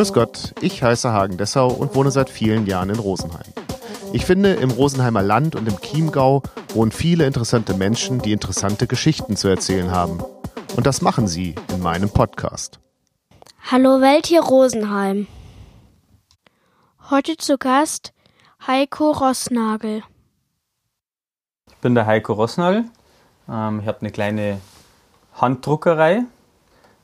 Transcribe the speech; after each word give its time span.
Grüß 0.00 0.14
Gott, 0.14 0.54
ich 0.62 0.82
heiße 0.82 1.12
Hagen 1.12 1.36
Dessau 1.36 1.68
und 1.68 1.94
wohne 1.94 2.10
seit 2.10 2.30
vielen 2.30 2.66
Jahren 2.66 2.88
in 2.88 2.98
Rosenheim. 2.98 3.52
Ich 4.14 4.24
finde, 4.24 4.54
im 4.54 4.70
Rosenheimer 4.70 5.20
Land 5.20 5.56
und 5.56 5.68
im 5.68 5.78
Chiemgau 5.78 6.42
wohnen 6.72 6.90
viele 6.90 7.26
interessante 7.26 7.74
Menschen, 7.74 8.18
die 8.18 8.32
interessante 8.32 8.86
Geschichten 8.86 9.36
zu 9.36 9.48
erzählen 9.48 9.90
haben. 9.90 10.24
Und 10.74 10.86
das 10.86 11.02
machen 11.02 11.28
sie 11.28 11.54
in 11.70 11.82
meinem 11.82 12.08
Podcast. 12.08 12.80
Hallo 13.70 14.00
Welt 14.00 14.24
hier 14.24 14.40
Rosenheim. 14.40 15.26
Heute 17.10 17.36
zu 17.36 17.58
Gast 17.58 18.14
Heiko 18.66 19.10
Rossnagel. 19.10 20.02
Ich 21.68 21.76
bin 21.82 21.94
der 21.94 22.06
Heiko 22.06 22.32
Rossnagel. 22.32 22.84
Ähm, 23.50 23.80
ich 23.80 23.86
habe 23.86 24.00
eine 24.00 24.10
kleine 24.10 24.62
Handdruckerei 25.34 26.22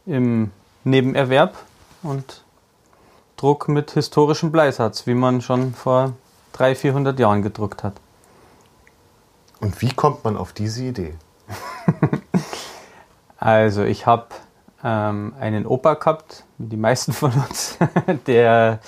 im 0.07 0.51
Nebenerwerb 0.85 1.59
und 2.03 2.46
Druck 3.37 3.69
mit 3.69 3.91
historischem 3.91 4.51
Bleisatz, 4.51 5.07
wie 5.07 5.15
man 5.15 5.43
schon 5.43 5.75
vor 5.75 6.15
300, 6.53 6.79
400 6.79 7.19
Jahren 7.19 7.43
gedruckt 7.43 7.83
hat. 7.83 7.95
Und 9.61 9.81
wie 9.83 9.93
kommt 9.93 10.25
man 10.25 10.37
auf 10.37 10.53
diese 10.53 10.85
Idee? 10.85 11.15
also 13.39 13.85
ich 13.85 14.07
habe 14.07 14.27
ähm, 14.83 15.35
einen 15.39 15.67
Opa 15.67 15.95
gehabt, 15.95 16.45
wie 16.59 16.69
die 16.69 16.77
meisten 16.77 17.13
von 17.13 17.33
uns, 17.33 17.79
der 18.27 18.81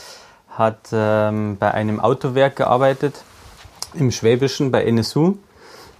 hat 0.48 0.88
ähm, 0.92 1.56
bei 1.58 1.72
einem 1.72 2.00
Autowerk 2.00 2.56
gearbeitet, 2.56 3.22
im 3.94 4.10
Schwäbischen 4.10 4.70
bei 4.70 4.84
NSU. 4.84 5.36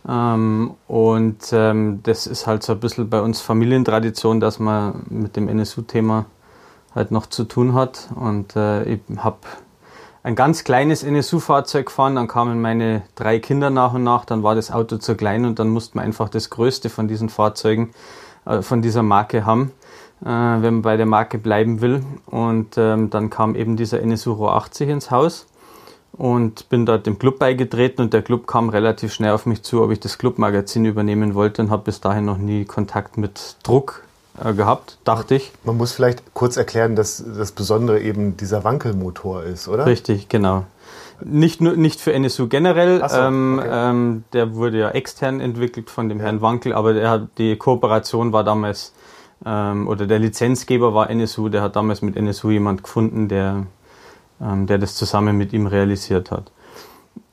Ähm, 0.08 0.74
und 0.86 1.52
ähm, 1.52 2.00
das 2.02 2.26
ist 2.26 2.46
halt 2.46 2.62
so 2.62 2.72
ein 2.72 2.80
bisschen 2.80 3.10
bei 3.10 3.20
uns 3.20 3.40
Familientradition, 3.40 4.40
dass 4.40 4.58
man 4.58 5.04
mit 5.10 5.36
dem 5.36 5.48
NSU-Thema 5.48 6.26
halt 6.94 7.10
noch 7.10 7.26
zu 7.26 7.44
tun 7.44 7.74
hat. 7.74 8.08
Und 8.14 8.56
äh, 8.56 8.84
ich 8.84 9.00
habe 9.18 9.38
ein 10.22 10.34
ganz 10.34 10.64
kleines 10.64 11.02
NSU-Fahrzeug 11.02 11.86
gefahren, 11.86 12.16
dann 12.16 12.28
kamen 12.28 12.60
meine 12.60 13.02
drei 13.14 13.38
Kinder 13.38 13.70
nach 13.70 13.94
und 13.94 14.04
nach, 14.04 14.24
dann 14.24 14.42
war 14.42 14.54
das 14.54 14.70
Auto 14.70 14.96
zu 14.98 15.14
klein 15.14 15.44
und 15.44 15.58
dann 15.58 15.68
musste 15.68 15.96
man 15.96 16.06
einfach 16.06 16.28
das 16.28 16.50
Größte 16.50 16.90
von 16.90 17.08
diesen 17.08 17.28
Fahrzeugen, 17.28 17.90
äh, 18.44 18.62
von 18.62 18.82
dieser 18.82 19.02
Marke 19.02 19.46
haben, 19.46 19.72
äh, 20.22 20.26
wenn 20.26 20.74
man 20.74 20.82
bei 20.82 20.96
der 20.96 21.06
Marke 21.06 21.38
bleiben 21.38 21.80
will. 21.80 22.02
Und 22.26 22.76
ähm, 22.76 23.10
dann 23.10 23.30
kam 23.30 23.54
eben 23.54 23.76
dieser 23.76 24.00
NSU 24.00 24.32
RO 24.32 24.50
80 24.50 24.88
ins 24.88 25.10
Haus 25.10 25.46
und 26.12 26.68
bin 26.68 26.84
dort 26.84 27.06
dem 27.06 27.18
Club 27.18 27.38
beigetreten 27.38 28.02
und 28.02 28.12
der 28.12 28.22
Club 28.22 28.46
kam 28.46 28.70
relativ 28.70 29.12
schnell 29.12 29.32
auf 29.32 29.46
mich 29.46 29.62
zu, 29.62 29.82
ob 29.82 29.92
ich 29.92 30.00
das 30.00 30.18
Clubmagazin 30.18 30.84
übernehmen 30.84 31.34
wollte 31.34 31.62
und 31.62 31.70
habe 31.70 31.84
bis 31.84 32.00
dahin 32.00 32.24
noch 32.24 32.38
nie 32.38 32.64
Kontakt 32.64 33.16
mit 33.16 33.56
Druck 33.62 34.02
gehabt, 34.54 34.98
dachte 35.04 35.34
ich. 35.34 35.52
Man 35.64 35.76
muss 35.76 35.92
vielleicht 35.92 36.34
kurz 36.34 36.56
erklären, 36.56 36.96
dass 36.96 37.22
das 37.36 37.52
Besondere 37.52 38.00
eben 38.00 38.36
dieser 38.36 38.64
Wankelmotor 38.64 39.42
ist, 39.42 39.68
oder? 39.68 39.86
Richtig, 39.86 40.28
genau. 40.28 40.64
Nicht, 41.24 41.60
nur, 41.60 41.76
nicht 41.76 42.00
für 42.00 42.12
NSU 42.12 42.46
generell, 42.46 43.02
so, 43.08 43.16
ähm, 43.16 43.58
okay. 43.58 43.68
ähm, 43.72 44.24
der 44.32 44.54
wurde 44.54 44.78
ja 44.78 44.90
extern 44.90 45.40
entwickelt 45.40 45.90
von 45.90 46.08
dem 46.08 46.18
ja. 46.18 46.26
Herrn 46.26 46.40
Wankel, 46.42 46.72
aber 46.72 46.94
der, 46.94 47.26
die 47.38 47.56
Kooperation 47.56 48.32
war 48.32 48.44
damals, 48.44 48.92
ähm, 49.44 49.88
oder 49.88 50.06
der 50.06 50.20
Lizenzgeber 50.20 50.94
war 50.94 51.10
NSU, 51.10 51.48
der 51.48 51.62
hat 51.62 51.74
damals 51.74 52.02
mit 52.02 52.16
NSU 52.16 52.50
jemand 52.50 52.84
gefunden, 52.84 53.26
der, 53.26 53.66
ähm, 54.40 54.66
der 54.68 54.78
das 54.78 54.94
zusammen 54.94 55.36
mit 55.36 55.52
ihm 55.52 55.66
realisiert 55.66 56.30
hat. 56.30 56.52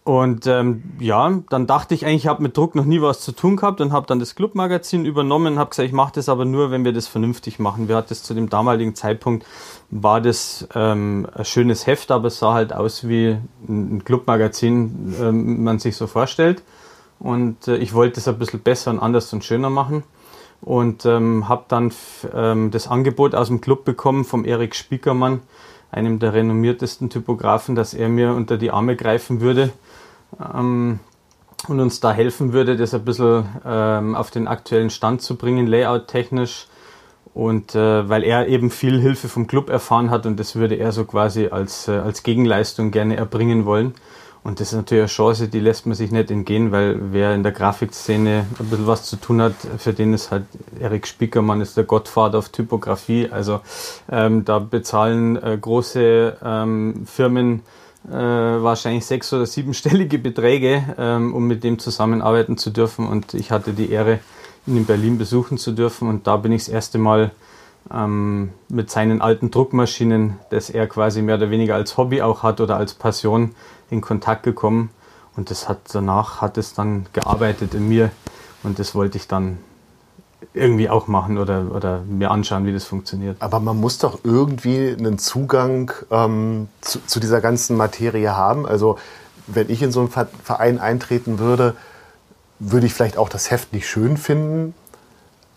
Und 0.06 0.46
ähm, 0.46 0.84
ja, 1.00 1.42
dann 1.50 1.66
dachte 1.66 1.96
ich 1.96 2.06
eigentlich, 2.06 2.26
ich 2.26 2.28
habe 2.28 2.44
mit 2.44 2.56
Druck 2.56 2.76
noch 2.76 2.86
nie 2.86 3.02
was 3.02 3.22
zu 3.22 3.32
tun 3.32 3.56
gehabt 3.56 3.82
und 3.82 3.92
habe 3.92 4.06
dann 4.06 4.20
das 4.20 4.36
Clubmagazin 4.36 5.04
übernommen 5.04 5.54
und 5.54 5.60
habe 5.60 5.72
gesagt, 5.72 5.88
ich 5.88 5.96
mache 5.96 6.14
das 6.14 6.30
aber 6.30 6.46
nur, 6.46 6.70
wenn 6.70 6.86
wir 6.86 6.94
das 6.94 7.08
vernünftig 7.08 7.58
machen. 7.58 7.88
Wir 7.88 7.96
hatten 7.96 8.10
das 8.10 8.22
zu 8.22 8.36
dem 8.36 8.48
damaligen 8.48 8.94
Zeitpunkt, 8.94 9.48
war 9.90 10.22
das 10.22 10.68
ähm, 10.76 11.26
ein 11.34 11.44
schönes 11.44 11.88
Heft, 11.88 12.12
aber 12.12 12.28
es 12.28 12.38
sah 12.38 12.54
halt 12.54 12.72
aus 12.72 13.08
wie 13.08 13.36
ein 13.68 14.04
Clubmagazin, 14.06 15.16
ähm, 15.20 15.64
man 15.64 15.80
sich 15.80 15.98
so 15.98 16.06
vorstellt. 16.06 16.62
Und 17.18 17.68
äh, 17.68 17.78
ich 17.78 17.96
wollte 17.96 18.20
es 18.20 18.28
ein 18.28 18.38
bisschen 18.38 18.60
besser 18.60 18.92
und 18.92 19.00
anders 19.00 19.34
und 19.34 19.44
schöner 19.44 19.72
machen. 19.72 20.04
Und 20.62 21.04
ähm, 21.08 21.50
habe 21.50 21.66
dann 21.68 21.92
ähm, 22.32 22.70
das 22.70 22.88
Angebot 22.88 23.34
aus 23.34 23.48
dem 23.48 23.60
Club 23.60 23.86
bekommen 23.86 24.24
vom 24.24 24.46
Erik 24.46 24.76
Spiekermann, 24.76 25.42
einem 25.90 26.20
der 26.20 26.34
renommiertesten 26.34 27.10
Typografen, 27.10 27.74
dass 27.74 27.96
er 27.96 28.08
mir 28.08 28.36
unter 28.36 28.60
die 28.60 28.70
Arme 28.70 28.96
greifen 28.96 29.42
würde 29.42 29.74
ähm, 30.54 31.00
und 31.68 31.80
uns 31.80 32.00
da 32.00 32.12
helfen 32.12 32.54
würde, 32.54 32.78
das 32.78 32.94
ein 32.94 33.06
bisschen 33.06 33.46
ähm, 33.66 34.16
auf 34.16 34.32
den 34.32 34.48
aktuellen 34.48 34.90
Stand 34.90 35.22
zu 35.22 35.36
bringen, 35.36 35.68
layout-technisch. 35.68 36.68
Und 37.34 37.76
äh, 37.76 38.08
weil 38.08 38.24
er 38.24 38.48
eben 38.48 38.70
viel 38.70 39.02
Hilfe 39.02 39.28
vom 39.28 39.46
Club 39.46 39.70
erfahren 39.70 40.10
hat 40.10 40.26
und 40.26 40.40
das 40.40 40.56
würde 40.56 40.76
er 40.76 40.94
so 40.94 41.04
quasi 41.04 41.48
als, 41.48 41.90
äh, 41.90 41.92
als 41.92 42.24
Gegenleistung 42.24 42.92
gerne 42.92 43.18
erbringen 43.18 43.66
wollen. 43.66 43.94
Und 44.46 44.60
das 44.60 44.68
ist 44.68 44.76
natürlich 44.76 45.02
eine 45.02 45.08
Chance, 45.08 45.48
die 45.48 45.60
lässt 45.60 45.88
man 45.88 45.96
sich 45.96 46.12
nicht 46.12 46.30
entgehen, 46.30 46.72
weil 46.72 46.98
wer 47.12 47.34
in 47.34 47.42
der 47.42 47.52
Grafikszene 47.52 48.46
ein 48.60 48.66
bisschen 48.68 48.86
was 48.86 49.04
zu 49.04 49.16
tun 49.16 49.42
hat, 49.42 49.56
für 49.80 49.92
den 49.92 50.14
ist 50.14 50.30
halt 50.30 50.44
Erik 50.80 51.08
Spiekermann 51.08 51.62
ist 51.62 51.76
der 51.76 51.84
Gottvater 51.84 52.38
auf 52.38 52.50
Typografie. 52.50 53.28
Also 53.32 53.62
ähm, 54.10 54.46
da 54.46 54.60
bezahlen 54.60 55.36
äh, 55.36 55.58
große 55.60 56.38
ähm, 56.44 57.08
Firmen 57.08 57.64
äh, 58.10 58.14
wahrscheinlich 58.14 59.06
sechs- 59.06 59.34
oder 59.34 59.46
siebenstellige 59.46 60.20
Beträge, 60.20 60.96
ähm, 60.98 61.34
um 61.34 61.48
mit 61.48 61.64
dem 61.64 61.80
zusammenarbeiten 61.80 62.58
zu 62.58 62.70
dürfen. 62.70 63.08
Und 63.08 63.34
ich 63.34 63.52
hatte 63.52 63.74
die 63.74 63.90
Ehre, 63.90 64.20
ihn 64.68 64.78
in 64.78 64.86
Berlin 64.86 65.18
besuchen 65.18 65.58
zu 65.58 65.72
dürfen. 65.72 66.08
Und 66.08 66.28
da 66.28 66.38
bin 66.38 66.52
ich 66.52 66.66
das 66.66 66.74
erste 66.74 66.98
Mal 66.98 67.32
ähm, 67.92 68.52
mit 68.70 68.90
seinen 68.90 69.22
alten 69.22 69.52
Druckmaschinen, 69.52 70.38
das 70.50 70.70
er 70.70 70.88
quasi 70.88 71.22
mehr 71.22 71.36
oder 71.36 71.50
weniger 71.50 71.76
als 71.76 71.98
Hobby 71.98 72.22
auch 72.22 72.44
hat 72.44 72.62
oder 72.62 72.78
als 72.78 72.94
Passion, 72.94 73.56
in 73.90 74.02
Kontakt 74.02 74.44
gekommen. 74.44 74.90
Und 75.36 75.52
das 75.52 75.68
hat 75.68 75.80
danach 75.92 76.42
hat 76.42 76.58
es 76.58 76.74
dann 76.74 77.08
gearbeitet 77.14 77.74
in 77.74 77.88
mir. 77.88 78.12
Und 78.64 78.80
das 78.80 78.96
wollte 78.96 79.18
ich 79.18 79.28
dann 79.28 79.60
irgendwie 80.54 80.90
auch 80.90 81.08
machen 81.08 81.38
oder, 81.38 81.72
oder 81.74 82.02
mir 82.08 82.32
anschauen, 82.32 82.66
wie 82.66 82.74
das 82.74 82.86
funktioniert. 82.86 83.38
Aber 83.40 83.60
man 83.60 83.80
muss 83.80 83.98
doch 83.98 84.20
irgendwie 84.24 84.96
einen 84.98 85.18
Zugang 85.18 85.92
ähm, 86.12 86.68
zu, 86.82 87.00
zu, 87.06 87.20
dieser 87.20 87.42
ganzen 87.42 87.78
Materie 87.78 88.36
haben. 88.36 88.66
Also 88.66 88.98
wenn 89.48 89.70
ich 89.70 89.82
in 89.82 89.92
so 89.92 90.02
einen 90.02 90.10
Verein 90.10 90.80
eintreten 90.80 91.40
würde, 91.40 91.76
würde 92.60 92.86
ich 92.88 92.94
vielleicht 92.94 93.18
auch 93.18 93.30
das 93.30 93.52
Heft 93.52 93.74
nicht 93.74 93.88
schön 93.88 94.18
finden. 94.18 94.74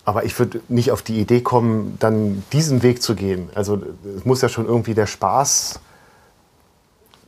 Aber 0.05 0.25
ich 0.25 0.39
würde 0.39 0.61
nicht 0.69 0.91
auf 0.91 1.03
die 1.03 1.21
Idee 1.21 1.43
kommen, 1.43 1.97
dann 1.99 2.43
diesen 2.53 2.83
Weg 2.83 3.03
zu 3.03 3.15
gehen. 3.15 3.51
Also 3.55 3.83
es 4.17 4.25
muss 4.25 4.41
ja 4.41 4.49
schon 4.49 4.67
irgendwie 4.67 4.95
der 4.95 5.07
Spaß 5.07 5.81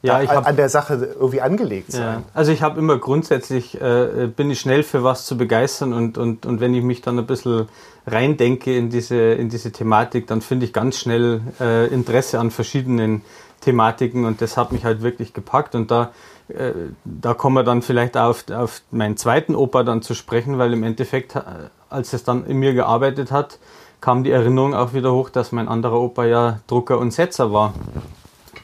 ja, 0.03 0.23
ich 0.23 0.31
hab, 0.31 0.47
an 0.47 0.57
der 0.57 0.69
Sache 0.69 1.15
irgendwie 1.19 1.41
angelegt 1.41 1.93
sein. 1.93 2.03
Ja. 2.03 2.23
Also 2.33 2.53
ich 2.53 2.63
habe 2.63 2.79
immer 2.79 2.97
grundsätzlich, 2.99 3.81
äh, 3.81 4.29
bin 4.35 4.51
ich 4.51 4.61
schnell 4.61 4.83
für 4.83 5.05
was 5.05 5.27
zu 5.27 5.37
begeistern 5.37 5.93
und, 5.93 6.17
und, 6.17 6.47
und 6.47 6.61
wenn 6.61 6.75
ich 6.75 6.83
mich 6.83 7.03
dann 7.03 7.19
ein 7.19 7.27
bisschen 7.27 7.69
reindenke 8.07 8.75
in 8.75 8.89
diese, 8.89 9.17
in 9.17 9.51
diese 9.51 9.73
Thematik, 9.73 10.27
dann 10.27 10.41
finde 10.41 10.65
ich 10.65 10.73
ganz 10.73 10.99
schnell 10.99 11.43
äh, 11.61 11.87
Interesse 11.89 12.39
an 12.39 12.51
verschiedenen 12.51 13.23
Thematiken 13.61 14.25
und 14.25 14.41
das 14.41 14.57
hat 14.57 14.73
mich 14.73 14.85
halt 14.85 15.03
wirklich 15.03 15.35
gepackt 15.35 15.75
und 15.75 15.91
da, 15.91 16.13
äh, 16.49 16.73
da 17.05 17.35
kommen 17.35 17.57
wir 17.57 17.65
dann 17.65 17.83
vielleicht 17.83 18.17
auf, 18.17 18.45
auf 18.51 18.81
meinen 18.91 19.19
zweiten 19.19 19.55
Opa 19.55 19.83
dann 19.83 20.01
zu 20.01 20.15
sprechen, 20.15 20.57
weil 20.57 20.73
im 20.73 20.83
Endeffekt, 20.83 21.37
äh, 21.37 21.43
als 21.91 22.15
es 22.15 22.25
dann 22.25 22.47
in 22.47 22.57
mir 22.57 22.73
gearbeitet 22.73 23.31
hat, 23.31 23.59
kam 24.01 24.25
die 24.25 24.31
Erinnerung 24.31 24.75
auch 24.75 24.95
wieder 24.95 25.13
hoch, 25.13 25.29
dass 25.29 25.53
mein 25.53 25.69
anderer 25.69 26.01
Opa 26.01 26.25
ja 26.25 26.61
Drucker 26.69 26.99
und 26.99 27.13
Setzer 27.13 27.53
war. 27.53 27.75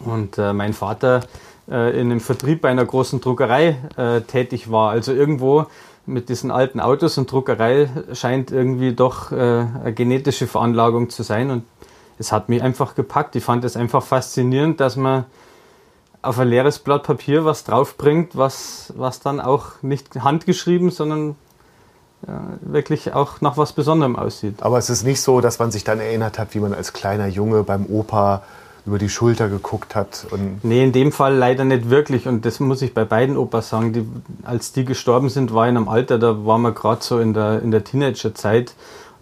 Und 0.00 0.38
äh, 0.38 0.52
mein 0.52 0.72
Vater 0.72 1.20
äh, 1.70 1.98
in 1.98 2.10
einem 2.10 2.20
Vertrieb 2.20 2.60
bei 2.60 2.68
einer 2.68 2.84
großen 2.84 3.20
Druckerei 3.20 3.76
äh, 3.96 4.20
tätig 4.22 4.70
war. 4.70 4.90
Also 4.90 5.12
irgendwo 5.12 5.66
mit 6.06 6.28
diesen 6.28 6.50
alten 6.50 6.80
Autos 6.80 7.18
und 7.18 7.30
Druckerei 7.30 7.90
scheint 8.12 8.52
irgendwie 8.52 8.92
doch 8.92 9.32
äh, 9.32 9.34
eine 9.36 9.92
genetische 9.92 10.46
Veranlagung 10.46 11.10
zu 11.10 11.22
sein. 11.22 11.50
Und 11.50 11.64
es 12.18 12.32
hat 12.32 12.48
mich 12.48 12.62
einfach 12.62 12.94
gepackt. 12.94 13.34
Ich 13.36 13.44
fand 13.44 13.64
es 13.64 13.76
einfach 13.76 14.02
faszinierend, 14.02 14.80
dass 14.80 14.96
man 14.96 15.24
auf 16.22 16.38
ein 16.38 16.48
leeres 16.48 16.78
Blatt 16.78 17.04
Papier 17.04 17.44
was 17.44 17.64
draufbringt, 17.64 18.36
was, 18.36 18.92
was 18.96 19.20
dann 19.20 19.40
auch 19.40 19.82
nicht 19.82 20.14
handgeschrieben, 20.16 20.90
sondern 20.90 21.36
ja, 22.26 22.42
wirklich 22.60 23.12
auch 23.12 23.40
nach 23.40 23.56
was 23.56 23.72
Besonderem 23.72 24.16
aussieht. 24.16 24.62
Aber 24.62 24.78
es 24.78 24.90
ist 24.90 25.04
nicht 25.04 25.20
so, 25.20 25.40
dass 25.40 25.58
man 25.58 25.70
sich 25.70 25.84
dann 25.84 26.00
erinnert 26.00 26.38
hat, 26.38 26.54
wie 26.54 26.60
man 26.60 26.74
als 26.74 26.92
kleiner 26.92 27.26
Junge 27.26 27.62
beim 27.62 27.86
Opa 27.86 28.42
über 28.86 28.98
die 28.98 29.08
Schulter 29.08 29.48
geguckt 29.48 29.94
hat. 29.96 30.26
Und 30.30 30.64
nee, 30.64 30.82
in 30.84 30.92
dem 30.92 31.10
Fall 31.10 31.34
leider 31.34 31.64
nicht 31.64 31.90
wirklich. 31.90 32.28
Und 32.28 32.44
das 32.44 32.60
muss 32.60 32.82
ich 32.82 32.94
bei 32.94 33.04
beiden 33.04 33.36
Opas 33.36 33.68
sagen. 33.68 33.92
Die, 33.92 34.06
als 34.44 34.72
die 34.72 34.84
gestorben 34.84 35.28
sind, 35.28 35.52
war 35.52 35.68
in 35.68 35.76
einem 35.76 35.88
Alter, 35.88 36.18
da 36.18 36.46
waren 36.46 36.62
wir 36.62 36.72
gerade 36.72 37.02
so 37.02 37.18
in 37.18 37.34
der, 37.34 37.62
in 37.62 37.72
der 37.72 37.82
Teenagerzeit. 37.82 38.74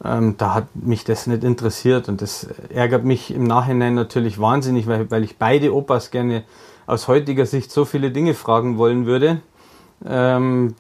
Ähm, 0.05 0.35
da 0.37 0.55
hat 0.55 0.67
mich 0.75 1.05
das 1.05 1.27
nicht 1.27 1.45
interessiert. 1.45 2.09
Und 2.09 2.21
das 2.21 2.47
ärgert 2.69 3.05
mich 3.05 3.35
im 3.35 3.45
Nachhinein 3.45 3.95
natürlich 3.95 4.39
wahnsinnig, 4.39 4.87
weil, 4.87 5.11
weil 5.11 5.25
ich 5.25 5.39
beide 5.39 5.75
Opas 5.75 6.11
gerne 6.11 6.45
aus 6.87 7.09
heutiger 7.09 7.47
Sicht 7.47 7.71
so 7.71 7.87
viele 7.87 8.11
Dinge 8.11 8.35
fragen 8.35 8.77
wollen 8.77 9.07
würde. 9.07 9.41
Ähm, 10.07 10.75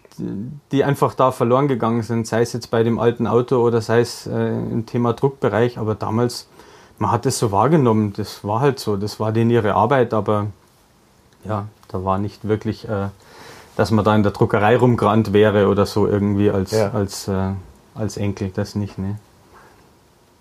die 0.70 0.84
einfach 0.84 1.14
da 1.14 1.32
verloren 1.32 1.66
gegangen 1.66 2.02
sind, 2.02 2.26
sei 2.26 2.42
es 2.42 2.52
jetzt 2.52 2.70
bei 2.70 2.82
dem 2.82 2.98
alten 2.98 3.26
Auto 3.26 3.56
oder 3.56 3.80
sei 3.80 4.00
es 4.00 4.26
äh, 4.26 4.48
im 4.48 4.84
Thema 4.86 5.12
Druckbereich, 5.14 5.78
aber 5.78 5.94
damals 5.94 6.48
man 7.04 7.12
hat 7.12 7.26
das 7.26 7.38
so 7.38 7.52
wahrgenommen, 7.52 8.14
das 8.16 8.44
war 8.44 8.60
halt 8.60 8.78
so, 8.78 8.96
das 8.96 9.20
war 9.20 9.30
denen 9.30 9.50
ihre 9.50 9.74
Arbeit, 9.74 10.14
aber 10.14 10.46
ja, 11.44 11.66
da 11.88 12.02
war 12.02 12.16
nicht 12.16 12.48
wirklich, 12.48 12.88
äh, 12.88 13.08
dass 13.76 13.90
man 13.90 14.06
da 14.06 14.16
in 14.16 14.22
der 14.22 14.32
Druckerei 14.32 14.78
rumgerannt 14.78 15.34
wäre 15.34 15.68
oder 15.68 15.84
so 15.84 16.08
irgendwie 16.08 16.50
als, 16.50 16.70
ja. 16.70 16.92
als, 16.92 17.28
äh, 17.28 17.50
als 17.94 18.16
Enkel, 18.16 18.52
das 18.54 18.74
nicht, 18.74 18.96
ne. 18.96 19.18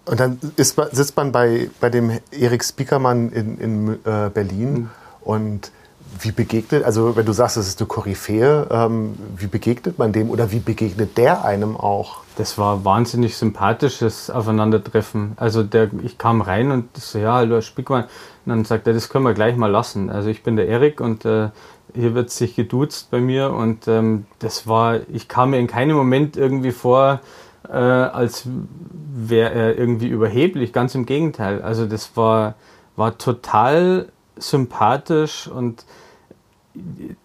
Und 0.06 0.22
dann 0.22 0.40
ist, 0.56 0.80
sitzt 0.92 1.18
man 1.18 1.34
bei, 1.34 1.70
bei 1.82 1.90
dem 1.90 2.18
Erik 2.32 2.64
Spiekermann 2.64 3.30
in, 3.34 3.58
in 3.58 3.94
äh, 4.06 4.30
Berlin 4.34 4.74
mhm. 4.74 4.90
und 5.22 5.72
wie 6.20 6.32
begegnet, 6.32 6.84
also 6.84 7.16
wenn 7.16 7.26
du 7.26 7.34
sagst, 7.34 7.58
das 7.58 7.68
ist 7.68 7.80
eine 7.80 7.88
Koryphäe, 7.88 8.68
ähm, 8.70 9.16
wie 9.36 9.48
begegnet 9.48 9.98
man 9.98 10.12
dem 10.12 10.30
oder 10.30 10.52
wie 10.52 10.60
begegnet 10.60 11.18
der 11.18 11.44
einem 11.44 11.76
auch? 11.76 12.18
Das 12.36 12.58
war 12.58 12.84
wahnsinnig 12.84 13.38
sympathisches 13.38 14.30
Aufeinandertreffen. 14.30 15.34
Also 15.36 15.64
der, 15.64 15.90
ich 16.04 16.18
kam 16.18 16.42
rein 16.42 16.72
und 16.72 16.98
so, 16.98 17.20
ja, 17.20 17.36
hallo 17.36 17.62
Spickmann. 17.62 18.04
Und 18.04 18.50
dann 18.50 18.66
sagt 18.66 18.88
er, 18.88 18.94
das 18.94 19.10
können 19.10 19.26
wir 19.26 19.34
gleich 19.34 19.56
mal 19.56 19.70
lassen. 19.70 20.10
Also 20.10 20.30
ich 20.30 20.44
bin 20.44 20.56
der 20.56 20.68
Erik 20.68 21.00
und 21.00 21.26
äh, 21.26 21.50
hier 21.94 22.16
wird 22.16 22.32
sich 22.32 22.56
geduzt 22.56 23.12
bei 23.12 23.20
mir 23.20 23.52
und 23.52 23.88
ähm, 23.88 24.26
das 24.40 24.68
war, 24.68 25.00
ich 25.12 25.28
kam 25.28 25.52
mir 25.52 25.60
in 25.60 25.68
keinem 25.68 25.96
Moment 25.96 26.38
irgendwie 26.38 26.72
vor, 26.72 27.22
äh, 27.70 27.74
als 27.74 28.48
wäre 29.16 29.52
er 29.52 29.78
irgendwie 29.78 30.08
überheblich. 30.08 30.74
Ganz 30.74 30.96
im 30.96 31.06
Gegenteil. 31.06 31.62
Also 31.62 31.86
das 31.86 32.18
war, 32.18 32.56
war 32.96 33.18
total 33.18 34.08
sympathisch 34.38 35.48
und 35.48 35.86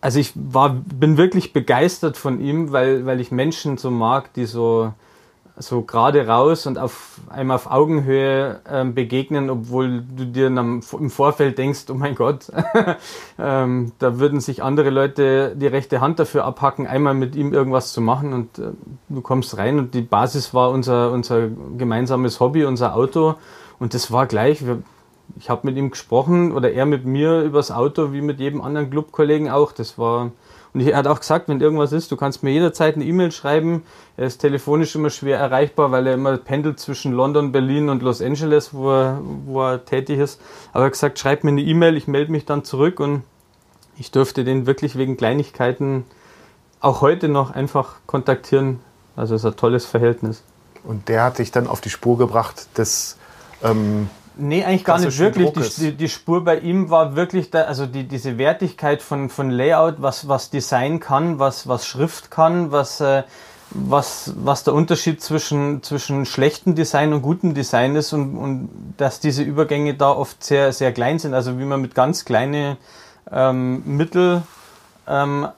also 0.01 0.19
ich 0.19 0.33
war, 0.35 0.71
bin 0.71 1.17
wirklich 1.17 1.53
begeistert 1.53 2.17
von 2.17 2.41
ihm, 2.41 2.73
weil, 2.73 3.07
weil 3.07 3.21
ich 3.21 3.31
Menschen 3.31 3.79
so 3.79 3.91
mag, 3.91 4.33
die 4.35 4.45
so, 4.45 4.93
so 5.57 5.83
gerade 5.83 6.27
raus 6.27 6.67
und 6.67 6.79
auf 6.79 7.21
einem 7.31 7.51
auf 7.51 7.71
Augenhöhe 7.71 8.61
ähm, 8.71 8.95
begegnen, 8.95 9.49
obwohl 9.49 10.03
du 10.03 10.27
dir 10.27 10.49
im 10.49 10.83
Vorfeld 10.83 11.59
denkst, 11.59 11.87
oh 11.91 11.95
mein 11.95 12.15
Gott, 12.15 12.53
ähm, 13.39 13.93
da 13.99 14.19
würden 14.19 14.41
sich 14.41 14.63
andere 14.63 14.91
Leute 14.91 15.57
die 15.57 15.67
rechte 15.67 16.01
Hand 16.01 16.19
dafür 16.19 16.45
abhacken, 16.45 16.87
einmal 16.87 17.15
mit 17.15 17.35
ihm 17.35 17.53
irgendwas 17.53 17.93
zu 17.93 18.01
machen 18.01 18.33
und 18.35 18.59
äh, 18.59 18.73
du 19.09 19.21
kommst 19.23 19.57
rein 19.57 19.79
und 19.79 19.95
die 19.95 20.03
Basis 20.03 20.53
war 20.53 20.71
unser, 20.71 21.11
unser 21.11 21.49
gemeinsames 21.77 22.39
Hobby, 22.39 22.65
unser 22.65 22.95
Auto 22.95 23.37
und 23.79 23.95
das 23.95 24.13
war 24.13 24.27
gleich, 24.27 24.67
wir, 24.67 24.83
ich 25.37 25.51
habe 25.51 25.67
mit 25.67 25.77
ihm 25.77 25.91
gesprochen 25.91 26.53
oder 26.53 26.73
er 26.73 26.87
mit 26.87 27.05
mir 27.05 27.43
übers 27.43 27.71
Auto, 27.71 28.13
wie 28.13 28.21
mit 28.21 28.41
jedem 28.41 28.61
anderen 28.61 28.91
Clubkollegen 28.91 29.49
auch. 29.51 29.73
Das 29.73 29.99
war. 29.99 30.33
Und 30.75 30.81
er 30.87 30.97
hat 30.97 31.07
auch 31.07 31.21
gesagt, 31.21 31.49
wenn 31.49 31.61
irgendwas 31.61 31.93
ist, 31.93 32.13
du 32.13 32.17
kannst 32.17 32.43
mir 32.43 32.51
jederzeit 32.51 32.95
eine 32.95 33.05
E-Mail 33.05 33.33
schreiben. 33.33 33.85
Er 34.17 34.27
ist 34.27 34.39
telefonisch 34.39 34.95
immer 34.95 35.11
schwer 35.11 35.39
erreichbar, 35.39 35.91
weil 35.91 36.07
er 36.07 36.15
immer 36.15 36.37
pendelt 36.37 36.79
zwischen 36.79 37.13
London, 37.13 37.53
Berlin 37.53 37.89
und 37.89 38.03
Los 38.03 38.21
Angeles, 38.21 38.75
wo 38.75 38.91
er, 38.91 39.21
wo 39.47 39.63
er 39.63 39.85
tätig 39.85 40.19
ist. 40.19 40.41
Aber 40.73 40.85
er 40.85 40.87
hat 40.87 40.93
gesagt, 40.93 41.19
schreib 41.19 41.43
mir 41.43 41.51
eine 41.51 41.63
E-Mail, 41.63 41.97
ich 41.97 42.07
melde 42.07 42.31
mich 42.31 42.45
dann 42.45 42.65
zurück 42.65 43.01
und 43.01 43.23
ich 43.97 44.11
dürfte 44.11 44.45
den 44.45 44.67
wirklich 44.67 44.97
wegen 44.97 45.17
Kleinigkeiten 45.17 46.05
auch 46.81 47.01
heute 47.01 47.29
noch 47.29 47.51
einfach 47.51 47.97
kontaktieren. 48.07 48.81
Also 49.17 49.35
es 49.35 49.43
ist 49.43 49.51
ein 49.51 49.57
tolles 49.57 49.85
Verhältnis. 49.85 50.43
Und 50.85 51.09
der 51.09 51.25
hat 51.25 51.39
dich 51.39 51.51
dann 51.51 51.67
auf 51.67 51.81
die 51.81 51.91
Spur 51.91 52.19
gebracht 52.19 52.69
des 52.79 53.17
ähm, 53.65 54.09
Nee, 54.41 54.65
eigentlich 54.65 54.85
gar 54.85 55.01
nicht 55.01 55.19
wirklich. 55.19 55.75
Die, 55.75 55.93
die, 55.93 56.09
Spur 56.09 56.45
bei 56.45 56.61
ihm 56.61 56.91
war 56.91 57.17
wirklich, 57.17 57.51
da, 57.51 57.63
also 57.63 57.87
die, 57.87 58.05
diese 58.05 58.39
Wertigkeit 58.39 59.03
von, 59.03 59.31
von 59.31 59.51
Layout, 59.51 59.97
was, 59.99 60.29
was 60.29 60.51
Design 60.51 61.01
kann, 61.01 61.41
was, 61.41 61.67
was 61.67 61.87
Schrift 61.87 62.31
kann, 62.31 62.71
was, 62.71 63.01
äh, 63.01 63.25
was, 63.71 64.33
was 64.37 64.63
der 64.63 64.75
Unterschied 64.75 65.21
zwischen, 65.21 65.83
zwischen 65.83 66.25
schlechtem 66.25 66.77
Design 66.77 67.13
und 67.13 67.23
gutem 67.23 67.55
Design 67.55 67.97
ist 67.97 68.13
und, 68.13 68.37
und 68.37 68.71
dass 68.97 69.19
diese 69.19 69.43
Übergänge 69.43 69.95
da 69.95 70.11
oft 70.11 70.43
sehr, 70.45 70.73
sehr 70.73 70.93
klein 70.93 71.19
sind. 71.19 71.35
Also 71.35 71.59
wie 71.59 71.65
man 71.65 71.81
mit 71.81 71.97
ganz 71.97 72.25
kleinen 72.25 72.77
ähm, 73.33 73.83
Mittel 73.85 74.43
ähm, 75.09 75.49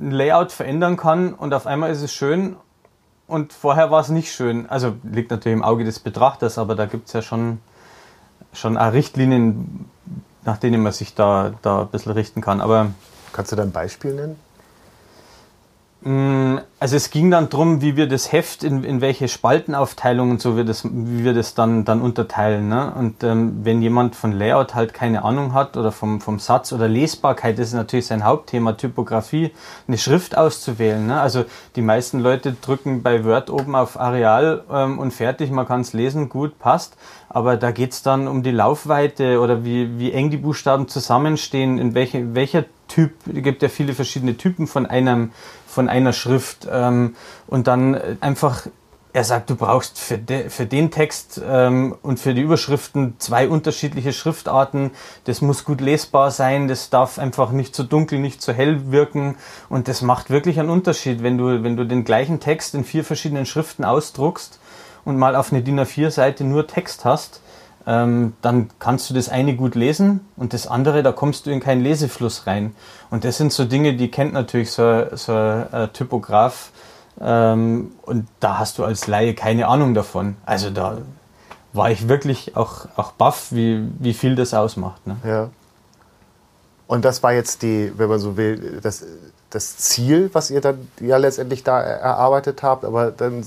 ein 0.00 0.10
Layout 0.12 0.52
verändern 0.52 0.96
kann 0.96 1.34
und 1.34 1.52
auf 1.54 1.66
einmal 1.66 1.90
ist 1.90 2.02
es 2.02 2.12
schön 2.12 2.54
und 3.26 3.52
vorher 3.52 3.90
war 3.90 4.00
es 4.00 4.08
nicht 4.10 4.32
schön. 4.32 4.68
Also 4.68 4.94
liegt 5.02 5.32
natürlich 5.32 5.56
im 5.56 5.64
Auge 5.64 5.84
des 5.84 5.98
Betrachters, 5.98 6.56
aber 6.56 6.76
da 6.76 6.86
gibt 6.86 7.08
es 7.08 7.14
ja 7.14 7.22
schon 7.22 7.58
schon 8.52 8.76
auch 8.76 8.92
Richtlinien, 8.92 9.86
nach 10.44 10.58
denen 10.58 10.82
man 10.82 10.92
sich 10.92 11.14
da, 11.14 11.54
da 11.62 11.82
ein 11.82 11.88
bisschen 11.88 12.12
richten 12.12 12.40
kann. 12.40 12.60
Aber 12.60 12.90
Kannst 13.32 13.50
du 13.50 13.56
da 13.56 13.62
ein 13.62 13.72
Beispiel 13.72 14.14
nennen? 14.14 14.36
Mm, 16.04 16.58
also 16.80 16.96
es 16.96 17.10
ging 17.10 17.30
dann 17.30 17.48
darum, 17.48 17.80
wie 17.80 17.96
wir 17.96 18.08
das 18.08 18.32
Heft, 18.32 18.64
in, 18.64 18.82
in 18.82 19.00
welche 19.00 19.28
Spaltenaufteilungen 19.28 20.40
so 20.40 20.56
wir 20.56 20.64
das, 20.64 20.84
wie 20.84 21.22
wir 21.22 21.32
das 21.32 21.54
dann, 21.54 21.84
dann 21.84 22.02
unterteilen. 22.02 22.68
Ne? 22.68 22.92
Und 22.98 23.22
ähm, 23.22 23.60
wenn 23.62 23.82
jemand 23.82 24.16
von 24.16 24.32
Layout 24.32 24.74
halt 24.74 24.94
keine 24.94 25.24
Ahnung 25.24 25.54
hat 25.54 25.76
oder 25.76 25.92
vom, 25.92 26.20
vom 26.20 26.40
Satz 26.40 26.72
oder 26.72 26.88
Lesbarkeit, 26.88 27.56
das 27.56 27.68
ist 27.68 27.74
natürlich 27.74 28.06
sein 28.06 28.24
Hauptthema, 28.24 28.72
Typografie, 28.72 29.52
eine 29.86 29.96
Schrift 29.96 30.36
auszuwählen. 30.36 31.06
Ne? 31.06 31.20
Also 31.20 31.44
die 31.76 31.82
meisten 31.82 32.18
Leute 32.18 32.56
drücken 32.60 33.04
bei 33.04 33.24
Word 33.24 33.48
oben 33.48 33.76
auf 33.76 34.00
Areal 34.00 34.64
ähm, 34.72 34.98
und 34.98 35.12
fertig, 35.12 35.52
man 35.52 35.68
kann 35.68 35.82
es 35.82 35.92
lesen, 35.92 36.28
gut, 36.28 36.58
passt. 36.58 36.96
Aber 37.28 37.56
da 37.56 37.70
geht 37.70 37.92
es 37.92 38.02
dann 38.02 38.26
um 38.26 38.42
die 38.42 38.50
Laufweite 38.50 39.40
oder 39.40 39.64
wie, 39.64 39.98
wie 40.00 40.12
eng 40.12 40.30
die 40.30 40.36
Buchstaben 40.36 40.88
zusammenstehen, 40.88 41.78
in 41.78 41.94
welche, 41.94 42.34
welcher 42.34 42.64
Typ, 42.88 43.12
es 43.26 43.42
gibt 43.42 43.62
ja 43.62 43.70
viele 43.70 43.94
verschiedene 43.94 44.36
Typen 44.36 44.66
von 44.66 44.84
einem, 44.84 45.30
von 45.72 45.88
einer 45.88 46.12
Schrift 46.12 46.68
ähm, 46.70 47.16
und 47.46 47.66
dann 47.66 47.98
einfach 48.20 48.66
er 49.14 49.24
sagt, 49.24 49.50
du 49.50 49.56
brauchst 49.56 49.98
für, 49.98 50.16
de, 50.16 50.48
für 50.48 50.64
den 50.64 50.90
Text 50.90 51.40
ähm, 51.46 51.94
und 52.02 52.18
für 52.18 52.32
die 52.32 52.40
Überschriften 52.40 53.16
zwei 53.18 53.46
unterschiedliche 53.46 54.12
Schriftarten. 54.12 54.90
Das 55.24 55.42
muss 55.42 55.64
gut 55.64 55.82
lesbar 55.82 56.30
sein, 56.30 56.66
das 56.66 56.88
darf 56.88 57.18
einfach 57.18 57.50
nicht 57.50 57.74
zu 57.74 57.84
dunkel, 57.84 58.18
nicht 58.18 58.40
zu 58.40 58.54
hell 58.54 58.90
wirken. 58.90 59.36
Und 59.68 59.88
das 59.88 60.00
macht 60.00 60.30
wirklich 60.30 60.58
einen 60.58 60.70
Unterschied, 60.70 61.22
wenn 61.22 61.36
du, 61.36 61.62
wenn 61.62 61.76
du 61.76 61.84
den 61.84 62.04
gleichen 62.04 62.40
Text 62.40 62.74
in 62.74 62.84
vier 62.84 63.04
verschiedenen 63.04 63.44
Schriften 63.44 63.84
ausdruckst 63.84 64.58
und 65.04 65.18
mal 65.18 65.36
auf 65.36 65.52
eine 65.52 65.62
DIN 65.62 65.80
A4-Seite 65.80 66.44
nur 66.44 66.66
Text 66.66 67.04
hast 67.04 67.42
ähm, 67.86 68.34
dann 68.42 68.70
kannst 68.78 69.10
du 69.10 69.14
das 69.14 69.28
eine 69.28 69.56
gut 69.56 69.74
lesen 69.74 70.20
und 70.36 70.52
das 70.52 70.66
andere, 70.66 71.02
da 71.02 71.12
kommst 71.12 71.46
du 71.46 71.50
in 71.50 71.60
keinen 71.60 71.82
Lesefluss 71.82 72.46
rein. 72.46 72.74
Und 73.10 73.24
das 73.24 73.38
sind 73.38 73.52
so 73.52 73.64
Dinge, 73.64 73.94
die 73.94 74.10
kennt 74.10 74.32
natürlich 74.32 74.70
so, 74.70 75.04
so 75.12 75.32
ein 75.32 75.92
Typograf 75.92 76.70
ähm, 77.20 77.92
und 78.02 78.26
da 78.40 78.58
hast 78.58 78.78
du 78.78 78.84
als 78.84 79.06
Laie 79.06 79.34
keine 79.34 79.68
Ahnung 79.68 79.94
davon. 79.94 80.36
Also 80.46 80.70
da 80.70 80.98
war 81.72 81.90
ich 81.90 82.08
wirklich 82.08 82.56
auch, 82.56 82.86
auch 82.96 83.12
baff, 83.12 83.48
wie, 83.50 83.88
wie 83.98 84.14
viel 84.14 84.34
das 84.34 84.54
ausmacht. 84.54 85.06
Ne? 85.06 85.16
Ja. 85.24 85.50
Und 86.86 87.04
das 87.04 87.22
war 87.22 87.32
jetzt 87.32 87.62
die, 87.62 87.92
wenn 87.96 88.08
man 88.08 88.18
so 88.18 88.36
will, 88.36 88.80
das, 88.82 89.04
das 89.50 89.76
Ziel, 89.78 90.30
was 90.32 90.50
ihr 90.50 90.60
dann 90.60 90.88
ja 91.00 91.16
letztendlich 91.16 91.64
da 91.64 91.80
erarbeitet 91.80 92.62
habt, 92.62 92.84
aber 92.84 93.10
dann 93.10 93.44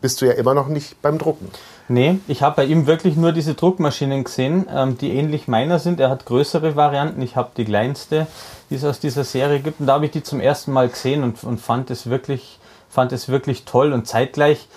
bist 0.00 0.20
du 0.20 0.26
ja 0.26 0.32
immer 0.32 0.54
noch 0.54 0.68
nicht 0.68 1.00
beim 1.02 1.18
Drucken. 1.18 1.50
Nee, 1.92 2.20
ich 2.26 2.42
habe 2.42 2.56
bei 2.56 2.64
ihm 2.64 2.86
wirklich 2.86 3.16
nur 3.16 3.32
diese 3.32 3.52
Druckmaschinen 3.52 4.24
gesehen, 4.24 4.66
ähm, 4.74 4.96
die 4.96 5.10
ähnlich 5.10 5.46
meiner 5.46 5.78
sind. 5.78 6.00
Er 6.00 6.08
hat 6.08 6.24
größere 6.24 6.74
Varianten. 6.74 7.20
Ich 7.20 7.36
habe 7.36 7.50
die 7.54 7.66
kleinste, 7.66 8.26
die 8.70 8.76
es 8.76 8.84
aus 8.84 8.98
dieser 8.98 9.24
Serie 9.24 9.60
gibt. 9.60 9.78
Und 9.78 9.88
da 9.88 9.92
habe 9.92 10.06
ich 10.06 10.10
die 10.10 10.22
zum 10.22 10.40
ersten 10.40 10.72
Mal 10.72 10.88
gesehen 10.88 11.22
und, 11.22 11.44
und 11.44 11.60
fand, 11.60 11.90
es 11.90 12.08
wirklich, 12.08 12.58
fand 12.88 13.12
es 13.12 13.28
wirklich 13.28 13.66
toll. 13.66 13.92
Und 13.92 14.06
zeitgleich 14.06 14.68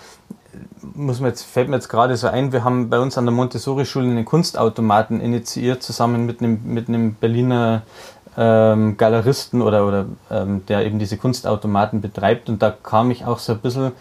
muss 0.82 1.22
mir 1.22 1.30
jetzt, 1.30 1.44
fällt 1.44 1.70
mir 1.70 1.78
jetzt 1.78 1.88
gerade 1.88 2.18
so 2.18 2.28
ein, 2.28 2.52
wir 2.52 2.66
haben 2.66 2.90
bei 2.90 3.00
uns 3.00 3.18
an 3.18 3.24
der 3.24 3.34
Montessori-Schule 3.34 4.08
einen 4.08 4.26
Kunstautomaten 4.26 5.22
initiiert, 5.22 5.84
zusammen 5.84 6.26
mit 6.26 6.42
einem, 6.42 6.60
mit 6.66 6.90
einem 6.90 7.14
Berliner 7.14 7.84
ähm, 8.38 8.98
Galeristen 8.98 9.62
oder, 9.62 9.88
oder 9.88 10.06
ähm, 10.30 10.66
der 10.66 10.86
eben 10.86 11.00
diese 11.00 11.16
Kunstautomaten 11.16 12.02
betreibt. 12.02 12.50
Und 12.50 12.62
da 12.62 12.72
kam 12.72 13.10
ich 13.10 13.24
auch 13.24 13.40
so 13.40 13.54
ein 13.54 13.60
bisschen 13.60 13.94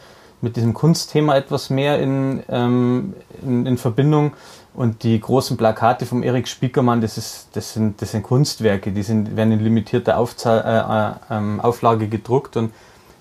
mit 0.44 0.56
diesem 0.56 0.74
Kunstthema 0.74 1.36
etwas 1.36 1.70
mehr 1.70 1.98
in, 1.98 2.44
ähm, 2.48 3.14
in, 3.42 3.66
in, 3.66 3.78
Verbindung. 3.78 4.34
Und 4.74 5.02
die 5.02 5.18
großen 5.18 5.56
Plakate 5.56 6.06
vom 6.06 6.22
Erik 6.22 6.46
Spiekermann, 6.46 7.00
das, 7.00 7.16
ist, 7.16 7.48
das, 7.54 7.72
sind, 7.72 8.00
das 8.02 8.12
sind 8.12 8.22
Kunstwerke, 8.22 8.92
die 8.92 9.02
sind, 9.02 9.36
werden 9.36 9.52
in 9.52 9.60
limitierter 9.60 10.18
Aufzahl, 10.18 11.18
äh, 11.30 11.34
äh, 11.34 11.60
Auflage 11.60 12.08
gedruckt. 12.08 12.56
Und 12.56 12.72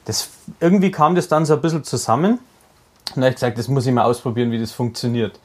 das, 0.06 0.30
irgendwie 0.60 0.92
kam 0.92 1.16
das 1.16 1.28
dann 1.28 1.46
so 1.46 1.54
ein 1.54 1.62
bisschen 1.62 1.84
zusammen. 1.84 2.40
Und 3.16 3.18
da 3.18 3.22
habe 3.22 3.30
ich 3.30 3.36
gesagt, 3.36 3.58
das 3.58 3.68
muss 3.68 3.86
ich 3.86 3.94
mal 3.94 4.04
ausprobieren, 4.04 4.52
wie 4.52 4.60
das 4.60 4.72
funktioniert. 4.72 5.40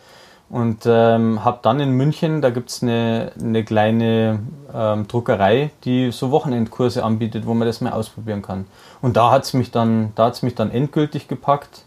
Und 0.51 0.87
ähm, 0.87 1.45
habe 1.45 1.59
dann 1.63 1.79
in 1.79 1.91
München, 1.91 2.41
da 2.41 2.49
gibt 2.49 2.71
es 2.71 2.83
eine, 2.83 3.33
eine 3.39 3.65
kleine 3.65 4.41
ähm, 4.75 5.07
Druckerei, 5.07 5.71
die 5.85 6.11
so 6.11 6.31
Wochenendkurse 6.31 7.05
anbietet, 7.05 7.47
wo 7.47 7.53
man 7.53 7.67
das 7.67 7.83
mal 7.83 7.93
ausprobieren 7.93 8.41
kann. 8.41 8.67
Und 9.03 9.19
da 9.19 9.31
hat 9.31 9.45
es 9.45 9.53
mich, 9.53 9.71
dann, 9.71 10.15
mich 10.41 10.55
dann 10.55 10.71
endgültig 10.71 11.29
gepackt. 11.29 11.85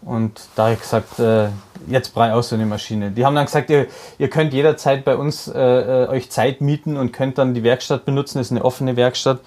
Und 0.00 0.40
da 0.56 0.64
habe 0.64 0.74
ich 0.74 0.80
gesagt, 0.80 1.18
äh, 1.18 1.48
jetzt 1.86 2.14
brauche 2.14 2.28
ich 2.28 2.32
auch 2.32 2.42
so 2.42 2.54
eine 2.54 2.64
Maschine. 2.64 3.10
Die 3.10 3.26
haben 3.26 3.34
dann 3.34 3.44
gesagt, 3.44 3.68
ihr, 3.68 3.86
ihr 4.18 4.30
könnt 4.30 4.54
jederzeit 4.54 5.04
bei 5.04 5.16
uns 5.16 5.46
äh, 5.48 5.60
äh, 5.60 6.08
euch 6.08 6.30
Zeit 6.30 6.62
mieten 6.62 6.96
und 6.96 7.12
könnt 7.12 7.36
dann 7.36 7.52
die 7.52 7.62
Werkstatt 7.62 8.06
benutzen. 8.06 8.38
Das 8.38 8.46
ist 8.46 8.52
eine 8.52 8.64
offene 8.64 8.96
Werkstatt. 8.96 9.40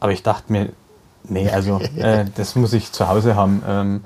Aber 0.00 0.12
ich 0.12 0.22
dachte 0.22 0.50
mir, 0.50 0.70
nee, 1.24 1.48
also 1.50 1.78
äh, 1.96 2.24
das 2.36 2.56
muss 2.56 2.72
ich 2.72 2.90
zu 2.90 3.08
Hause 3.08 3.36
haben. 3.36 3.62
Ähm, 3.68 4.04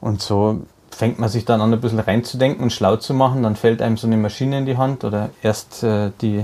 und 0.00 0.22
so 0.22 0.62
fängt 0.96 1.18
man 1.18 1.28
sich 1.28 1.44
dann 1.44 1.60
an, 1.60 1.74
ein 1.74 1.80
bisschen 1.80 2.00
reinzudenken 2.00 2.62
und 2.62 2.72
schlau 2.72 2.96
zu 2.96 3.12
machen. 3.12 3.42
Dann 3.42 3.54
fällt 3.54 3.82
einem 3.82 3.98
so 3.98 4.06
eine 4.06 4.16
Maschine 4.16 4.58
in 4.58 4.66
die 4.66 4.78
Hand 4.78 5.04
oder 5.04 5.28
erst 5.42 5.82
äh, 5.82 6.10
die, 6.22 6.38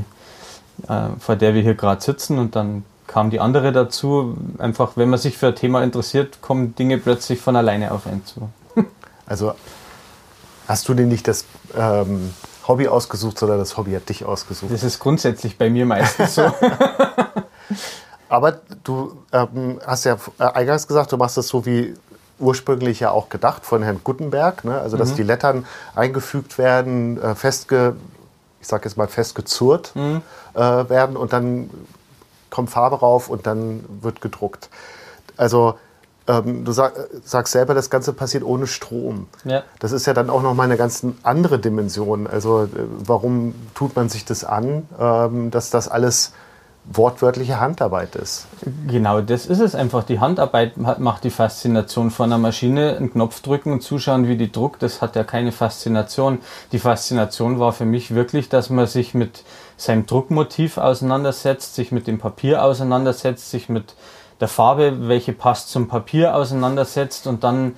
äh, 0.88 1.08
vor 1.18 1.36
der 1.36 1.54
wir 1.54 1.62
hier 1.62 1.74
gerade 1.74 2.02
sitzen 2.02 2.38
und 2.38 2.54
dann 2.54 2.84
kam 3.06 3.30
die 3.30 3.40
andere 3.40 3.72
dazu. 3.72 4.36
Einfach, 4.58 4.92
wenn 4.96 5.08
man 5.08 5.18
sich 5.18 5.38
für 5.38 5.48
ein 5.48 5.54
Thema 5.54 5.82
interessiert, 5.82 6.42
kommen 6.42 6.74
Dinge 6.74 6.98
plötzlich 6.98 7.40
von 7.40 7.56
alleine 7.56 7.92
auf 7.92 8.06
einen 8.06 8.24
zu. 8.26 8.50
Also 9.24 9.54
hast 10.68 10.88
du 10.88 10.94
dir 10.94 11.06
nicht 11.06 11.26
das 11.26 11.46
ähm, 11.74 12.34
Hobby 12.68 12.88
ausgesucht, 12.88 13.38
sondern 13.38 13.58
das 13.58 13.78
Hobby 13.78 13.92
hat 13.92 14.08
dich 14.08 14.26
ausgesucht? 14.26 14.70
Das 14.70 14.82
ist 14.82 14.98
grundsätzlich 14.98 15.56
bei 15.56 15.70
mir 15.70 15.86
meistens 15.86 16.34
so. 16.34 16.42
Aber 18.28 18.60
du 18.84 19.16
ähm, 19.32 19.80
hast 19.86 20.04
ja 20.04 20.18
äh, 20.38 20.44
eingangs 20.44 20.86
gesagt, 20.86 21.12
du 21.12 21.16
machst 21.16 21.38
das 21.38 21.48
so 21.48 21.64
wie 21.64 21.94
ursprünglich 22.42 23.00
ja 23.00 23.10
auch 23.10 23.28
gedacht 23.28 23.64
von 23.64 23.82
Herrn 23.82 24.00
Gutenberg, 24.02 24.64
ne? 24.64 24.78
also 24.80 24.96
dass 24.96 25.12
mhm. 25.12 25.16
die 25.16 25.22
Lettern 25.22 25.66
eingefügt 25.94 26.58
werden, 26.58 27.22
äh, 27.22 27.34
festge, 27.34 27.96
ich 28.60 28.68
sag 28.68 28.84
jetzt 28.84 28.96
mal 28.96 29.08
festgezurrt 29.08 29.92
mhm. 29.94 30.22
äh, 30.54 30.60
werden 30.60 31.16
und 31.16 31.32
dann 31.32 31.70
kommt 32.50 32.70
Farbe 32.70 32.96
rauf 32.96 33.28
und 33.28 33.46
dann 33.46 33.84
wird 34.02 34.20
gedruckt. 34.20 34.68
Also 35.36 35.74
ähm, 36.28 36.64
du 36.64 36.72
sag, 36.72 36.94
sagst 37.24 37.52
selber, 37.52 37.74
das 37.74 37.90
Ganze 37.90 38.12
passiert 38.12 38.44
ohne 38.44 38.66
Strom. 38.66 39.26
Ja. 39.44 39.62
Das 39.80 39.92
ist 39.92 40.06
ja 40.06 40.12
dann 40.12 40.30
auch 40.30 40.42
nochmal 40.42 40.66
eine 40.66 40.76
ganz 40.76 41.04
andere 41.22 41.58
Dimension. 41.58 42.26
Also 42.26 42.64
äh, 42.64 42.68
warum 42.98 43.54
tut 43.74 43.96
man 43.96 44.08
sich 44.08 44.24
das 44.24 44.44
an, 44.44 44.86
ähm, 45.00 45.50
dass 45.50 45.70
das 45.70 45.88
alles 45.88 46.32
wortwörtliche 46.84 47.60
Handarbeit 47.60 48.16
ist. 48.16 48.46
Genau, 48.88 49.20
das 49.20 49.46
ist 49.46 49.60
es 49.60 49.74
einfach. 49.74 50.02
Die 50.02 50.18
Handarbeit 50.18 50.76
macht 50.76 51.22
die 51.24 51.30
Faszination 51.30 52.10
von 52.10 52.26
einer 52.26 52.38
Maschine. 52.38 52.96
Einen 52.96 53.12
Knopf 53.12 53.40
drücken 53.40 53.72
und 53.72 53.82
zuschauen, 53.82 54.26
wie 54.26 54.36
die 54.36 54.50
druckt, 54.50 54.82
das 54.82 55.00
hat 55.00 55.14
ja 55.14 55.22
keine 55.22 55.52
Faszination. 55.52 56.40
Die 56.72 56.80
Faszination 56.80 57.60
war 57.60 57.72
für 57.72 57.84
mich 57.84 58.14
wirklich, 58.14 58.48
dass 58.48 58.68
man 58.68 58.86
sich 58.86 59.14
mit 59.14 59.44
seinem 59.76 60.06
Druckmotiv 60.06 60.78
auseinandersetzt, 60.78 61.76
sich 61.76 61.92
mit 61.92 62.06
dem 62.06 62.18
Papier 62.18 62.64
auseinandersetzt, 62.64 63.50
sich 63.50 63.68
mit 63.68 63.94
der 64.40 64.48
Farbe, 64.48 65.08
welche 65.08 65.32
passt 65.32 65.70
zum 65.70 65.86
Papier 65.86 66.34
auseinandersetzt 66.34 67.28
und 67.28 67.44
dann, 67.44 67.76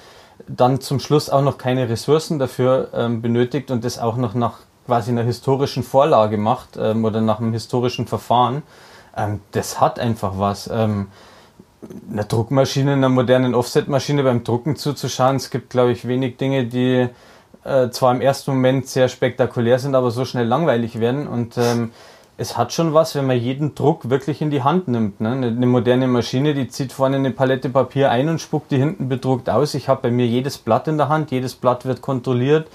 dann 0.49 0.81
zum 0.81 0.99
Schluss 0.99 1.29
auch 1.29 1.43
noch 1.43 1.59
keine 1.59 1.91
Ressourcen 1.91 2.39
dafür 2.39 2.89
ähm, 2.95 3.21
benötigt 3.21 3.71
und 3.71 3.85
das 3.85 3.99
auch 3.99 4.17
noch 4.17 4.33
nach 4.33 4.61
quasi 4.87 5.11
einer 5.11 5.23
historischen 5.23 5.83
Vorlage 5.83 6.39
macht 6.39 6.79
ähm, 6.79 7.05
oder 7.05 7.21
nach 7.21 7.39
einem 7.39 7.53
historischen 7.53 8.07
Verfahren 8.07 8.63
ähm, 9.17 9.41
das 9.53 9.81
hat 9.81 9.99
einfach 9.99 10.39
was. 10.39 10.69
Ähm, 10.73 11.09
einer 12.11 12.25
Druckmaschine, 12.25 12.93
einer 12.93 13.09
modernen 13.09 13.55
Offsetmaschine 13.55 14.23
beim 14.23 14.45
Drucken 14.45 14.77
zuzuschauen, 14.77 15.37
es 15.37 15.51
gibt, 15.51 15.71
glaube 15.71 15.93
ich, 15.93 16.09
wenig 16.09 16.37
Dinge, 16.39 16.65
die 16.65 17.09
äh, 17.65 17.91
zwar 17.91 18.15
im 18.15 18.21
ersten 18.21 18.53
Moment 18.53 18.89
sehr 18.89 19.09
spektakulär 19.09 19.79
sind, 19.79 19.95
aber 19.95 20.11
so 20.11 20.25
schnell 20.25 20.47
langweilig 20.47 21.01
werden. 21.01 21.27
Und 21.27 21.57
ähm, 21.59 21.91
es 22.37 22.57
hat 22.57 22.73
schon 22.73 22.95
was, 22.95 23.15
wenn 23.15 23.27
man 23.27 23.39
jeden 23.39 23.75
Druck 23.75 24.11
wirklich 24.11 24.43
in 24.43 24.51
die 24.51 24.63
Hand 24.63 24.89
nimmt. 24.89 25.21
Ne? 25.21 25.31
Eine, 25.31 25.67
moderne 25.67 26.09
Maschine, 26.09 26.55
die 26.55 26.69
zieht 26.69 26.93
vorne 26.93 27.17
eine 27.17 27.31
Palette 27.31 27.71
Papier 27.71 28.11
ein 28.11 28.29
und 28.29 28.41
spuckt 28.41 28.71
die 28.71 28.79
hinten 28.79 29.09
bedruckt 29.09 29.49
aus. 29.49 29.75
Ich 29.75 29.89
habe 29.89 30.03
bei 30.03 30.11
mir 30.11 30.27
jedes 30.27 30.59
Blatt 30.59 30.89
in 30.89 30.99
der 30.99 31.09
Hand, 31.09 31.31
jedes 31.31 31.55
Blatt 31.55 31.85
wird 31.85 32.03
kontrolliert. 32.03 32.69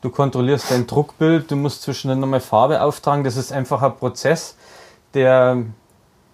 Du 0.00 0.10
kontrollierst 0.10 0.70
dein 0.70 0.86
Druckbild, 0.86 1.50
du 1.50 1.56
musst 1.56 1.82
zwischendurch 1.82 2.18
nochmal 2.18 2.40
Farbe 2.40 2.82
auftragen. 2.82 3.22
Das 3.22 3.36
ist 3.36 3.52
einfach 3.52 3.82
ein 3.82 3.94
Prozess, 3.94 4.56
der 5.14 5.62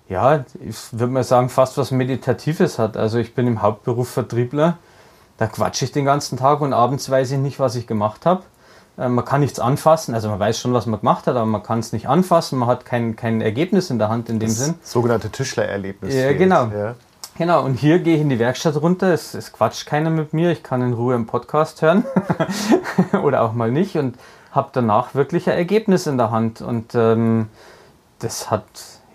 ja, 0.08 0.44
ich 0.60 0.76
würde 0.92 1.12
mal 1.12 1.24
sagen, 1.24 1.48
fast 1.48 1.76
was 1.76 1.90
Meditatives 1.90 2.78
hat. 2.78 2.96
Also 2.96 3.18
ich 3.18 3.34
bin 3.34 3.46
im 3.46 3.62
Hauptberuf 3.62 4.08
Vertriebler, 4.08 4.78
da 5.36 5.46
quatsche 5.46 5.84
ich 5.84 5.92
den 5.92 6.04
ganzen 6.04 6.38
Tag 6.38 6.60
und 6.60 6.72
abends 6.72 7.08
weiß 7.10 7.30
ich 7.32 7.38
nicht, 7.38 7.60
was 7.60 7.74
ich 7.76 7.86
gemacht 7.86 8.24
habe. 8.24 8.42
Äh, 8.96 9.08
man 9.08 9.24
kann 9.24 9.40
nichts 9.40 9.60
anfassen, 9.60 10.14
also 10.14 10.28
man 10.28 10.40
weiß 10.40 10.58
schon, 10.58 10.72
was 10.72 10.86
man 10.86 11.00
gemacht 11.00 11.26
hat, 11.26 11.36
aber 11.36 11.46
man 11.46 11.62
kann 11.62 11.78
es 11.78 11.92
nicht 11.92 12.08
anfassen, 12.08 12.58
man 12.58 12.68
hat 12.68 12.84
kein, 12.84 13.16
kein 13.16 13.40
Ergebnis 13.40 13.90
in 13.90 13.98
der 13.98 14.08
Hand 14.08 14.28
in 14.28 14.40
dem 14.40 14.48
das 14.48 14.58
Sinn. 14.58 14.74
Sogenannte 14.82 15.30
Tischlererlebnis. 15.30 16.14
Ja, 16.14 16.32
genau. 16.32 16.66
Ja. 16.66 16.94
Genau, 17.36 17.64
und 17.64 17.74
hier 17.74 18.00
gehe 18.00 18.16
ich 18.16 18.20
in 18.20 18.30
die 18.30 18.40
Werkstatt 18.40 18.80
runter, 18.82 19.12
es, 19.12 19.34
es 19.34 19.52
quatscht 19.52 19.86
keiner 19.86 20.10
mit 20.10 20.32
mir, 20.32 20.50
ich 20.50 20.64
kann 20.64 20.82
in 20.82 20.92
Ruhe 20.92 21.14
einen 21.14 21.26
Podcast 21.26 21.82
hören 21.82 22.04
oder 23.22 23.42
auch 23.42 23.52
mal 23.52 23.70
nicht 23.70 23.96
und 23.96 24.16
habe 24.50 24.70
danach 24.72 25.14
wirklich 25.14 25.48
ein 25.48 25.56
Ergebnis 25.56 26.08
in 26.08 26.18
der 26.18 26.32
Hand. 26.32 26.62
Und 26.62 26.96
ähm, 26.96 27.48
das 28.18 28.50
hat 28.50 28.64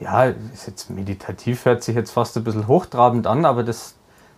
ja, 0.04 0.26
ist 0.54 0.68
jetzt 0.68 0.90
meditativ, 0.90 1.66
hört 1.66 1.84
sich 1.84 1.96
jetzt 1.96 2.12
fast 2.12 2.38
ein 2.38 2.44
bisschen 2.44 2.68
hochtrabend 2.68 3.28
an, 3.28 3.46
aber 3.46 3.64
das, 3.64 3.96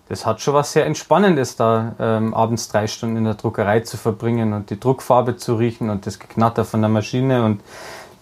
das 0.09 0.25
hat 0.25 0.41
schon 0.41 0.53
was 0.53 0.71
sehr 0.71 0.85
Entspannendes, 0.85 1.55
da 1.55 1.95
ähm, 1.99 2.33
abends 2.33 2.67
drei 2.67 2.87
Stunden 2.87 3.17
in 3.17 3.23
der 3.25 3.35
Druckerei 3.35 3.81
zu 3.81 3.97
verbringen 3.97 4.53
und 4.53 4.69
die 4.69 4.79
Druckfarbe 4.79 5.37
zu 5.37 5.55
riechen 5.55 5.89
und 5.89 6.05
das 6.05 6.19
Geknatter 6.19 6.65
von 6.65 6.81
der 6.81 6.89
Maschine 6.89 7.43
und 7.43 7.61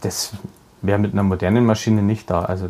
das 0.02 0.32
wäre 0.82 1.00
mit 1.00 1.14
einer 1.14 1.24
modernen 1.24 1.66
Maschine 1.66 2.02
nicht 2.02 2.30
da. 2.30 2.44
Also 2.44 2.70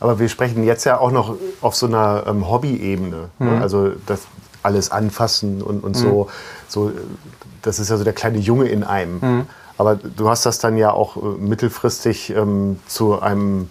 aber 0.00 0.18
wir 0.18 0.30
sprechen 0.30 0.64
jetzt 0.64 0.84
ja 0.84 0.98
auch 0.98 1.10
noch 1.10 1.36
auf 1.60 1.76
so 1.76 1.86
einer 1.86 2.24
ähm, 2.26 2.48
Hobby-Ebene. 2.48 3.28
Ne? 3.38 3.50
Mhm. 3.50 3.62
Also 3.62 3.90
das 4.06 4.22
alles 4.62 4.90
anfassen 4.90 5.62
und, 5.62 5.84
und 5.84 5.96
mhm. 5.96 6.00
so, 6.00 6.28
so. 6.68 6.92
Das 7.62 7.78
ist 7.78 7.90
ja 7.90 7.98
so 7.98 8.04
der 8.04 8.14
kleine 8.14 8.38
Junge 8.38 8.68
in 8.68 8.82
einem. 8.82 9.20
Mhm. 9.20 9.46
Aber 9.76 9.96
du 9.96 10.28
hast 10.28 10.46
das 10.46 10.58
dann 10.58 10.78
ja 10.78 10.92
auch 10.92 11.16
äh, 11.16 11.20
mittelfristig 11.38 12.30
ähm, 12.30 12.78
zu 12.86 13.20
einem 13.20 13.68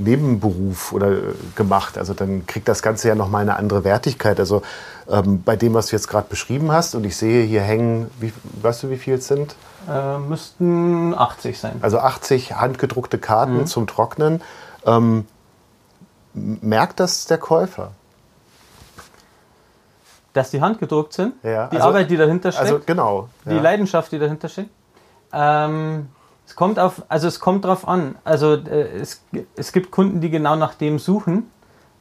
Nebenberuf 0.00 0.92
oder 0.92 1.10
äh, 1.10 1.22
gemacht. 1.54 1.98
Also 1.98 2.14
dann 2.14 2.46
kriegt 2.46 2.68
das 2.68 2.82
Ganze 2.82 3.08
ja 3.08 3.14
nochmal 3.14 3.42
eine 3.42 3.56
andere 3.56 3.84
Wertigkeit. 3.84 4.40
Also 4.40 4.62
ähm, 5.08 5.42
bei 5.42 5.56
dem, 5.56 5.74
was 5.74 5.88
du 5.88 5.96
jetzt 5.96 6.08
gerade 6.08 6.28
beschrieben 6.28 6.72
hast, 6.72 6.94
und 6.94 7.04
ich 7.04 7.16
sehe, 7.16 7.44
hier 7.44 7.62
hängen, 7.62 8.10
wie, 8.20 8.32
weißt 8.62 8.84
du, 8.84 8.90
wie 8.90 8.96
viel 8.96 9.14
es 9.14 9.28
sind? 9.28 9.54
Äh, 9.88 10.18
müssten 10.18 11.14
80 11.14 11.58
sein. 11.58 11.78
Also 11.82 11.98
80 11.98 12.56
handgedruckte 12.56 13.18
Karten 13.18 13.58
mhm. 13.58 13.66
zum 13.66 13.86
Trocknen. 13.86 14.42
Ähm, 14.86 15.26
merkt 16.34 17.00
das 17.00 17.26
der 17.26 17.38
Käufer? 17.38 17.92
Dass 20.32 20.50
die 20.50 20.60
handgedruckt 20.60 21.12
sind? 21.12 21.34
Ja. 21.42 21.66
Die 21.68 21.76
also, 21.76 21.88
Arbeit, 21.88 22.10
die 22.10 22.16
dahinter 22.16 22.52
steckt? 22.52 22.66
Also 22.66 22.80
genau. 22.84 23.28
Die 23.46 23.54
ja. 23.54 23.60
Leidenschaft, 23.60 24.12
die 24.12 24.18
dahinter 24.18 24.48
steckt? 24.48 24.70
Ähm, 25.32 26.08
es 26.50 26.56
kommt 26.56 26.80
auf, 26.80 27.04
also 27.08 27.28
es 27.28 27.38
kommt 27.38 27.64
drauf 27.64 27.86
an. 27.86 28.16
Also 28.24 28.54
äh, 28.54 28.98
es, 29.00 29.24
es 29.54 29.70
gibt 29.70 29.92
Kunden, 29.92 30.20
die 30.20 30.30
genau 30.30 30.56
nach 30.56 30.74
dem 30.74 30.98
suchen 30.98 31.48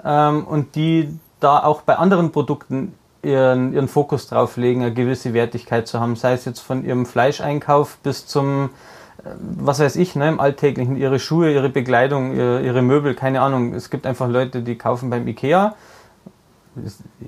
ähm, 0.03 0.44
und 0.44 0.74
die 0.74 1.20
da 1.39 1.63
auch 1.63 1.84
bei 1.84 1.98
anderen 1.98 2.32
Produkten 2.32 2.96
ihren, 3.22 3.74
ihren 3.74 3.88
Fokus 3.88 4.27
drauf 4.27 4.58
legen, 4.58 4.82
eine 4.82 4.91
gewisse 4.91 5.36
Wertigkeit 5.36 5.88
zu 5.88 6.00
haben, 6.00 6.15
sei 6.15 6.34
es 6.34 6.46
jetzt 6.46 6.62
von 6.62 6.84
ihrem 6.84 7.06
Fleischeinkauf 7.06 7.98
bis 8.01 8.25
zum, 8.25 8.72
äh, 9.20 9.29
was 9.39 9.79
weiß 9.79 9.98
ich, 9.98 10.15
ne, 10.15 10.27
im 10.29 10.39
Alltäglichen, 10.39 10.98
ihre 10.98 11.20
Schuhe, 11.20 11.53
ihre 11.53 11.70
Bekleidung, 11.70 12.34
ihre, 12.34 12.62
ihre 12.63 12.82
Möbel, 12.82 13.13
keine 13.13 13.41
Ahnung. 13.41 13.75
Es 13.75 13.91
gibt 13.91 14.08
einfach 14.08 14.27
Leute, 14.27 14.63
die 14.63 14.79
kaufen 14.79 15.12
beim 15.12 15.27
Ikea 15.27 15.75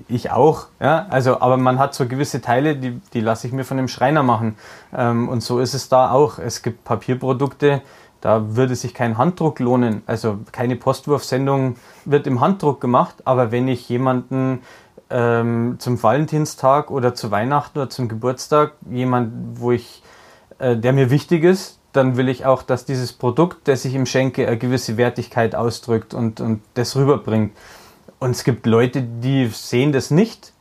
ich 0.07 0.31
auch, 0.31 0.67
ja, 0.79 1.05
also, 1.09 1.41
aber 1.41 1.57
man 1.57 1.79
hat 1.79 1.93
so 1.93 2.07
gewisse 2.07 2.41
Teile, 2.41 2.75
die, 2.75 2.99
die 3.13 3.21
lasse 3.21 3.47
ich 3.47 3.53
mir 3.53 3.63
von 3.63 3.77
dem 3.77 3.87
Schreiner 3.87 4.23
machen. 4.23 4.57
Ähm, 4.95 5.29
und 5.29 5.41
so 5.41 5.59
ist 5.59 5.73
es 5.73 5.89
da 5.89 6.11
auch. 6.11 6.39
Es 6.39 6.61
gibt 6.61 6.83
Papierprodukte, 6.83 7.81
da 8.21 8.55
würde 8.55 8.75
sich 8.75 8.93
kein 8.93 9.17
Handdruck 9.17 9.59
lohnen. 9.59 10.03
Also 10.05 10.39
keine 10.51 10.75
Postwurfsendung 10.75 11.75
wird 12.05 12.27
im 12.27 12.39
Handdruck 12.39 12.79
gemacht, 12.79 13.15
aber 13.25 13.51
wenn 13.51 13.67
ich 13.67 13.89
jemanden 13.89 14.61
ähm, 15.09 15.75
zum 15.79 16.01
Valentinstag 16.01 16.91
oder 16.91 17.13
zu 17.15 17.31
Weihnachten 17.31 17.79
oder 17.79 17.89
zum 17.89 18.07
Geburtstag, 18.07 18.73
jemand, 18.89 19.59
wo 19.59 19.71
ich, 19.71 20.03
äh, 20.59 20.77
der 20.77 20.93
mir 20.93 21.09
wichtig 21.09 21.43
ist, 21.43 21.79
dann 21.93 22.15
will 22.15 22.29
ich 22.29 22.45
auch, 22.45 22.63
dass 22.63 22.85
dieses 22.85 23.11
Produkt, 23.11 23.67
das 23.67 23.83
ich 23.85 23.93
ihm 23.93 24.05
schenke, 24.05 24.47
eine 24.47 24.57
gewisse 24.57 24.97
Wertigkeit 24.97 25.55
ausdrückt 25.55 26.13
und, 26.13 26.39
und 26.39 26.61
das 26.75 26.95
rüberbringt. 26.95 27.51
Und 28.21 28.31
es 28.31 28.43
gibt 28.43 28.67
Leute, 28.67 29.01
die 29.01 29.47
sehen 29.47 29.91
das 29.91 30.11
nicht. 30.11 30.53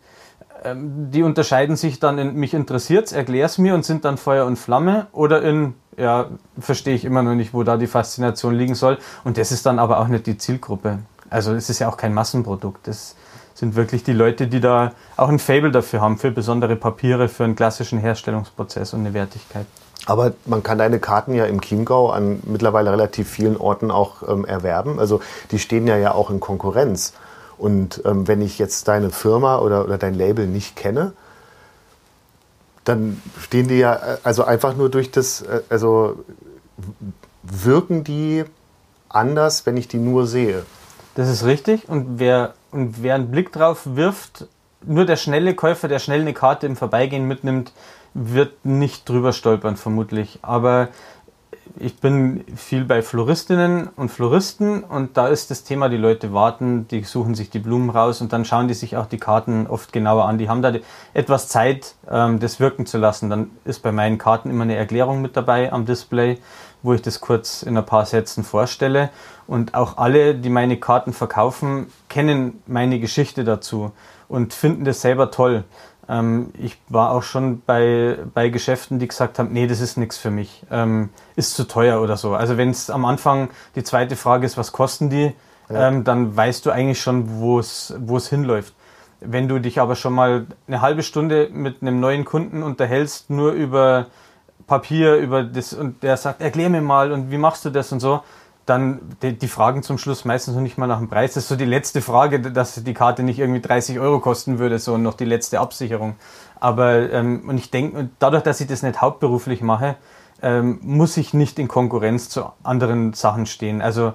Ähm, 0.65 1.11
die 1.11 1.23
unterscheiden 1.23 1.77
sich 1.77 2.01
dann 2.01 2.17
in 2.17 2.35
mich 2.35 2.55
interessiert's, 2.55 3.13
erklär's 3.13 3.59
mir 3.59 3.75
und 3.75 3.85
sind 3.85 4.07
dann 4.07 4.17
Feuer 4.17 4.47
und 4.47 4.57
Flamme 4.57 5.09
oder 5.13 5.43
in 5.43 5.75
ja, 5.99 6.31
verstehe 6.59 6.95
ich 6.95 7.05
immer 7.05 7.23
noch 7.23 7.35
nicht, 7.35 7.53
wo 7.53 7.63
da 7.63 7.77
die 7.77 7.87
Faszination 7.87 8.55
liegen 8.55 8.75
soll. 8.75 8.97
Und 9.25 9.37
das 9.37 9.53
ist 9.53 9.67
dann 9.67 9.79
aber 9.79 10.01
auch 10.01 10.09
nicht 10.09 10.27
die 10.27 10.39
Zielgruppe. 10.39 11.01
Also 11.29 11.53
es 11.53 11.69
ist 11.69 11.81
ja 11.81 11.91
auch 11.91 11.99
kein 11.99 12.15
Massenprodukt. 12.15 12.89
Das 12.89 13.15
sind 13.53 13.77
wirklich 13.77 14.05
die 14.05 14.15
Leute, 14.15 14.47
die 14.47 14.61
da 14.61 14.93
auch 15.19 15.29
ein 15.29 15.39
Fable 15.39 15.71
dafür 15.71 16.01
haben, 16.01 16.17
für 16.17 16.31
besondere 16.31 16.77
Papiere, 16.77 17.29
für 17.29 17.45
einen 17.45 17.57
klassischen 17.57 17.99
Herstellungsprozess 17.99 18.95
und 18.95 19.01
eine 19.01 19.13
Wertigkeit. 19.13 19.67
Aber 20.07 20.33
man 20.47 20.63
kann 20.63 20.79
deine 20.79 20.99
Karten 20.99 21.35
ja 21.35 21.45
im 21.45 21.61
Chiemgau 21.61 22.09
an 22.09 22.41
mittlerweile 22.45 22.91
relativ 22.91 23.29
vielen 23.29 23.59
Orten 23.59 23.91
auch 23.91 24.27
ähm, 24.27 24.47
erwerben. 24.47 24.99
Also 24.99 25.21
die 25.51 25.59
stehen 25.59 25.87
ja 25.87 25.99
ja 25.99 26.15
auch 26.15 26.31
in 26.31 26.41
Konkurrenz. 26.41 27.13
Und 27.61 28.01
ähm, 28.07 28.27
wenn 28.27 28.41
ich 28.41 28.59
jetzt 28.59 28.89
deine 28.89 29.11
Firma 29.11 29.59
oder, 29.59 29.85
oder 29.85 29.99
dein 29.99 30.15
Label 30.15 30.47
nicht 30.47 30.77
kenne, 30.77 31.13
dann 32.85 33.21
stehen 33.39 33.69
die 33.69 33.77
ja 33.77 33.95
äh, 33.95 34.17
also 34.23 34.45
einfach 34.45 34.75
nur 34.75 34.89
durch 34.89 35.11
das, 35.11 35.43
äh, 35.43 35.61
also 35.69 36.25
wirken 37.43 38.03
die 38.03 38.45
anders, 39.11 39.67
wenn 39.67 39.77
ich 39.77 39.89
die 39.89 39.99
nur 39.99 40.27
sehe. 40.27 40.65
Das 41.17 41.29
ist 41.29 41.45
richtig. 41.45 41.87
Und 41.87 42.19
wer, 42.19 42.55
und 42.71 43.03
wer 43.03 43.15
einen 43.15 43.31
Blick 43.31 43.53
drauf 43.53 43.83
wirft, 43.85 44.47
nur 44.83 45.05
der 45.05 45.17
schnelle 45.17 45.55
Käufer, 45.55 45.87
der 45.87 45.99
schnell 45.99 46.23
eine 46.23 46.33
Karte 46.33 46.67
im 46.67 46.77
Vorbeigehen 46.77 47.29
mitnimmt, 47.29 47.73
wird 48.15 48.65
nicht 48.65 49.07
drüber 49.07 49.35
stolpern, 49.35 49.77
vermutlich. 49.77 50.39
Aber 50.41 50.89
ich 51.79 51.99
bin 51.99 52.45
viel 52.57 52.85
bei 52.85 53.03
Floristinnen 53.03 53.89
und 53.97 54.11
Floristen 54.11 54.85
und 54.85 55.17
da 55.17 55.29
ist 55.29 55.51
das 55.51 55.65
Thema, 55.65 55.89
die 55.89 55.97
Leute 55.97 56.33
warten, 56.33 56.87
die 56.89 57.03
suchen 57.05 57.35
sich 57.35 57.51
die 57.51 57.59
Blumen 57.59 57.91
raus 57.91 58.21
und 58.21 58.33
dann 58.33 58.45
schauen 58.45 58.69
die 58.69 58.75
sich 58.75 58.97
auch 58.97 59.07
die 59.07 59.19
Karten 59.19 59.67
oft 59.67 59.93
genauer 59.93 60.27
an. 60.27 60.39
Die 60.39 60.49
haben 60.49 60.63
da 60.63 60.73
etwas 61.15 61.49
Zeit, 61.49 61.95
ähm, 62.11 62.39
das 62.39 62.61
wirken 62.61 62.87
zu 62.87 62.99
lassen. 62.99 63.31
Dann 63.31 63.51
ist 63.65 63.83
bei 63.83 63.93
meinen 63.93 64.19
Karten 64.19 64.51
immer 64.51 64.65
eine 64.65 64.77
Erklärung 64.77 65.23
mit 65.23 65.37
dabei 65.37 65.73
am 65.73 65.87
Display, 65.87 66.39
wo 66.83 66.93
ich 66.93 67.03
das 67.03 67.21
kurz 67.21 67.63
in 67.63 67.77
ein 67.77 67.87
paar 67.87 68.05
Sätzen 68.05 68.45
vorstelle. 68.45 69.11
Und 69.47 69.75
auch 69.75 69.97
alle, 69.97 70.35
die 70.35 70.51
meine 70.51 70.77
Karten 70.77 71.13
verkaufen, 71.13 71.87
kennen 72.09 72.63
meine 72.67 73.01
Geschichte 73.01 73.45
dazu 73.45 73.93
und 74.29 74.55
finden 74.55 74.85
das 74.85 75.01
selber 75.01 75.31
toll. 75.31 75.65
Ähm, 76.11 76.53
ich 76.59 76.77
war 76.89 77.13
auch 77.13 77.23
schon 77.23 77.63
bei, 77.65 78.19
bei 78.35 78.49
Geschäften, 78.49 78.99
die 78.99 79.07
gesagt 79.07 79.39
haben, 79.39 79.53
nee, 79.53 79.69
das 79.69 79.81
ist 79.81 79.97
nichts 79.97 80.19
für 80.19 80.33
mich, 80.33 80.65
ähm, 80.71 81.11
ist 81.37 81.55
zu 81.55 81.69
teuer 81.69 82.03
oder 82.03 82.17
so. 82.17 82.35
Also 82.35 82.57
wenn 82.57 82.71
es 82.71 82.91
am 82.91 83.05
Anfang 83.05 83.49
die 83.77 83.85
zweite 83.85 84.17
Frage 84.17 84.45
ist, 84.45 84.59
was 84.59 84.73
kosten 84.73 85.09
die, 85.09 85.33
ja. 85.69 85.89
ähm, 85.89 86.03
dann 86.03 86.37
weißt 86.37 86.67
du 86.67 86.73
eigentlich 86.73 87.01
schon, 87.01 87.39
wo 87.39 87.61
es 87.61 88.29
hinläuft. 88.29 88.75
Wenn 89.21 89.47
du 89.47 89.61
dich 89.61 89.79
aber 89.79 89.95
schon 89.95 90.15
mal 90.15 90.47
eine 90.67 90.81
halbe 90.81 91.05
Stunde 91.05 91.49
mit 91.53 91.81
einem 91.81 92.01
neuen 92.01 92.25
Kunden 92.25 92.65
unterhältst, 92.65 93.31
nur 93.31 93.53
über 93.53 94.07
Papier, 94.67 95.17
über 95.17 95.45
das, 95.45 95.73
und 95.75 96.03
der 96.03 96.17
sagt, 96.17 96.41
erklär 96.41 96.71
mir 96.71 96.81
mal 96.81 97.13
und 97.13 97.31
wie 97.31 97.39
machst 97.39 97.65
du 97.65 97.71
das 97.71 97.93
und 97.93 98.01
so, 98.01 98.23
dann 98.67 99.01
die, 99.23 99.37
die, 99.37 99.49
Fragen 99.49 99.83
zum 99.83 99.99
Schluss 99.99 100.25
meistens 100.25 100.55
noch 100.55 100.63
nicht 100.63 100.79
mal 100.79 100.87
nach 100.87 100.99
dem 100.99 101.09
Preis. 101.09 101.35
Das 101.35 101.45
ist 101.45 101.49
so 101.49 101.57
die 101.57 101.65
letzte 101.65 102.03
Frage, 102.03 102.41
dass 102.41 102.75
die 102.83 102.95
Karte 102.95 103.23
nicht 103.23 103.39
irgendwie 103.39 103.61
30 103.61 103.99
Euro 103.99 104.21
kosten 104.21 104.59
würde, 104.59 104.79
so 104.79 104.97
noch 104.99 105.15
die 105.15 105.25
letzte 105.25 105.61
Absicherung. 105.61 106.17
Aber 106.61 107.11
ähm, 107.11 107.49
und 107.49 107.59
ich 107.59 107.71
denke, 107.71 108.11
dadurch, 108.19 108.43
dass 108.43 108.61
ich 108.61 108.67
das 108.67 108.83
nicht 108.83 109.01
hauptberuflich 109.01 109.63
mache, 109.63 109.97
ähm, 110.43 110.79
muss 110.83 111.17
ich 111.17 111.35
nicht 111.35 111.59
in 111.59 111.69
Konkurrenz 111.69 112.29
zu 112.29 112.53
anderen 112.63 113.13
Sachen 113.13 113.47
stehen. 113.47 113.83
Also 113.83 114.15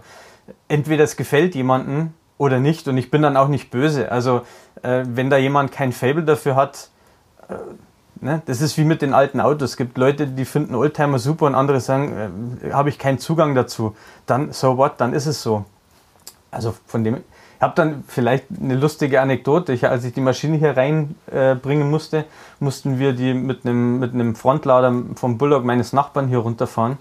entweder 0.67 1.03
es 1.03 1.17
gefällt 1.17 1.55
jemandem 1.55 2.13
oder 2.37 2.59
nicht 2.59 2.87
und 2.87 2.97
ich 2.97 3.11
bin 3.11 3.21
dann 3.21 3.37
auch 3.37 3.47
nicht 3.47 3.71
böse. 3.71 4.11
Also 4.11 4.41
äh, 4.81 5.03
wenn 5.07 5.29
da 5.29 5.37
jemand 5.37 5.71
kein 5.71 5.91
Fable 5.91 6.23
dafür 6.23 6.55
hat, 6.55 6.89
äh, 7.47 7.55
Ne? 8.21 8.41
Das 8.45 8.61
ist 8.61 8.77
wie 8.77 8.85
mit 8.85 9.01
den 9.01 9.13
alten 9.13 9.39
Autos. 9.39 9.71
Es 9.71 9.77
gibt 9.77 9.97
Leute, 9.97 10.27
die 10.27 10.45
finden 10.45 10.75
Oldtimer 10.75 11.19
super 11.19 11.45
und 11.45 11.55
andere 11.55 11.79
sagen, 11.79 12.59
äh, 12.63 12.71
habe 12.71 12.89
ich 12.89 12.97
keinen 12.97 13.19
Zugang 13.19 13.55
dazu. 13.55 13.95
Dann, 14.25 14.51
so 14.51 14.77
what, 14.77 14.93
dann 14.97 15.13
ist 15.13 15.25
es 15.25 15.41
so. 15.41 15.65
Also 16.51 16.73
von 16.87 17.03
dem, 17.03 17.15
ich 17.15 17.61
habe 17.61 17.73
dann 17.75 18.03
vielleicht 18.07 18.45
eine 18.61 18.75
lustige 18.75 19.21
Anekdote. 19.21 19.73
Ich, 19.73 19.87
als 19.87 20.03
ich 20.05 20.13
die 20.13 20.21
Maschine 20.21 20.57
hier 20.57 20.75
reinbringen 20.75 21.87
äh, 21.87 21.89
musste, 21.89 22.25
mussten 22.59 22.99
wir 22.99 23.13
die 23.13 23.33
mit 23.33 23.65
einem, 23.65 23.99
mit 23.99 24.13
einem 24.13 24.35
Frontlader 24.35 24.93
vom 25.15 25.37
Bullock 25.37 25.63
meines 25.63 25.93
Nachbarn 25.93 26.27
hier 26.27 26.39
runterfahren. 26.39 26.97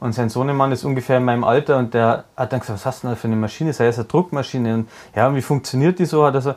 Und 0.00 0.14
sein 0.14 0.30
Sohnemann 0.30 0.72
ist 0.72 0.84
ungefähr 0.84 1.18
in 1.18 1.24
meinem 1.24 1.44
Alter 1.44 1.78
und 1.78 1.94
der 1.94 2.24
hat 2.36 2.52
dann 2.52 2.58
gesagt, 2.58 2.80
was 2.80 2.86
hast 2.86 3.02
du 3.02 3.06
denn 3.06 3.14
da 3.14 3.20
für 3.20 3.28
eine 3.28 3.36
Maschine? 3.36 3.72
Sei 3.72 3.86
es 3.86 3.98
eine 3.98 4.08
Druckmaschine. 4.08 4.74
Und 4.74 4.88
ja, 5.14 5.32
wie 5.32 5.42
funktioniert 5.42 6.00
die 6.00 6.06
so? 6.06 6.24
Hat 6.26 6.34
er 6.34 6.40
so. 6.40 6.50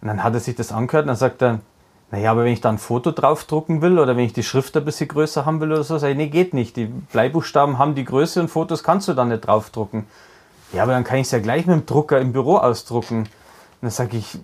Und 0.00 0.08
dann 0.08 0.24
hat 0.24 0.32
er 0.32 0.40
sich 0.40 0.54
das 0.54 0.72
angehört 0.72 1.04
und 1.04 1.08
dann 1.08 1.16
sagt 1.16 1.42
er, 1.42 1.60
naja, 2.10 2.30
aber 2.30 2.44
wenn 2.44 2.52
ich 2.52 2.60
da 2.60 2.68
ein 2.68 2.78
Foto 2.78 3.10
draufdrucken 3.10 3.82
will 3.82 3.98
oder 3.98 4.16
wenn 4.16 4.24
ich 4.24 4.32
die 4.32 4.44
Schrift 4.44 4.76
ein 4.76 4.84
bisschen 4.84 5.08
größer 5.08 5.44
haben 5.44 5.60
will 5.60 5.72
oder 5.72 5.82
so, 5.82 5.98
sage 5.98 6.12
ich, 6.12 6.18
nee, 6.18 6.28
geht 6.28 6.54
nicht. 6.54 6.76
Die 6.76 6.86
Bleibuchstaben 6.86 7.78
haben 7.78 7.96
die 7.96 8.04
Größe 8.04 8.40
und 8.40 8.48
Fotos 8.48 8.84
kannst 8.84 9.08
du 9.08 9.14
dann 9.14 9.28
nicht 9.28 9.46
draufdrucken. 9.46 10.06
Ja, 10.72 10.84
aber 10.84 10.92
dann 10.92 11.04
kann 11.04 11.18
ich 11.18 11.26
es 11.26 11.32
ja 11.32 11.40
gleich 11.40 11.66
mit 11.66 11.74
dem 11.74 11.86
Drucker 11.86 12.20
im 12.20 12.32
Büro 12.32 12.58
ausdrucken. 12.58 13.18
Und 13.18 13.28
dann 13.82 13.90
sage 13.90 14.16
ich, 14.16 14.38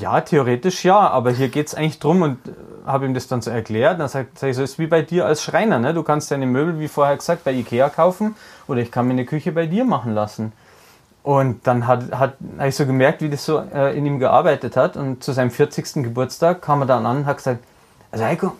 ja, 0.00 0.20
theoretisch 0.20 0.84
ja, 0.84 0.98
aber 0.98 1.30
hier 1.30 1.48
geht 1.48 1.68
es 1.68 1.74
eigentlich 1.74 2.00
drum 2.00 2.22
und 2.22 2.48
äh, 2.48 2.52
habe 2.84 3.06
ihm 3.06 3.14
das 3.14 3.28
dann 3.28 3.42
so 3.42 3.50
erklärt. 3.50 4.00
Dann 4.00 4.08
sage 4.08 4.28
sag 4.34 4.50
ich 4.50 4.56
so, 4.56 4.62
ist 4.62 4.80
wie 4.80 4.88
bei 4.88 5.02
dir 5.02 5.24
als 5.24 5.42
Schreiner. 5.42 5.78
Ne? 5.78 5.94
Du 5.94 6.02
kannst 6.02 6.32
deine 6.32 6.46
Möbel, 6.46 6.80
wie 6.80 6.88
vorher 6.88 7.16
gesagt, 7.16 7.44
bei 7.44 7.52
Ikea 7.52 7.90
kaufen 7.90 8.34
oder 8.66 8.80
ich 8.80 8.90
kann 8.90 9.06
mir 9.06 9.12
eine 9.12 9.24
Küche 9.24 9.52
bei 9.52 9.66
dir 9.66 9.84
machen 9.84 10.14
lassen. 10.14 10.52
Und 11.24 11.66
dann 11.66 11.86
hat, 11.86 12.12
hat, 12.12 12.36
habe 12.58 12.68
ich 12.68 12.76
so 12.76 12.84
gemerkt, 12.84 13.22
wie 13.22 13.30
das 13.30 13.46
so 13.46 13.58
äh, 13.58 13.96
in 13.96 14.04
ihm 14.04 14.18
gearbeitet 14.18 14.76
hat. 14.76 14.98
Und 14.98 15.24
zu 15.24 15.32
seinem 15.32 15.50
40. 15.50 16.04
Geburtstag 16.04 16.60
kam 16.60 16.82
er 16.82 16.86
dann 16.86 17.06
an 17.06 17.16
und 17.16 17.26
hat 17.26 17.38
gesagt, 17.38 17.64
also 18.12 18.24
Heiko, 18.26 18.52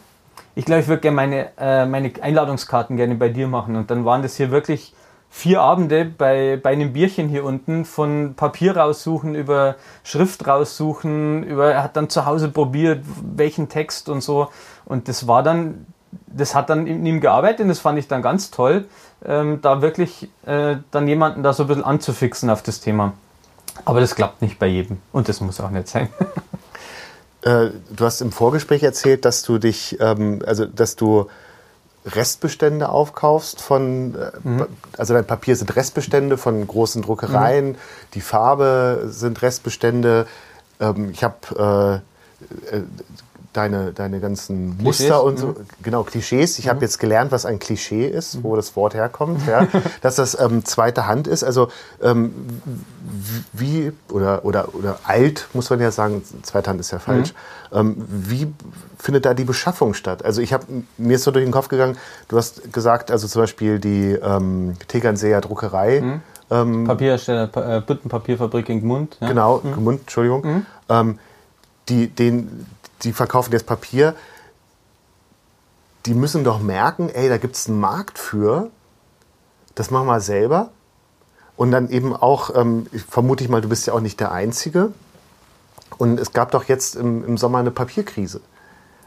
ich 0.55 0.65
glaube, 0.65 0.81
ich 0.81 0.89
würde 0.89 1.03
gerne 1.03 1.15
meine, 1.15 1.49
äh, 1.59 1.85
meine 1.85 2.11
Einladungskarten 2.23 2.97
gerne 2.97 3.17
bei 3.17 3.29
dir 3.29 3.49
machen. 3.49 3.77
Und 3.77 3.91
dann 3.91 4.07
waren 4.07 4.23
das 4.23 4.37
hier 4.37 4.51
wirklich 4.51 4.95
vier 5.29 5.61
Abende 5.61 6.07
bei, 6.07 6.59
bei 6.63 6.71
einem 6.71 6.95
Bierchen 6.95 7.29
hier 7.29 7.45
unten 7.45 7.85
von 7.85 8.35
Papier 8.35 8.79
raussuchen, 8.79 9.35
über 9.35 9.75
Schrift 10.03 10.47
raussuchen, 10.47 11.43
über, 11.43 11.73
er 11.73 11.83
hat 11.83 11.97
dann 11.99 12.09
zu 12.09 12.25
Hause 12.25 12.49
probiert, 12.49 13.05
welchen 13.37 13.69
Text 13.69 14.09
und 14.09 14.23
so. 14.23 14.49
Und 14.87 15.09
das 15.09 15.29
war 15.29 15.43
dann, 15.43 15.87
das 16.37 16.55
hat 16.55 16.71
dann 16.71 16.87
in 16.87 17.05
ihm 17.07 17.21
gearbeitet 17.21 17.61
und 17.61 17.69
das 17.69 17.79
fand 17.79 17.99
ich 17.99 18.09
dann 18.09 18.23
ganz 18.23 18.51
toll 18.51 18.87
ähm, 19.25 19.61
da 19.63 19.83
wirklich 19.83 20.29
äh, 20.47 20.77
dann 20.91 21.09
jemanden 21.09 21.43
da 21.43 21.53
so 21.53 21.65
ein 21.65 21.67
bisschen 21.69 21.85
anzufixen 21.85 22.51
auf 22.51 22.63
das 22.63 22.81
Thema. 22.81 23.15
Aber 23.85 24.01
das 24.01 24.15
klappt 24.15 24.43
nicht 24.43 24.59
bei 24.59 24.67
jedem 24.67 24.99
und 25.13 25.29
das 25.29 25.41
muss 25.41 25.61
auch 25.61 25.71
nicht 25.71 25.89
sein. 25.89 26.09
äh, 27.43 27.71
du 27.91 28.05
hast 28.05 28.21
im 28.21 28.33
Vorgespräch 28.33 28.83
erzählt, 28.83 29.25
dass 29.25 29.43
du 29.43 29.59
dich, 29.59 29.99
ähm, 30.01 30.43
also 30.47 30.67
dass 30.67 30.97
du 30.97 31.29
Restbestände 32.07 32.91
aufkaufst 32.91 33.63
von, 33.63 34.15
äh, 34.15 34.31
mhm. 34.43 34.67
also 34.99 35.15
dein 35.15 35.27
Papier 35.27 35.57
sind 35.57 35.75
Restbestände 35.75 36.37
von 36.37 36.67
großen 36.67 37.03
Druckereien, 37.03 37.71
mhm. 37.71 37.77
die 38.13 38.21
Farbe 38.21 39.07
sind 39.07 39.41
Restbestände. 39.43 40.27
Ähm, 40.81 41.11
ich 41.11 41.25
habe 41.25 42.03
äh, 42.71 42.77
äh 42.77 42.83
deine, 43.57 43.93
deine 43.93 44.21
ganzen 44.21 44.79
Klischees, 44.79 45.09
Muster 45.09 45.25
und 45.25 45.39
so, 45.39 45.47
mhm. 45.49 45.55
genau, 45.83 46.03
Klischees. 46.03 46.59
Ich 46.59 46.67
mhm. 46.67 46.71
habe 46.71 46.81
jetzt 46.83 46.99
gelernt, 46.99 47.33
was 47.33 47.47
ein 47.47 47.59
Klischee 47.59 48.07
ist, 48.07 48.43
wo 48.43 48.57
das 48.57 48.77
Wort 48.77 48.95
herkommt, 48.95 49.47
ja, 49.47 49.67
dass 50.03 50.17
das 50.17 50.39
ähm, 50.39 50.65
zweite 50.65 51.07
Hand 51.07 51.27
ist. 51.27 51.43
Also 51.45 51.69
ähm, 52.03 52.33
wie, 53.53 53.93
oder, 54.11 54.45
oder, 54.45 54.75
oder 54.75 54.99
alt, 55.05 55.49
muss 55.53 55.71
man 55.71 55.81
ja 55.81 55.91
sagen, 55.91 56.23
zweite 56.43 56.71
Hand 56.71 56.81
ist 56.81 56.91
ja 56.91 56.99
falsch. 56.99 57.33
Mhm. 57.73 57.79
Ähm, 57.79 57.97
wie 58.09 58.53
findet 58.99 59.25
da 59.25 59.35
die 59.35 59.45
Beschaffung 59.45 59.95
statt? 59.95 60.25
Also 60.25 60.41
ich 60.41 60.53
habe, 60.53 60.67
mir 60.99 61.15
ist 61.15 61.25
so 61.25 61.31
durch 61.31 61.45
den 61.45 61.53
Kopf 61.53 61.69
gegangen, 61.69 61.97
du 62.29 62.37
hast 62.37 62.73
gesagt, 62.73 63.11
also 63.11 63.27
zum 63.27 63.43
Beispiel 63.43 63.79
die 63.79 64.13
ähm, 64.13 64.75
Tegernseer 64.89 65.41
Druckerei, 65.41 66.01
mhm. 66.01 66.23
Ähm, 66.51 66.85
Papierhersteller, 66.85 67.51
äh, 67.57 67.81
Büttenpapierfabrik 67.81 68.69
in 68.69 68.81
Gmund. 68.81 69.17
Ja? 69.21 69.29
Genau, 69.29 69.61
mhm. 69.63 69.73
Gmund, 69.73 70.01
Entschuldigung. 70.01 70.45
Mhm. 70.45 70.67
Ähm, 70.89 71.19
die, 71.89 72.09
den, 72.09 72.67
die 73.05 73.13
verkaufen 73.13 73.53
jetzt 73.53 73.67
Papier, 73.67 74.15
die 76.07 76.15
müssen 76.15 76.45
doch 76.45 76.61
merken, 76.61 77.09
ey, 77.09 77.29
da 77.29 77.39
gibt 77.39 77.57
es 77.57 77.69
einen 77.69 77.81
Markt 77.81 78.19
für, 78.19 78.71
das 79.75 79.91
machen 79.91 80.07
wir 80.07 80.21
selber. 80.21 80.71
Und 81.57 81.71
dann 81.71 81.89
eben 81.89 82.15
auch, 82.15 82.55
ähm, 82.57 82.87
vermute 83.09 83.45
ich 83.45 83.51
mal, 83.51 83.61
du 83.61 83.69
bist 83.69 83.87
ja 83.87 83.93
auch 83.93 84.01
nicht 84.01 84.19
der 84.19 84.33
Einzige. 84.33 84.93
Und 85.99 86.19
es 86.19 86.33
gab 86.33 86.51
doch 86.51 86.65
jetzt 86.65 86.97
im, 86.97 87.25
im 87.25 87.39
Sommer 87.39 87.59
eine 87.59 87.71
Papierkrise. 87.71 88.41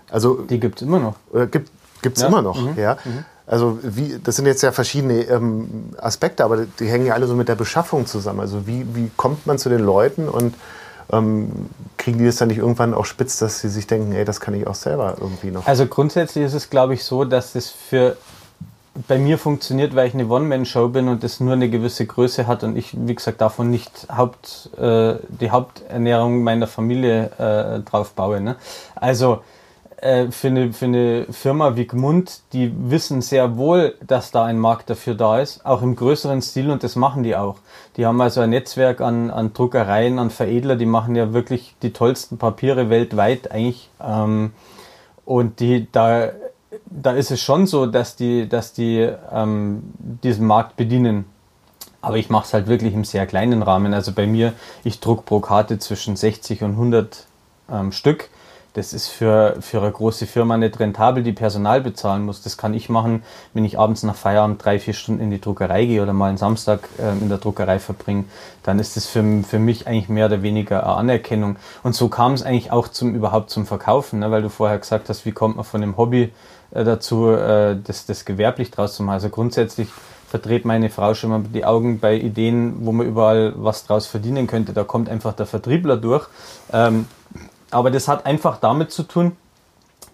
Also, 0.09 0.35
die 0.35 0.59
gibt 0.59 0.77
es 0.77 0.87
immer 0.87 0.99
noch. 0.99 1.15
Oder 1.29 1.47
gibt 1.47 1.69
es 2.01 2.21
ja. 2.21 2.29
immer 2.29 2.41
noch, 2.41 2.59
mhm. 2.61 2.77
ja. 2.77 2.97
Mhm. 3.03 3.25
Also 3.45 3.79
wie, 3.81 4.19
das 4.21 4.35
sind 4.35 4.45
jetzt 4.45 4.61
ja 4.61 4.73
verschiedene 4.73 5.21
ähm, 5.23 5.93
Aspekte, 5.97 6.43
aber 6.43 6.65
die 6.65 6.87
hängen 6.87 7.05
ja 7.05 7.13
alle 7.13 7.27
so 7.27 7.35
mit 7.35 7.47
der 7.47 7.55
Beschaffung 7.55 8.05
zusammen. 8.05 8.41
Also 8.41 8.67
wie, 8.67 8.85
wie 8.93 9.09
kommt 9.15 9.47
man 9.47 9.57
zu 9.57 9.69
den 9.69 9.79
Leuten 9.79 10.27
und 10.27 10.53
ähm, 11.11 11.69
kriegen 11.97 12.17
die 12.17 12.25
das 12.25 12.37
dann 12.37 12.49
nicht 12.49 12.57
irgendwann 12.57 12.93
auch 12.93 13.05
spitz, 13.05 13.37
dass 13.37 13.61
sie 13.61 13.69
sich 13.69 13.87
denken, 13.87 14.13
ey, 14.13 14.25
das 14.25 14.39
kann 14.39 14.53
ich 14.53 14.67
auch 14.67 14.75
selber 14.75 15.15
irgendwie 15.19 15.51
noch? 15.51 15.65
Also 15.65 15.85
grundsätzlich 15.85 16.45
ist 16.45 16.53
es, 16.53 16.69
glaube 16.69 16.93
ich, 16.93 17.03
so, 17.03 17.23
dass 17.23 17.53
das 17.53 17.69
für 17.69 18.17
bei 19.07 19.17
mir 19.19 19.37
funktioniert, 19.37 19.95
weil 19.95 20.07
ich 20.07 20.13
eine 20.13 20.27
One-Man-Show 20.27 20.89
bin 20.89 21.07
und 21.07 21.23
das 21.23 21.39
nur 21.39 21.53
eine 21.53 21.69
gewisse 21.69 22.05
Größe 22.05 22.47
hat 22.47 22.63
und 22.63 22.75
ich, 22.77 22.95
wie 22.97 23.13
gesagt, 23.13 23.41
davon 23.41 23.69
nicht 23.69 24.07
Haupt, 24.15 24.71
äh, 24.77 25.15
die 25.27 25.51
Haupternährung 25.51 26.43
meiner 26.43 26.67
Familie 26.67 27.29
äh, 27.37 27.79
drauf 27.81 28.13
baue. 28.13 28.41
Ne? 28.41 28.55
Also 28.95 29.43
äh, 29.97 30.29
für, 30.31 30.47
eine, 30.47 30.73
für 30.73 30.85
eine 30.85 31.25
Firma 31.31 31.75
wie 31.75 31.87
Gmund, 31.87 32.41
die 32.53 32.71
wissen 32.77 33.21
sehr 33.21 33.57
wohl, 33.57 33.95
dass 34.05 34.29
da 34.29 34.45
ein 34.45 34.59
Markt 34.59 34.91
dafür 34.91 35.15
da 35.15 35.39
ist, 35.39 35.65
auch 35.65 35.81
im 35.81 35.95
größeren 35.95 36.41
Stil 36.41 36.69
und 36.69 36.83
das 36.83 36.95
machen 36.95 37.23
die 37.23 37.35
auch. 37.35 37.57
Die 37.95 38.05
haben 38.05 38.21
also 38.21 38.41
ein 38.41 38.51
Netzwerk 38.51 39.01
an, 39.01 39.31
an 39.31 39.53
Druckereien, 39.53 40.19
an 40.19 40.29
Veredler, 40.29 40.75
die 40.75 40.85
machen 40.85 41.15
ja 41.15 41.33
wirklich 41.33 41.75
die 41.81 41.93
tollsten 41.93 42.37
Papiere 42.37 42.91
weltweit 42.91 43.51
eigentlich. 43.51 43.89
Ähm, 43.99 44.51
und 45.25 45.59
die, 45.59 45.87
da, 45.91 46.29
da 46.85 47.11
ist 47.11 47.31
es 47.31 47.41
schon 47.41 47.65
so, 47.65 47.87
dass 47.87 48.15
die, 48.15 48.47
dass 48.47 48.73
die 48.73 49.11
ähm, 49.31 49.81
diesen 49.97 50.45
Markt 50.45 50.75
bedienen. 50.75 51.25
Aber 52.01 52.17
ich 52.17 52.29
mache 52.29 52.45
es 52.45 52.53
halt 52.53 52.67
wirklich 52.67 52.93
im 52.93 53.03
sehr 53.03 53.25
kleinen 53.25 53.63
Rahmen. 53.63 53.95
Also 53.95 54.11
bei 54.11 54.27
mir, 54.27 54.53
ich 54.83 54.99
druck 54.99 55.25
pro 55.25 55.39
Karte 55.39 55.79
zwischen 55.79 56.15
60 56.15 56.61
und 56.61 56.71
100 56.71 57.25
ähm, 57.71 57.91
Stück 57.91 58.29
das 58.77 58.93
ist 58.93 59.07
für, 59.07 59.57
für 59.59 59.81
eine 59.81 59.91
große 59.91 60.27
Firma 60.27 60.55
nicht 60.55 60.79
rentabel, 60.79 61.23
die 61.23 61.33
Personal 61.33 61.81
bezahlen 61.81 62.23
muss. 62.23 62.43
Das 62.43 62.57
kann 62.57 62.75
ich 62.75 62.89
machen, 62.89 63.23
wenn 63.55 63.65
ich 63.65 63.79
abends 63.79 64.03
nach 64.03 64.13
Feierabend 64.13 64.63
drei, 64.63 64.77
vier 64.77 64.93
Stunden 64.93 65.19
in 65.19 65.31
die 65.31 65.41
Druckerei 65.41 65.85
gehe 65.85 66.03
oder 66.03 66.13
mal 66.13 66.29
einen 66.29 66.37
Samstag 66.37 66.87
äh, 66.99 67.11
in 67.13 67.27
der 67.27 67.39
Druckerei 67.39 67.79
verbringe. 67.79 68.25
Dann 68.61 68.77
ist 68.77 68.95
das 68.95 69.07
für, 69.07 69.23
für 69.41 69.57
mich 69.57 69.87
eigentlich 69.87 70.09
mehr 70.09 70.27
oder 70.27 70.43
weniger 70.43 70.83
eine 70.83 70.93
Anerkennung. 70.93 71.55
Und 71.81 71.95
so 71.95 72.07
kam 72.07 72.33
es 72.33 72.43
eigentlich 72.43 72.71
auch 72.71 72.87
zum 72.87 73.15
überhaupt 73.15 73.49
zum 73.49 73.65
Verkaufen, 73.65 74.19
ne? 74.19 74.29
weil 74.29 74.43
du 74.43 74.49
vorher 74.51 74.77
gesagt 74.77 75.09
hast, 75.09 75.25
wie 75.25 75.31
kommt 75.31 75.55
man 75.55 75.65
von 75.65 75.81
dem 75.81 75.97
Hobby 75.97 76.31
äh, 76.69 76.83
dazu, 76.83 77.31
äh, 77.31 77.77
das, 77.83 78.05
das 78.05 78.25
gewerblich 78.25 78.69
draus 78.69 78.95
zu 78.95 79.01
machen. 79.01 79.15
Also 79.15 79.29
grundsätzlich 79.29 79.87
verdreht 80.29 80.65
meine 80.65 80.91
Frau 80.91 81.15
schon 81.15 81.31
mal 81.31 81.41
die 81.51 81.65
Augen 81.65 81.99
bei 81.99 82.15
Ideen, 82.15 82.85
wo 82.85 82.91
man 82.91 83.07
überall 83.07 83.53
was 83.55 83.87
draus 83.87 84.05
verdienen 84.05 84.45
könnte. 84.45 84.73
Da 84.73 84.83
kommt 84.83 85.09
einfach 85.09 85.33
der 85.33 85.47
Vertriebler 85.47 85.97
durch. 85.97 86.27
Ähm, 86.71 87.07
aber 87.71 87.91
das 87.91 88.07
hat 88.07 88.25
einfach 88.25 88.57
damit 88.57 88.91
zu 88.91 89.03
tun, 89.03 89.35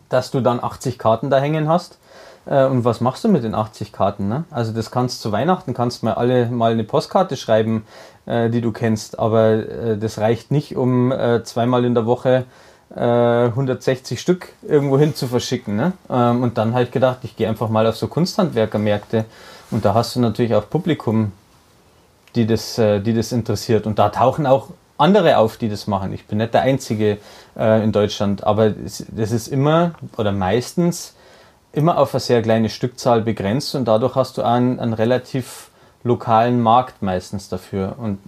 dass 0.10 0.32
du 0.32 0.42
dann 0.42 0.64
80 0.64 1.00
Karten 1.00 1.30
da 1.30 1.40
hängen 1.40 1.68
hast. 1.68 1.98
Äh, 2.46 2.66
und 2.66 2.86
was 2.86 3.02
machst 3.02 3.24
du 3.24 3.30
mit 3.30 3.44
den 3.44 3.56
80 3.56 3.92
Karten? 3.92 4.28
Ne? 4.28 4.44
Also 4.52 4.72
das 4.72 4.92
kannst 4.92 5.22
zu 5.22 5.32
Weihnachten, 5.32 5.74
kannst 5.74 6.04
mal 6.04 6.14
alle 6.14 6.48
mal 6.48 6.72
eine 6.72 6.84
Postkarte 6.84 7.38
schreiben, 7.38 7.86
äh, 8.26 8.50
die 8.50 8.62
du 8.62 8.72
kennst. 8.72 9.20
Aber 9.20 9.52
äh, 9.52 9.98
das 9.98 10.20
reicht 10.20 10.52
nicht, 10.52 10.76
um 10.76 11.12
äh, 11.12 11.44
zweimal 11.44 11.86
in 11.86 11.94
der 11.94 12.06
Woche 12.06 12.46
160 12.96 14.18
äh, 14.18 14.22
Stück 14.22 14.50
irgendwo 14.62 15.00
hin 15.00 15.16
zu 15.16 15.28
verschicken. 15.28 15.76
Ne? 15.76 15.94
Ähm, 16.10 16.44
und 16.44 16.60
dann 16.60 16.74
habe 16.74 16.84
ich 16.84 16.92
gedacht, 16.92 17.20
ich 17.24 17.36
gehe 17.36 17.50
einfach 17.50 17.70
mal 17.70 17.88
auf 17.88 17.98
so 17.98 18.08
Kunsthandwerkermärkte. 18.08 19.26
Und 19.72 19.84
da 19.84 19.96
hast 19.96 20.16
du 20.16 20.20
natürlich 20.20 20.54
auch 20.54 20.70
Publikum, 20.70 21.32
die 22.36 22.46
das, 22.46 22.78
äh, 22.78 23.00
die 23.00 23.16
das 23.16 23.32
interessiert. 23.32 23.88
Und 23.88 23.98
da 23.98 24.10
tauchen 24.10 24.46
auch 24.46 24.70
andere 25.04 25.38
auf, 25.38 25.58
die 25.58 25.70
das 25.70 25.88
machen. 25.88 26.14
Ich 26.14 26.26
bin 26.26 26.38
nicht 26.40 26.54
der 26.54 26.62
Einzige 26.62 27.18
äh, 27.58 27.84
in 27.84 27.92
Deutschland, 27.92 28.44
aber 28.44 28.72
das 28.72 29.32
ist 29.32 29.48
immer 29.48 29.94
oder 30.18 30.32
meistens 30.32 31.16
immer 31.74 31.98
auf 31.98 32.14
eine 32.14 32.22
sehr 32.22 32.42
kleine 32.42 32.70
Stückzahl 32.70 33.22
begrenzt 33.22 33.76
und 33.76 33.86
dadurch 33.86 34.16
hast 34.16 34.38
du 34.38 34.44
einen, 34.44 34.80
einen 34.80 34.94
relativ 34.94 35.70
lokalen 36.04 36.62
Markt 36.62 37.02
meistens 37.02 37.50
dafür. 37.50 37.96
Und 37.98 38.20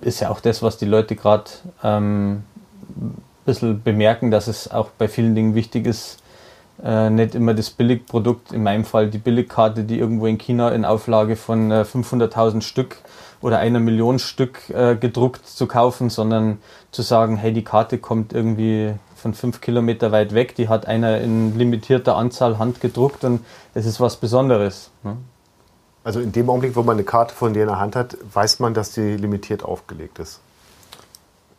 ist 0.00 0.20
ja 0.20 0.30
auch 0.30 0.40
das, 0.40 0.62
was 0.62 0.76
die 0.76 0.84
Leute 0.84 1.16
gerade 1.16 1.50
ähm, 1.82 2.44
ein 2.96 3.22
bisschen 3.44 3.82
bemerken, 3.82 4.30
dass 4.30 4.46
es 4.46 4.70
auch 4.70 4.90
bei 4.98 5.08
vielen 5.08 5.34
Dingen 5.34 5.54
wichtig 5.54 5.86
ist, 5.86 6.18
äh, 6.84 7.10
nicht 7.10 7.34
immer 7.34 7.54
das 7.54 7.70
Billigprodukt, 7.70 8.52
in 8.52 8.62
meinem 8.62 8.84
Fall 8.84 9.08
die 9.08 9.18
Billigkarte, 9.18 9.84
die 9.84 9.98
irgendwo 9.98 10.26
in 10.26 10.38
China 10.38 10.70
in 10.70 10.84
Auflage 10.84 11.36
von 11.36 11.70
äh, 11.70 11.84
500.000 11.84 12.60
Stück 12.60 12.98
oder 13.46 13.60
einer 13.60 13.78
Million 13.78 14.18
Stück 14.18 14.70
äh, 14.70 14.96
gedruckt 14.96 15.46
zu 15.46 15.68
kaufen, 15.68 16.10
sondern 16.10 16.58
zu 16.90 17.02
sagen, 17.02 17.36
hey, 17.36 17.52
die 17.52 17.62
Karte 17.62 17.98
kommt 17.98 18.32
irgendwie 18.32 18.94
von 19.14 19.34
fünf 19.34 19.60
Kilometer 19.60 20.10
weit 20.10 20.34
weg, 20.34 20.56
die 20.56 20.68
hat 20.68 20.86
einer 20.86 21.20
in 21.20 21.56
limitierter 21.56 22.16
Anzahl 22.16 22.58
handgedruckt 22.58 23.22
und 23.22 23.44
es 23.72 23.86
ist 23.86 24.00
was 24.00 24.16
Besonderes. 24.16 24.90
Ne? 25.04 25.16
Also 26.02 26.18
in 26.18 26.32
dem 26.32 26.50
Augenblick, 26.50 26.74
wo 26.74 26.82
man 26.82 26.96
eine 26.96 27.04
Karte 27.04 27.36
von 27.36 27.54
dir 27.54 27.62
in 27.62 27.68
der 27.68 27.78
Hand 27.78 27.94
hat, 27.94 28.16
weiß 28.32 28.58
man, 28.58 28.74
dass 28.74 28.90
die 28.90 29.16
limitiert 29.16 29.64
aufgelegt 29.64 30.18
ist. 30.18 30.40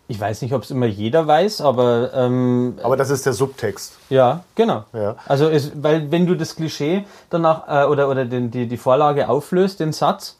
Ich 0.09 0.19
weiß 0.19 0.41
nicht, 0.41 0.53
ob 0.53 0.63
es 0.63 0.71
immer 0.71 0.87
jeder 0.87 1.25
weiß, 1.25 1.61
aber. 1.61 2.11
Ähm, 2.13 2.79
aber 2.83 2.97
das 2.97 3.09
ist 3.09 3.25
der 3.25 3.33
Subtext. 3.33 3.97
Ja, 4.09 4.43
genau. 4.55 4.83
Ja. 4.91 5.15
Also, 5.25 5.47
es, 5.49 5.71
weil 5.81 6.11
wenn 6.11 6.25
du 6.25 6.35
das 6.35 6.55
Klischee 6.55 7.05
danach 7.29 7.67
äh, 7.67 7.87
oder, 7.87 8.09
oder 8.09 8.25
den, 8.25 8.51
die, 8.51 8.67
die 8.67 8.77
Vorlage 8.77 9.27
auflöst, 9.27 9.81
den 9.81 9.91
Satz, 9.91 10.37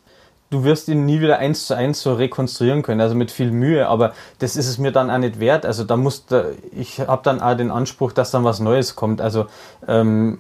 du 0.50 0.64
wirst 0.64 0.88
ihn 0.88 1.06
nie 1.06 1.20
wieder 1.20 1.40
eins 1.40 1.68
zu 1.68 1.76
eins 1.76 2.02
so 2.02 2.14
rekonstruieren 2.14 2.82
können, 2.82 3.02
also 3.02 3.16
mit 3.16 3.32
viel 3.32 3.52
Mühe, 3.52 3.88
aber 3.88 4.14
das 4.40 4.56
ist 4.56 4.68
es 4.68 4.78
mir 4.78 4.92
dann 4.92 5.12
auch 5.12 5.18
nicht 5.18 5.40
wert. 5.40 5.66
Also 5.66 5.84
da 5.84 5.98
muss 5.98 6.26
ich 6.72 7.00
habe 7.02 7.22
dann 7.24 7.42
auch 7.42 7.56
den 7.56 7.72
Anspruch, 7.72 8.12
dass 8.12 8.32
dann 8.32 8.44
was 8.44 8.60
Neues 8.60 8.96
kommt. 8.96 9.22
Also 9.22 9.48
ähm, 9.88 10.40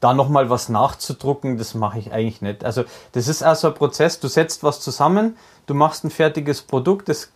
da 0.00 0.14
nochmal 0.14 0.48
was 0.48 0.70
nachzudrucken, 0.70 1.58
das 1.58 1.74
mache 1.74 1.98
ich 1.98 2.12
eigentlich 2.12 2.40
nicht. 2.40 2.64
Also 2.64 2.84
das 3.12 3.28
ist 3.28 3.42
also 3.42 3.68
ein 3.68 3.74
Prozess, 3.74 4.18
du 4.18 4.28
setzt 4.28 4.64
was 4.64 4.80
zusammen, 4.80 5.36
du 5.66 5.74
machst 5.74 6.04
ein 6.04 6.10
fertiges 6.10 6.62
Produkt, 6.62 7.10
das, 7.10 7.30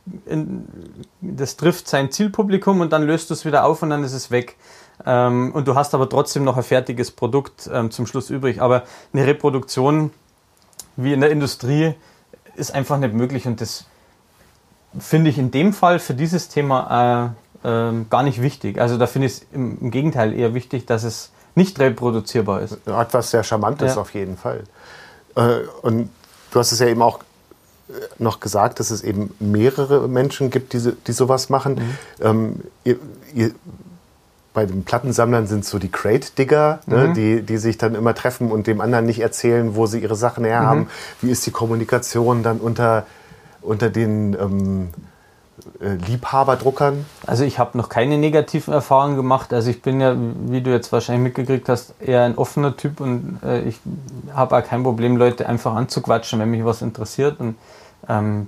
das 1.21 1.57
trifft 1.57 1.88
sein 1.88 2.11
Zielpublikum 2.11 2.81
und 2.81 2.93
dann 2.93 3.03
löst 3.03 3.29
du 3.29 3.35
es 3.35 3.45
wieder 3.45 3.64
auf 3.64 3.83
und 3.83 3.90
dann 3.90 4.03
ist 4.03 4.14
es 4.14 4.31
weg. 4.31 4.57
Ähm, 5.05 5.53
und 5.53 5.69
du 5.69 5.75
hast 5.75 5.95
aber 5.95 6.09
trotzdem 6.09 6.45
noch 6.45 6.57
ein 6.57 6.62
fertiges 6.62 7.11
Produkt 7.11 7.69
ähm, 7.73 7.90
zum 7.90 8.07
Schluss 8.07 8.31
übrig. 8.31 8.62
Aber 8.62 8.85
eine 9.12 9.27
Reproduktion 9.27 10.11
wie 10.97 11.13
in 11.13 11.21
der 11.21 11.31
Industrie 11.31 11.95
ist 12.57 12.75
einfach 12.75 12.99
nicht 12.99 13.15
möglich 13.15 13.47
und 13.47 13.61
das 13.61 13.85
finde 14.99 15.31
ich 15.31 15.39
in 15.39 15.51
dem 15.51 15.73
Fall 15.73 15.99
für 15.99 16.15
dieses 16.15 16.49
Thema 16.49 17.35
äh, 17.65 17.69
äh, 17.69 18.05
gar 18.11 18.23
nicht 18.23 18.41
wichtig. 18.41 18.81
Also 18.81 18.97
da 18.97 19.07
finde 19.07 19.27
ich 19.27 19.33
es 19.35 19.47
im, 19.53 19.79
im, 19.81 19.91
Gegenteil 19.91 20.33
eher 20.33 20.55
wichtig, 20.55 20.87
dass 20.87 21.03
es 21.03 21.31
nicht 21.55 21.79
reproduzierbar 21.79 22.63
ist. 22.63 22.79
Hat 22.87 23.15
was 23.15 23.31
sehr 23.31 23.43
Charmantes 23.43 23.95
ja. 23.95 24.01
auf 24.01 24.15
jeden 24.15 24.37
Fall. 24.37 24.65
Äh, 25.37 25.61
und 25.83 26.11
du 26.51 26.59
hast 26.59 26.73
es 26.73 26.79
ja 26.79 26.87
eben 26.87 27.03
auch 27.03 27.21
äh, 27.89 27.93
noch 28.19 28.41
gesagt, 28.41 28.81
dass 28.81 28.91
es 28.91 29.03
eben 29.03 29.35
mehrere 29.41 30.09
Menschen 30.09 30.51
gibt, 30.51 30.73
die, 30.73 30.93
die 31.07 31.13
sowas 31.13 31.49
machen. 31.49 31.75
Mhm. 31.75 31.99
Ähm, 32.21 32.61
ihr, 32.85 32.99
ihr 33.35 33.51
bei 34.55 34.67
den 34.67 34.85
Plattensammlern 34.85 35.47
sind 35.49 35.64
so 35.64 35.79
die 35.79 35.90
Crate-Digger, 35.90 36.79
ne, 36.87 37.09
mhm. 37.09 37.14
die, 37.14 37.43
die 37.43 37.57
sich 37.59 37.77
dann 37.77 37.97
immer 37.97 38.14
treffen 38.14 38.51
und 38.53 38.69
dem 38.69 38.81
anderen 38.81 39.05
nicht 39.05 39.21
erzählen, 39.21 39.75
wo 39.75 39.87
sie 39.87 39.99
ihre 39.99 40.14
Sachen 40.14 40.45
her 40.45 40.61
haben. 40.61 40.81
Mhm. 40.81 40.87
Wie 41.21 41.31
ist 41.31 41.45
die 41.45 41.51
Kommunikation 41.51 42.45
dann 42.45 42.59
unter, 42.59 43.05
unter 43.61 43.90
den 43.90 44.35
ähm, 44.40 44.88
äh, 45.81 45.95
Liebhaberdruckern? 46.07 47.05
Also 47.27 47.43
ich 47.43 47.59
habe 47.59 47.77
noch 47.77 47.88
keine 47.88 48.17
negativen 48.17 48.73
Erfahrungen 48.73 49.17
gemacht. 49.17 49.53
Also 49.53 49.71
ich 49.71 49.83
bin 49.83 50.01
ja, 50.01 50.14
wie 50.47 50.61
du 50.61 50.71
jetzt 50.71 50.93
wahrscheinlich 50.93 51.25
mitgekriegt 51.25 51.69
hast, 51.69 51.95
eher 52.01 52.23
ein 52.23 52.38
offener 52.38 52.77
Typ 52.77 53.01
und 53.01 53.40
äh, 53.45 53.62
ich 53.62 53.81
habe 54.33 54.57
auch 54.57 54.64
kein 54.64 54.85
Problem, 54.85 55.17
Leute 55.17 55.49
einfach 55.49 55.75
anzuquatschen, 55.75 56.38
wenn 56.38 56.51
mich 56.51 56.64
was 56.64 56.81
interessiert. 56.81 57.40
Und 57.40 57.57
ähm, 58.09 58.47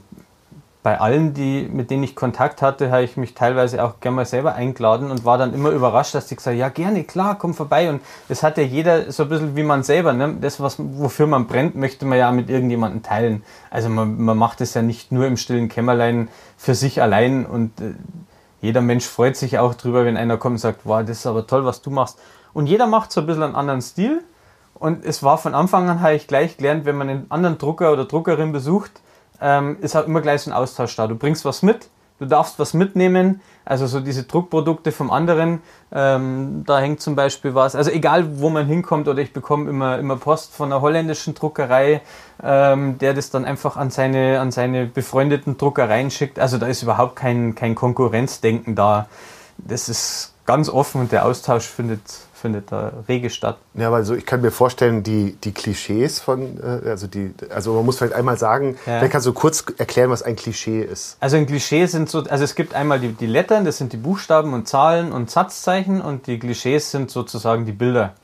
bei 0.86 1.00
allen, 1.00 1.34
die, 1.34 1.68
mit 1.68 1.90
denen 1.90 2.04
ich 2.04 2.14
Kontakt 2.14 2.62
hatte, 2.62 2.92
habe 2.92 3.02
ich 3.02 3.16
mich 3.16 3.34
teilweise 3.34 3.82
auch 3.82 3.98
gerne 3.98 4.14
mal 4.14 4.24
selber 4.24 4.54
eingeladen 4.54 5.10
und 5.10 5.24
war 5.24 5.36
dann 5.36 5.52
immer 5.52 5.70
überrascht, 5.70 6.14
dass 6.14 6.28
die 6.28 6.36
gesagt 6.36 6.54
haben, 6.54 6.60
ja 6.60 6.68
gerne, 6.68 7.02
klar, 7.02 7.36
komm 7.36 7.54
vorbei. 7.54 7.90
Und 7.90 8.00
das 8.28 8.44
hat 8.44 8.56
ja 8.56 8.62
jeder 8.62 9.10
so 9.10 9.24
ein 9.24 9.28
bisschen 9.28 9.56
wie 9.56 9.64
man 9.64 9.82
selber. 9.82 10.12
Ne? 10.12 10.36
Das, 10.40 10.60
was, 10.60 10.76
wofür 10.78 11.26
man 11.26 11.48
brennt, 11.48 11.74
möchte 11.74 12.06
man 12.06 12.18
ja 12.18 12.30
mit 12.30 12.48
irgendjemandem 12.48 13.02
teilen. 13.02 13.42
Also 13.68 13.88
man, 13.88 14.16
man 14.16 14.38
macht 14.38 14.60
es 14.60 14.74
ja 14.74 14.82
nicht 14.82 15.10
nur 15.10 15.26
im 15.26 15.36
stillen 15.36 15.68
Kämmerlein 15.68 16.28
für 16.56 16.76
sich 16.76 17.02
allein 17.02 17.46
und 17.46 17.80
äh, 17.80 17.94
jeder 18.60 18.80
Mensch 18.80 19.06
freut 19.06 19.34
sich 19.34 19.58
auch 19.58 19.74
drüber, 19.74 20.04
wenn 20.04 20.16
einer 20.16 20.36
kommt 20.36 20.52
und 20.52 20.58
sagt, 20.58 20.82
wow, 20.84 21.00
das 21.00 21.18
ist 21.18 21.26
aber 21.26 21.48
toll, 21.48 21.64
was 21.64 21.82
du 21.82 21.90
machst. 21.90 22.16
Und 22.52 22.66
jeder 22.66 22.86
macht 22.86 23.10
so 23.10 23.22
ein 23.22 23.26
bisschen 23.26 23.42
einen 23.42 23.56
anderen 23.56 23.82
Stil. 23.82 24.22
Und 24.74 25.04
es 25.04 25.24
war 25.24 25.36
von 25.36 25.52
Anfang 25.52 25.88
an, 25.88 26.00
habe 26.00 26.14
ich 26.14 26.28
gleich 26.28 26.58
gelernt, 26.58 26.84
wenn 26.84 26.96
man 26.96 27.08
einen 27.08 27.26
anderen 27.28 27.58
Drucker 27.58 27.92
oder 27.92 28.04
Druckerin 28.04 28.52
besucht, 28.52 29.00
ähm, 29.40 29.76
ist 29.80 29.94
halt 29.94 30.06
immer 30.06 30.20
gleich 30.20 30.42
so 30.42 30.50
ein 30.50 30.54
Austausch 30.54 30.94
da. 30.96 31.06
Du 31.06 31.16
bringst 31.16 31.44
was 31.44 31.62
mit, 31.62 31.88
du 32.18 32.26
darfst 32.26 32.58
was 32.58 32.74
mitnehmen. 32.74 33.40
Also 33.64 33.88
so 33.88 33.98
diese 33.98 34.22
Druckprodukte 34.22 34.92
vom 34.92 35.10
anderen, 35.10 35.60
ähm, 35.92 36.62
da 36.66 36.78
hängt 36.78 37.00
zum 37.00 37.16
Beispiel 37.16 37.54
was. 37.56 37.74
Also 37.74 37.90
egal, 37.90 38.38
wo 38.40 38.48
man 38.48 38.66
hinkommt 38.66 39.08
oder 39.08 39.20
ich 39.20 39.32
bekomme 39.32 39.68
immer, 39.68 39.98
immer 39.98 40.16
Post 40.16 40.54
von 40.54 40.72
einer 40.72 40.80
holländischen 40.80 41.34
Druckerei, 41.34 42.00
ähm, 42.42 42.98
der 42.98 43.12
das 43.12 43.30
dann 43.30 43.44
einfach 43.44 43.76
an 43.76 43.90
seine, 43.90 44.38
an 44.38 44.52
seine 44.52 44.86
befreundeten 44.86 45.58
Druckereien 45.58 46.12
schickt. 46.12 46.38
Also 46.38 46.58
da 46.58 46.66
ist 46.66 46.82
überhaupt 46.82 47.16
kein, 47.16 47.56
kein 47.56 47.74
Konkurrenzdenken 47.74 48.76
da. 48.76 49.08
Das 49.58 49.88
ist 49.88 50.34
ganz 50.46 50.68
offen 50.68 51.00
und 51.00 51.12
der 51.12 51.24
Austausch 51.24 51.66
findet 51.66 52.02
findet 52.46 52.70
da 52.70 52.92
rege 53.08 53.28
statt. 53.28 53.58
Ja, 53.74 53.90
also 53.90 54.14
ich 54.14 54.24
kann 54.24 54.40
mir 54.40 54.52
vorstellen, 54.52 55.02
die, 55.02 55.36
die 55.42 55.50
Klischees 55.50 56.20
von, 56.20 56.60
äh, 56.62 56.88
also 56.88 57.08
die, 57.08 57.34
also 57.50 57.74
man 57.74 57.84
muss 57.84 57.98
vielleicht 57.98 58.14
einmal 58.14 58.38
sagen, 58.38 58.76
ja. 58.86 58.98
vielleicht 58.98 59.12
kannst 59.12 59.26
du 59.26 59.32
kurz 59.32 59.64
erklären, 59.78 60.10
was 60.10 60.22
ein 60.22 60.36
Klischee 60.36 60.80
ist. 60.80 61.16
Also 61.18 61.36
ein 61.36 61.46
Klischee 61.46 61.86
sind 61.86 62.08
so, 62.08 62.20
also 62.20 62.44
es 62.44 62.54
gibt 62.54 62.74
einmal 62.74 63.00
die, 63.00 63.08
die 63.08 63.26
Lettern, 63.26 63.64
das 63.64 63.78
sind 63.78 63.92
die 63.92 63.96
Buchstaben 63.96 64.54
und 64.54 64.68
Zahlen 64.68 65.10
und 65.10 65.28
Satzzeichen 65.28 66.00
und 66.00 66.28
die 66.28 66.38
Klischees 66.38 66.92
sind 66.92 67.10
sozusagen 67.10 67.66
die 67.66 67.72
Bilder. 67.72 68.14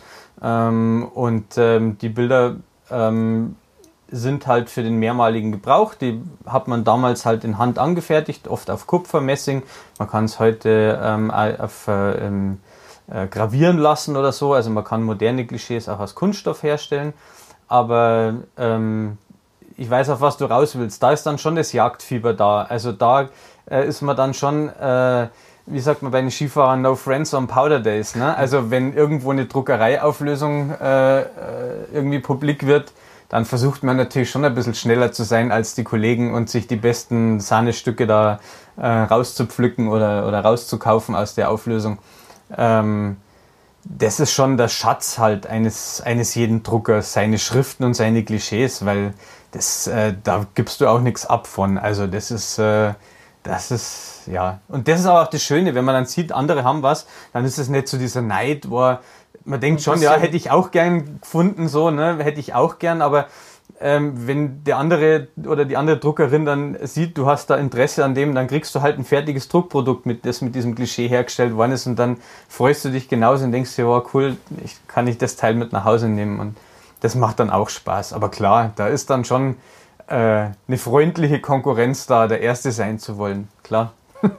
Ähm, 0.41 1.09
und 1.13 1.57
ähm, 1.57 1.99
die 1.99 2.09
Bilder 2.09 2.57
ähm, 2.93 3.57
sind 4.09 4.47
halt 4.47 4.71
für 4.71 4.85
den 4.85 5.01
mehrmaligen 5.01 5.51
Gebrauch. 5.51 5.95
Die 5.95 6.23
hat 6.47 6.69
man 6.69 6.85
damals 6.85 7.27
halt 7.27 7.43
in 7.43 7.59
Hand 7.59 7.81
angefertigt, 7.81 8.47
oft 8.47 8.71
auf 8.71 8.87
Kupfer, 8.87 9.21
Messing. 9.21 9.65
Man 9.99 10.09
kann 10.09 10.27
es 10.27 10.39
heute 10.39 11.01
ähm, 11.03 11.33
auf 11.33 11.89
äh, 11.89 12.27
ähm, 12.27 12.61
äh, 13.11 13.27
gravieren 13.27 13.79
lassen 13.79 14.17
oder 14.17 14.33
so. 14.33 14.55
Also 14.55 14.71
man 14.71 14.85
kann 14.85 15.03
moderne 15.03 15.47
Klischees 15.47 15.89
auch 15.89 15.99
aus 15.99 16.15
Kunststoff 16.15 16.63
herstellen. 16.63 17.13
Aber 17.69 18.35
ähm, 18.59 19.19
ich 19.77 19.89
weiß, 19.89 20.11
auf 20.11 20.21
was 20.21 20.37
du 20.37 20.45
raus 20.45 20.77
willst. 20.79 21.03
Da 21.03 21.13
ist 21.13 21.25
dann 21.25 21.39
schon 21.39 21.57
das 21.57 21.73
Jagdfieber 21.73 22.35
da. 22.35 22.63
Also 22.63 22.93
da 22.93 23.29
äh, 23.71 23.87
ist 23.87 24.03
man 24.03 24.17
dann 24.17 24.35
schon, 24.35 24.69
äh, 24.69 25.29
wie 25.67 25.81
sagt 25.81 26.03
man 26.03 26.13
bei 26.13 26.21
den 26.21 26.31
Skifahrern, 26.31 26.83
no 26.83 26.95
friends 26.95 27.35
on 27.35 27.47
powder 27.47 27.81
days. 27.81 28.15
Ne? 28.15 28.37
Also 28.37 28.71
wenn 28.71 28.95
irgendwo 28.95 29.31
eine 29.31 29.47
Druckereiauflösung 29.47 30.71
äh, 30.81 31.21
äh 31.21 31.27
irgendwie 31.93 32.19
publik 32.21 32.67
wird, 32.67 32.93
dann 33.29 33.47
versucht 33.47 33.83
man 33.83 33.97
natürlich 33.97 34.31
schon 34.31 34.45
ein 34.45 34.55
bisschen 34.55 34.75
schneller 34.75 35.11
zu 35.13 35.25
sein 35.25 35.53
als 35.53 35.75
die 35.75 35.85
Kollegen 35.85 36.35
und 36.35 36.51
sich 36.51 36.67
die 36.67 36.77
besten 36.77 37.41
Sahnestücke 37.41 38.07
da 38.07 38.41
äh, 38.77 38.87
rauszupflücken 38.87 39.89
oder, 39.89 40.29
oder 40.29 40.41
rauszukaufen 40.41 41.15
aus 41.15 41.35
der 41.35 41.51
Auflösung. 41.51 41.99
Ähm, 42.57 43.17
das 43.85 44.21
ist 44.21 44.33
schon 44.33 44.57
der 44.57 44.69
Schatz 44.69 45.19
halt 45.19 45.47
eines, 45.47 46.01
eines 46.01 46.35
jeden 46.35 46.63
Druckers, 46.63 47.13
seine 47.13 47.39
Schriften 47.39 47.85
und 47.85 47.95
seine 47.95 48.25
Klischees, 48.25 48.85
weil 48.85 49.15
das, 49.51 49.87
äh, 49.87 50.15
da 50.23 50.47
gibst 50.55 50.81
du 50.81 50.87
auch 50.87 51.01
nichts 51.01 51.27
ab 51.27 51.47
von. 51.47 51.79
Also 51.79 52.07
das 52.07 52.31
ist, 52.31 52.59
äh, 52.59 52.95
das 53.43 53.71
ist, 53.71 54.23
ja. 54.27 54.61
Und 54.69 54.87
das 54.87 55.01
ist 55.01 55.07
aber 55.07 55.23
auch 55.23 55.29
das 55.29 55.43
Schöne, 55.43 55.75
wenn 55.75 55.85
man 55.85 55.95
dann 55.95 56.07
sieht, 56.07 56.31
andere 56.33 56.63
haben 56.63 56.83
was, 56.83 57.07
dann 57.33 57.45
ist 57.45 57.59
es 57.59 57.69
nicht 57.69 57.89
so 57.89 57.99
dieser 57.99 58.23
Neid, 58.23 58.71
wo 58.71 58.97
man 59.45 59.61
denkt 59.61 59.83
schon, 59.83 60.01
ja, 60.01 60.15
hätte 60.15 60.37
ich 60.37 60.51
auch 60.51 60.71
gern 60.71 61.21
gefunden, 61.21 61.69
so, 61.69 61.91
ne, 61.91 62.19
hätte 62.23 62.39
ich 62.39 62.55
auch 62.55 62.79
gern, 62.79 63.03
aber 63.03 63.27
ähm, 63.83 64.27
wenn 64.27 64.65
der 64.65 64.79
andere 64.79 65.29
oder 65.45 65.65
die 65.65 65.77
andere 65.77 65.99
Druckerin 65.99 66.45
dann 66.45 66.79
sieht, 66.83 67.19
du 67.19 67.27
hast 67.27 67.51
da 67.51 67.57
Interesse 67.57 68.05
an 68.05 68.15
dem, 68.15 68.35
dann 68.35 68.47
kriegst 68.47 68.75
du 68.75 68.81
halt 68.81 68.99
ein 68.99 69.05
fertiges 69.05 69.49
Druckprodukt, 69.49 70.07
mit, 70.07 70.25
das 70.25 70.41
mit 70.41 70.55
diesem 70.55 70.75
Klischee 70.75 71.09
hergestellt 71.09 71.57
worden 71.57 71.73
ist 71.73 71.87
und 71.87 71.99
dann 71.99 72.19
freust 72.49 72.85
du 72.85 72.91
dich 72.91 73.09
genauso 73.09 73.45
und 73.45 73.53
denkst 73.53 73.75
dir, 73.75 73.87
wow, 73.87 74.07
cool, 74.15 74.37
ich, 74.65 74.77
kann 74.87 75.07
ich 75.09 75.19
das 75.19 75.37
Teil 75.37 75.55
mit 75.55 75.73
nach 75.73 75.85
Hause 75.85 76.09
nehmen 76.09 76.39
und 76.39 76.57
das 77.01 77.17
macht 77.17 77.41
dann 77.41 77.51
auch 77.51 77.69
Spaß. 77.69 78.13
Aber 78.13 78.31
klar, 78.31 78.73
da 78.77 78.87
ist 78.87 79.11
dann 79.11 79.25
schon 79.25 79.57
äh, 80.07 80.15
eine 80.69 80.79
freundliche 80.79 81.41
Konkurrenz 81.41 82.07
da, 82.07 82.29
der 82.29 82.41
Erste 82.41 82.71
sein 82.71 83.01
zu 83.01 83.19
wollen, 83.19 83.49
klar. 83.65 83.93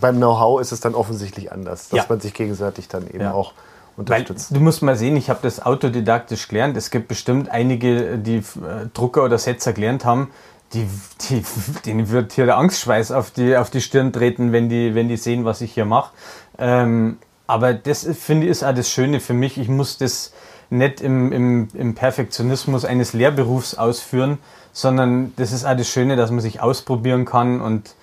Beim 0.00 0.16
Know-how 0.16 0.60
ist 0.60 0.70
es 0.70 0.78
dann 0.78 0.94
offensichtlich 0.94 1.50
anders, 1.50 1.88
dass 1.88 1.98
ja. 1.98 2.06
man 2.08 2.20
sich 2.20 2.32
gegenseitig 2.32 2.86
dann 2.86 3.08
eben 3.08 3.22
ja. 3.22 3.32
auch 3.32 3.52
unterstützt. 3.98 4.50
Weil, 4.50 4.58
du 4.58 4.64
musst 4.64 4.82
mal 4.82 4.96
sehen, 4.96 5.16
ich 5.16 5.28
habe 5.28 5.40
das 5.42 5.60
autodidaktisch 5.60 6.48
gelernt. 6.48 6.76
Es 6.76 6.90
gibt 6.90 7.08
bestimmt 7.08 7.50
einige, 7.50 8.18
die 8.18 8.36
äh, 8.36 8.86
Drucker 8.94 9.24
oder 9.24 9.38
Setzer 9.38 9.72
gelernt 9.72 10.04
haben, 10.04 10.30
die, 10.72 10.88
die, 11.28 11.42
denen 11.84 12.10
wird 12.10 12.32
hier 12.32 12.46
der 12.46 12.56
Angstschweiß 12.56 13.12
auf 13.12 13.30
die, 13.30 13.56
auf 13.56 13.70
die 13.70 13.80
Stirn 13.80 14.12
treten, 14.12 14.52
wenn 14.52 14.68
die, 14.68 14.94
wenn 14.94 15.08
die 15.08 15.16
sehen, 15.16 15.44
was 15.44 15.60
ich 15.60 15.72
hier 15.74 15.84
mache. 15.84 16.12
Ähm, 16.58 17.18
aber 17.46 17.74
das 17.74 18.08
finde 18.18 18.46
ich 18.46 18.52
ist 18.52 18.62
auch 18.62 18.74
das 18.74 18.90
Schöne 18.90 19.20
für 19.20 19.34
mich. 19.34 19.58
Ich 19.58 19.68
muss 19.68 19.98
das 19.98 20.32
nicht 20.70 21.00
im, 21.00 21.32
im, 21.32 21.68
im 21.72 21.94
Perfektionismus 21.94 22.84
eines 22.84 23.14
Lehrberufs 23.14 23.74
ausführen, 23.74 24.38
sondern 24.72 25.32
das 25.36 25.52
ist 25.52 25.64
auch 25.64 25.76
das 25.76 25.88
Schöne, 25.88 26.16
dass 26.16 26.30
man 26.30 26.40
sich 26.40 26.60
ausprobieren 26.60 27.24
kann 27.24 27.60
und 27.60 27.94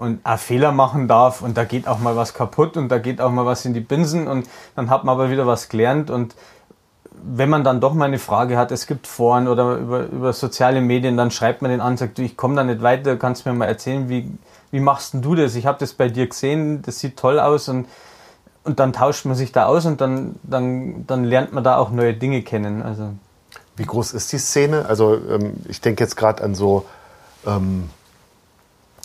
und 0.00 0.24
auch 0.24 0.38
Fehler 0.38 0.72
machen 0.72 1.08
darf 1.08 1.42
und 1.42 1.58
da 1.58 1.64
geht 1.64 1.86
auch 1.86 1.98
mal 1.98 2.16
was 2.16 2.32
kaputt 2.32 2.78
und 2.78 2.88
da 2.88 2.98
geht 2.98 3.20
auch 3.20 3.30
mal 3.30 3.44
was 3.44 3.66
in 3.66 3.74
die 3.74 3.80
Binsen 3.80 4.28
und 4.28 4.48
dann 4.74 4.88
hat 4.88 5.04
man 5.04 5.14
aber 5.14 5.30
wieder 5.30 5.46
was 5.46 5.68
gelernt 5.68 6.10
und 6.10 6.34
wenn 7.22 7.50
man 7.50 7.64
dann 7.64 7.82
doch 7.82 7.92
mal 7.92 8.06
eine 8.06 8.18
Frage 8.18 8.56
hat, 8.56 8.72
es 8.72 8.86
gibt 8.86 9.06
Foren 9.06 9.46
oder 9.46 9.74
über, 9.74 10.06
über 10.06 10.32
soziale 10.32 10.80
Medien, 10.80 11.18
dann 11.18 11.30
schreibt 11.30 11.60
man 11.60 11.70
den 11.70 11.82
an, 11.82 11.98
sagt 11.98 12.16
du, 12.16 12.22
ich 12.22 12.38
komme 12.38 12.54
da 12.56 12.64
nicht 12.64 12.80
weiter, 12.80 13.16
kannst 13.16 13.44
mir 13.44 13.52
mal 13.52 13.66
erzählen, 13.66 14.08
wie, 14.08 14.30
wie 14.70 14.80
machst 14.80 15.12
du 15.20 15.34
das? 15.34 15.54
Ich 15.54 15.66
habe 15.66 15.76
das 15.78 15.92
bei 15.92 16.08
dir 16.08 16.26
gesehen, 16.26 16.80
das 16.80 16.98
sieht 16.98 17.18
toll 17.18 17.38
aus 17.38 17.68
und, 17.68 17.86
und 18.64 18.80
dann 18.80 18.94
tauscht 18.94 19.26
man 19.26 19.34
sich 19.34 19.52
da 19.52 19.66
aus 19.66 19.84
und 19.84 20.00
dann, 20.00 20.36
dann, 20.44 21.06
dann 21.06 21.24
lernt 21.24 21.52
man 21.52 21.62
da 21.62 21.76
auch 21.76 21.90
neue 21.90 22.14
Dinge 22.14 22.40
kennen. 22.40 22.80
Also. 22.80 23.10
Wie 23.76 23.84
groß 23.84 24.14
ist 24.14 24.32
die 24.32 24.38
Szene? 24.38 24.86
Also 24.86 25.16
ähm, 25.28 25.58
ich 25.68 25.82
denke 25.82 26.02
jetzt 26.02 26.16
gerade 26.16 26.42
an 26.42 26.54
so 26.54 26.86
ähm, 27.46 27.90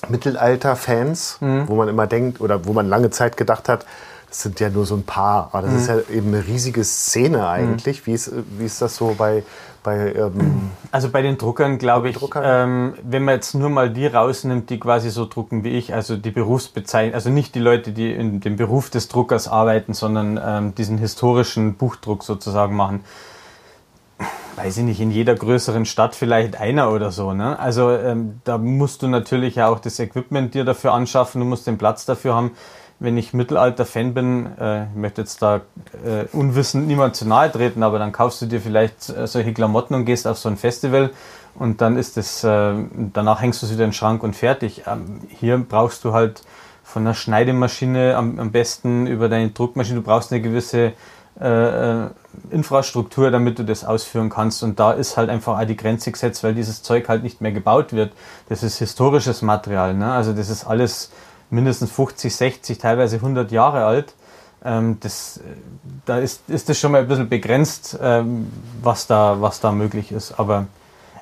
Mittelalter-Fans, 0.10 1.38
mhm. 1.42 1.68
wo 1.68 1.76
man 1.76 1.88
immer 1.88 2.08
denkt 2.08 2.42
oder 2.42 2.66
wo 2.66 2.74
man 2.74 2.88
lange 2.88 3.10
Zeit 3.10 3.38
gedacht 3.38 3.70
hat, 3.70 3.86
das 4.28 4.42
sind 4.42 4.60
ja 4.60 4.70
nur 4.70 4.86
so 4.86 4.96
ein 4.96 5.04
paar. 5.04 5.50
Aber 5.52 5.62
das 5.62 5.72
mhm. 5.72 5.78
ist 5.78 5.88
ja 5.88 5.96
eben 6.14 6.28
eine 6.34 6.46
riesige 6.46 6.84
Szene 6.84 7.48
eigentlich. 7.48 8.02
Mhm. 8.02 8.06
Wie, 8.06 8.14
ist, 8.14 8.32
wie 8.58 8.66
ist 8.66 8.82
das 8.82 8.98
so 8.98 9.16
bei. 9.18 9.44
bei 9.82 10.14
ähm 10.14 10.72
also 10.92 11.10
bei 11.10 11.22
den 11.22 11.38
Druckern 11.38 11.78
glaube 11.78 12.10
ich, 12.10 12.18
ähm, 12.42 12.96
wenn 13.02 13.24
man 13.24 13.36
jetzt 13.36 13.54
nur 13.54 13.70
mal 13.70 13.90
die 13.90 14.08
rausnimmt, 14.08 14.70
die 14.70 14.80
quasi 14.80 15.10
so 15.10 15.26
drucken 15.26 15.64
wie 15.64 15.78
ich, 15.78 15.94
also 15.94 16.18
die 16.18 16.32
Berufsbezeichnung, 16.32 17.14
also 17.14 17.30
nicht 17.30 17.56
die 17.56 17.60
Leute, 17.60 17.92
die 17.92 18.12
in 18.12 18.42
dem 18.42 18.58
Beruf 18.58 18.90
des 18.90 19.08
Druckers 19.08 19.48
arbeiten, 19.48 19.94
sondern 19.94 20.40
ähm, 20.44 20.76
diesen 20.76 20.98
historischen 20.98 21.76
Buchdruck 21.76 22.24
sozusagen 22.24 22.76
machen 22.76 23.04
weiß 24.56 24.78
ich 24.78 24.84
nicht, 24.84 25.02
in 25.02 25.12
jeder 25.12 25.36
größeren 25.36 25.86
Stadt 25.86 26.16
vielleicht 26.16 26.60
einer 26.60 26.92
oder 26.92 27.12
so. 27.12 27.34
Ne? 27.34 27.60
Also 27.60 27.92
ähm, 27.92 28.42
da 28.44 28.58
musst 28.58 29.02
du 29.02 29.08
natürlich 29.08 29.56
ja 29.56 29.68
auch 29.68 29.80
das 29.80 30.00
Equipment 30.00 30.54
dir 30.54 30.64
dafür 30.64 30.94
anschaffen, 30.94 31.42
du 31.42 31.46
musst 31.46 31.68
den 31.68 31.78
Platz 31.78 32.06
dafür 32.06 32.36
haben. 32.36 32.52
Wenn 32.98 33.18
ich 33.18 33.34
Mittelalter-Fan 33.34 34.14
bin, 34.14 34.58
äh, 34.58 34.84
ich 34.86 34.96
möchte 34.96 35.22
jetzt 35.22 35.42
da 35.42 35.58
äh, 36.06 36.26
unwissend 36.32 36.88
niemand 36.88 37.18
zu 37.18 37.28
nahe 37.28 37.52
treten, 37.52 37.84
aber 37.84 38.00
dann 38.00 38.14
kaufst 38.14 38.42
du 38.42 38.46
dir 38.46 38.62
vielleicht 38.62 39.10
äh, 39.10 39.28
solche 39.28 39.54
Klamotten 39.54 39.94
und 39.94 40.06
gehst 40.06 40.26
auf 40.28 40.38
so 40.38 40.48
ein 40.48 40.56
Festival 40.56 41.12
und 41.56 41.82
dann 41.82 41.98
ist 41.98 42.18
es, 42.18 42.44
äh, 42.46 42.74
danach 43.14 43.42
hängst 43.42 43.62
du 43.62 43.66
sie 43.66 43.74
in 43.74 43.80
den 43.80 43.94
Schrank 43.94 44.24
und 44.24 44.36
fertig. 44.36 44.84
Ähm, 44.88 45.22
hier 45.28 45.58
brauchst 45.58 46.06
du 46.06 46.14
halt 46.14 46.44
von 46.84 47.04
der 47.04 47.14
Schneidemaschine 47.14 48.16
am, 48.16 48.40
am 48.40 48.52
besten 48.52 49.08
über 49.08 49.28
deine 49.28 49.50
Druckmaschine, 49.50 50.00
du 50.00 50.06
brauchst 50.06 50.32
eine 50.32 50.42
gewisse 50.42 50.94
äh, 51.40 52.06
äh, 52.06 52.10
Infrastruktur, 52.50 53.30
damit 53.30 53.60
du 53.60 53.64
das 53.64 53.84
ausführen 53.84 54.30
kannst. 54.30 54.64
Und 54.64 54.80
da 54.80 54.94
ist 54.94 55.18
halt 55.18 55.30
einfach 55.30 55.60
auch 55.60 55.66
die 55.66 55.76
Grenze 55.76 56.12
gesetzt, 56.12 56.44
weil 56.44 56.54
dieses 56.54 56.82
Zeug 56.82 57.10
halt 57.10 57.24
nicht 57.24 57.42
mehr 57.42 57.52
gebaut 57.52 57.92
wird. 57.92 58.14
Das 58.48 58.64
ist 58.64 58.78
historisches 58.78 59.42
Material. 59.42 59.94
Ne? 59.94 60.12
Also 60.14 60.34
das 60.34 60.50
ist 60.50 60.66
alles 60.66 61.12
mindestens 61.50 61.92
50, 61.92 62.34
60, 62.34 62.78
teilweise 62.78 63.18
100 63.18 63.52
Jahre 63.52 63.86
alt. 63.86 64.14
Ähm, 64.64 64.98
das, 65.02 65.42
da 66.06 66.20
ist, 66.20 66.50
ist 66.50 66.70
das 66.70 66.80
schon 66.80 66.94
mal 66.94 67.02
ein 67.02 67.08
bisschen 67.08 67.30
begrenzt, 67.30 67.98
ähm, 68.02 68.52
was, 68.82 69.08
da, 69.08 69.42
was 69.42 69.60
da 69.60 69.72
möglich 69.72 70.12
ist. 70.12 70.40
Aber 70.40 70.68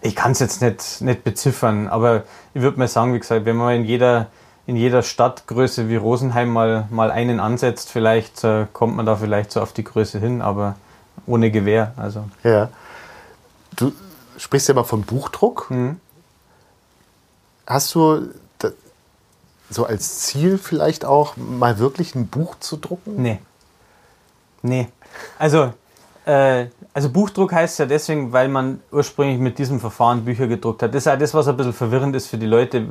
ich 0.02 0.16
kann 0.16 0.34
es 0.34 0.40
jetzt 0.40 0.62
nicht, 0.62 1.02
nicht 1.02 1.24
beziffern. 1.24 1.88
Aber 1.88 2.24
ich 2.54 2.62
würde 2.62 2.78
mal 2.78 2.88
sagen, 2.88 3.14
wie 3.14 3.20
gesagt, 3.20 3.46
wenn 3.46 3.56
man 3.56 3.78
in 3.78 3.86
jeder 3.86 4.28
in 4.66 4.76
jeder 4.76 5.04
Stadtgröße 5.04 5.90
wie 5.90 5.96
Rosenheim 5.96 6.50
mal, 6.50 6.88
mal 6.90 7.12
einen 7.12 7.40
ansetzt, 7.40 7.90
vielleicht 7.90 8.44
äh, 8.44 8.66
kommt 8.72 8.96
man 8.96 9.06
da 9.06 9.16
vielleicht 9.18 9.52
so 9.52 9.62
auf 9.62 9.74
die 9.74 9.84
Größe 9.84 10.20
hin, 10.20 10.42
aber 10.42 10.76
ohne 11.26 11.52
Gewehr. 11.52 11.94
Also. 11.98 12.26
Ja. 12.44 12.70
Du 13.76 13.92
sprichst 14.38 14.70
ja 14.70 14.74
mal 14.74 14.84
von 14.84 15.02
Buchdruck. 15.02 15.70
Mhm. 15.70 16.00
Hast 17.66 17.96
du 17.96 18.30
so 19.70 19.86
als 19.86 20.20
Ziel 20.20 20.58
vielleicht 20.58 21.06
auch 21.06 21.36
mal 21.38 21.80
wirklich 21.80 22.16
ein 22.16 22.28
Buch 22.28 22.56
zu 22.60 22.78
drucken? 22.78 23.22
Nee. 23.22 23.40
Nee. 24.62 24.88
Also 25.40 25.74
äh, 26.26 26.68
also 26.94 27.10
Buchdruck 27.10 27.52
heißt 27.52 27.80
ja 27.80 27.86
deswegen, 27.86 28.32
weil 28.32 28.48
man 28.48 28.80
ursprünglich 28.92 29.40
mit 29.40 29.58
diesem 29.58 29.80
Verfahren 29.80 30.26
Bücher 30.26 30.48
gedruckt 30.48 30.84
hat. 30.84 30.94
Das 30.94 31.00
ist 31.00 31.06
ja 31.06 31.16
das, 31.16 31.34
was 31.34 31.48
ein 31.48 31.58
bisschen 31.58 31.74
verwirrend 31.74 32.16
ist 32.16 32.28
für 32.28 32.38
die 32.38 32.46
Leute. 32.46 32.86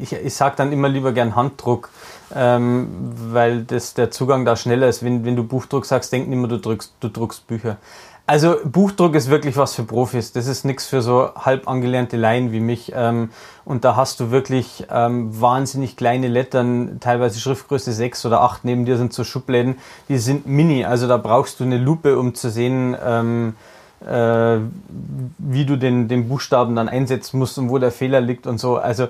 Ich, 0.00 0.12
ich 0.12 0.34
sage 0.34 0.56
dann 0.56 0.72
immer 0.72 0.88
lieber 0.88 1.12
gern 1.12 1.36
Handdruck, 1.36 1.90
ähm, 2.34 2.88
weil 3.30 3.62
das, 3.62 3.94
der 3.94 4.10
Zugang 4.10 4.44
da 4.44 4.56
schneller 4.56 4.88
ist. 4.88 5.02
Wenn, 5.02 5.24
wenn 5.24 5.36
du 5.36 5.44
Buchdruck 5.44 5.86
sagst, 5.86 6.12
denken 6.12 6.32
immer, 6.32 6.48
du, 6.48 6.58
du 6.58 7.08
druckst 7.08 7.46
Bücher. 7.46 7.76
Also 8.28 8.56
Buchdruck 8.64 9.14
ist 9.14 9.30
wirklich 9.30 9.56
was 9.56 9.76
für 9.76 9.84
Profis. 9.84 10.32
Das 10.32 10.48
ist 10.48 10.64
nichts 10.64 10.86
für 10.86 11.00
so 11.00 11.30
halb 11.36 11.68
angelernte 11.68 12.16
Laien 12.16 12.50
wie 12.50 12.58
mich. 12.58 12.92
Ähm, 12.94 13.30
und 13.64 13.84
da 13.84 13.94
hast 13.94 14.18
du 14.18 14.32
wirklich 14.32 14.84
ähm, 14.90 15.40
wahnsinnig 15.40 15.96
kleine 15.96 16.26
Lettern, 16.26 16.98
teilweise 16.98 17.38
Schriftgröße 17.38 17.92
6 17.92 18.26
oder 18.26 18.40
8. 18.40 18.64
Neben 18.64 18.84
dir 18.84 18.96
sind 18.96 19.12
so 19.12 19.22
Schubläden, 19.22 19.76
die 20.08 20.18
sind 20.18 20.46
mini. 20.46 20.84
Also 20.84 21.06
da 21.06 21.18
brauchst 21.18 21.60
du 21.60 21.64
eine 21.64 21.78
Lupe, 21.78 22.18
um 22.18 22.34
zu 22.34 22.50
sehen, 22.50 22.96
ähm, 23.00 23.54
äh, 24.04 24.58
wie 25.38 25.64
du 25.64 25.76
den, 25.76 26.08
den 26.08 26.28
Buchstaben 26.28 26.74
dann 26.74 26.88
einsetzen 26.88 27.38
musst 27.38 27.58
und 27.58 27.70
wo 27.70 27.78
der 27.78 27.92
Fehler 27.92 28.20
liegt 28.20 28.48
und 28.48 28.58
so. 28.58 28.76
Also 28.76 29.06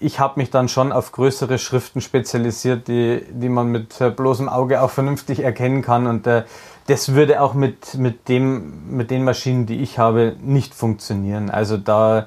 ich 0.00 0.18
habe 0.18 0.40
mich 0.40 0.50
dann 0.50 0.68
schon 0.68 0.90
auf 0.90 1.12
größere 1.12 1.58
Schriften 1.58 2.00
spezialisiert, 2.00 2.88
die, 2.88 3.22
die 3.30 3.48
man 3.48 3.68
mit 3.68 3.96
bloßem 4.16 4.48
Auge 4.48 4.82
auch 4.82 4.90
vernünftig 4.90 5.44
erkennen 5.44 5.82
kann. 5.82 6.08
Und 6.08 6.26
äh, 6.26 6.42
das 6.86 7.14
würde 7.14 7.40
auch 7.40 7.54
mit, 7.54 7.94
mit, 7.94 8.28
dem, 8.28 8.96
mit 8.96 9.10
den 9.10 9.24
Maschinen, 9.24 9.66
die 9.66 9.82
ich 9.82 9.98
habe, 9.98 10.36
nicht 10.40 10.74
funktionieren. 10.74 11.50
Also 11.50 11.76
da, 11.76 12.26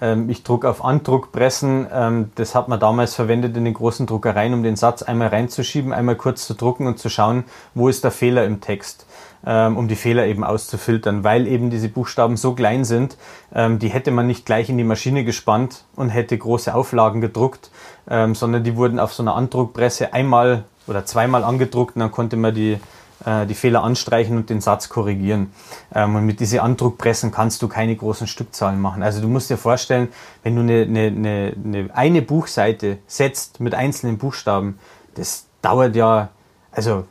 ähm, 0.00 0.30
ich 0.30 0.42
druck 0.42 0.64
auf 0.64 0.84
Andruckpressen, 0.84 1.86
ähm, 1.92 2.30
das 2.34 2.54
hat 2.54 2.68
man 2.68 2.80
damals 2.80 3.14
verwendet 3.14 3.56
in 3.56 3.64
den 3.64 3.74
großen 3.74 4.06
Druckereien, 4.06 4.54
um 4.54 4.62
den 4.62 4.76
Satz 4.76 5.02
einmal 5.02 5.28
reinzuschieben, 5.28 5.92
einmal 5.92 6.16
kurz 6.16 6.46
zu 6.46 6.54
drucken 6.54 6.86
und 6.86 6.98
zu 6.98 7.10
schauen, 7.10 7.44
wo 7.74 7.88
ist 7.88 8.04
der 8.04 8.10
Fehler 8.10 8.46
im 8.46 8.60
Text, 8.60 9.06
ähm, 9.46 9.76
um 9.76 9.88
die 9.88 9.96
Fehler 9.96 10.26
eben 10.26 10.42
auszufiltern, 10.42 11.22
weil 11.22 11.46
eben 11.46 11.68
diese 11.68 11.88
Buchstaben 11.88 12.38
so 12.38 12.54
klein 12.54 12.84
sind, 12.84 13.18
ähm, 13.54 13.78
die 13.78 13.88
hätte 13.88 14.10
man 14.10 14.26
nicht 14.26 14.46
gleich 14.46 14.70
in 14.70 14.78
die 14.78 14.84
Maschine 14.84 15.24
gespannt 15.24 15.84
und 15.96 16.08
hätte 16.08 16.36
große 16.38 16.74
Auflagen 16.74 17.20
gedruckt, 17.20 17.70
ähm, 18.08 18.34
sondern 18.34 18.64
die 18.64 18.76
wurden 18.76 18.98
auf 18.98 19.12
so 19.12 19.22
einer 19.22 19.34
Andruckpresse 19.34 20.14
einmal 20.14 20.64
oder 20.86 21.04
zweimal 21.04 21.44
angedruckt 21.44 21.96
und 21.96 22.00
dann 22.00 22.10
konnte 22.10 22.36
man 22.36 22.54
die 22.54 22.78
äh, 23.24 23.46
die 23.46 23.54
Fehler 23.54 23.82
anstreichen 23.82 24.36
und 24.36 24.50
den 24.50 24.60
Satz 24.60 24.88
korrigieren. 24.88 25.52
Ähm, 25.94 26.16
und 26.16 26.26
mit 26.26 26.40
diesen 26.40 26.60
Andruckpressen 26.60 27.30
kannst 27.30 27.62
du 27.62 27.68
keine 27.68 27.94
großen 27.94 28.26
Stückzahlen 28.26 28.80
machen. 28.80 29.02
Also 29.02 29.20
du 29.20 29.28
musst 29.28 29.50
dir 29.50 29.56
vorstellen, 29.56 30.08
wenn 30.42 30.54
du 30.56 30.62
eine, 30.62 30.82
eine, 30.82 31.54
eine, 31.56 31.90
eine 31.94 32.22
Buchseite 32.22 32.98
setzt 33.06 33.60
mit 33.60 33.74
einzelnen 33.74 34.18
Buchstaben, 34.18 34.78
das 35.14 35.46
dauert 35.62 35.96
ja 35.96 36.30
also 36.70 37.06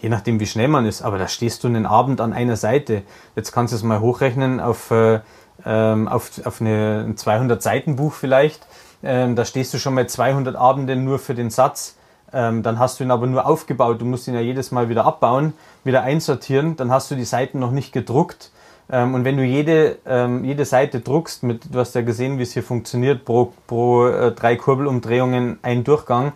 je 0.00 0.08
nachdem, 0.08 0.40
wie 0.40 0.46
schnell 0.46 0.68
man 0.68 0.86
ist, 0.86 1.02
aber 1.02 1.18
da 1.18 1.28
stehst 1.28 1.64
du 1.64 1.68
einen 1.68 1.84
Abend 1.84 2.22
an 2.22 2.32
einer 2.32 2.56
Seite. 2.56 3.02
Jetzt 3.36 3.52
kannst 3.52 3.72
du 3.72 3.76
es 3.76 3.82
mal 3.82 4.00
hochrechnen 4.00 4.58
auf, 4.58 4.90
äh, 4.90 5.20
ähm, 5.66 6.08
auf, 6.08 6.30
auf 6.46 6.62
eine, 6.62 7.04
ein 7.06 7.16
200-Seiten-Buch 7.16 8.14
vielleicht. 8.14 8.66
Ähm, 9.02 9.36
da 9.36 9.44
stehst 9.44 9.74
du 9.74 9.78
schon 9.78 9.92
mal 9.92 10.08
200 10.08 10.56
Abende 10.56 10.96
nur 10.96 11.18
für 11.18 11.34
den 11.34 11.50
Satz. 11.50 11.96
Ähm, 12.34 12.62
dann 12.62 12.78
hast 12.78 12.98
du 12.98 13.04
ihn 13.04 13.10
aber 13.10 13.26
nur 13.26 13.46
aufgebaut. 13.46 14.00
Du 14.00 14.04
musst 14.04 14.26
ihn 14.28 14.34
ja 14.34 14.40
jedes 14.40 14.70
Mal 14.70 14.88
wieder 14.88 15.04
abbauen, 15.04 15.52
wieder 15.84 16.02
einsortieren. 16.02 16.76
Dann 16.76 16.90
hast 16.90 17.10
du 17.10 17.14
die 17.14 17.24
Seiten 17.24 17.58
noch 17.58 17.70
nicht 17.70 17.92
gedruckt. 17.92 18.50
Ähm, 18.90 19.14
und 19.14 19.24
wenn 19.24 19.36
du 19.36 19.44
jede, 19.44 19.98
ähm, 20.06 20.44
jede 20.44 20.64
Seite 20.64 21.00
druckst, 21.00 21.42
mit, 21.42 21.74
du 21.74 21.78
hast 21.78 21.94
ja 21.94 22.02
gesehen, 22.02 22.38
wie 22.38 22.42
es 22.42 22.52
hier 22.52 22.62
funktioniert, 22.62 23.24
pro, 23.24 23.52
pro 23.66 24.06
äh, 24.06 24.32
drei 24.32 24.56
Kurbelumdrehungen 24.56 25.58
ein 25.62 25.84
Durchgang, 25.84 26.32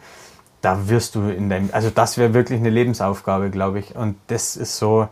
da 0.63 0.89
wirst 0.89 1.15
du 1.15 1.29
in 1.29 1.49
deinem, 1.49 1.69
also 1.73 1.91
das 1.91 2.19
wäre 2.19 2.35
wirklich 2.35 2.59
eine 2.59 2.71
Lebensaufgabe, 2.71 3.51
glaube 3.51 3.79
ich. 3.79 3.95
Und 3.95 4.17
das 4.29 4.57
ist 4.57 4.79
so, 4.79 5.09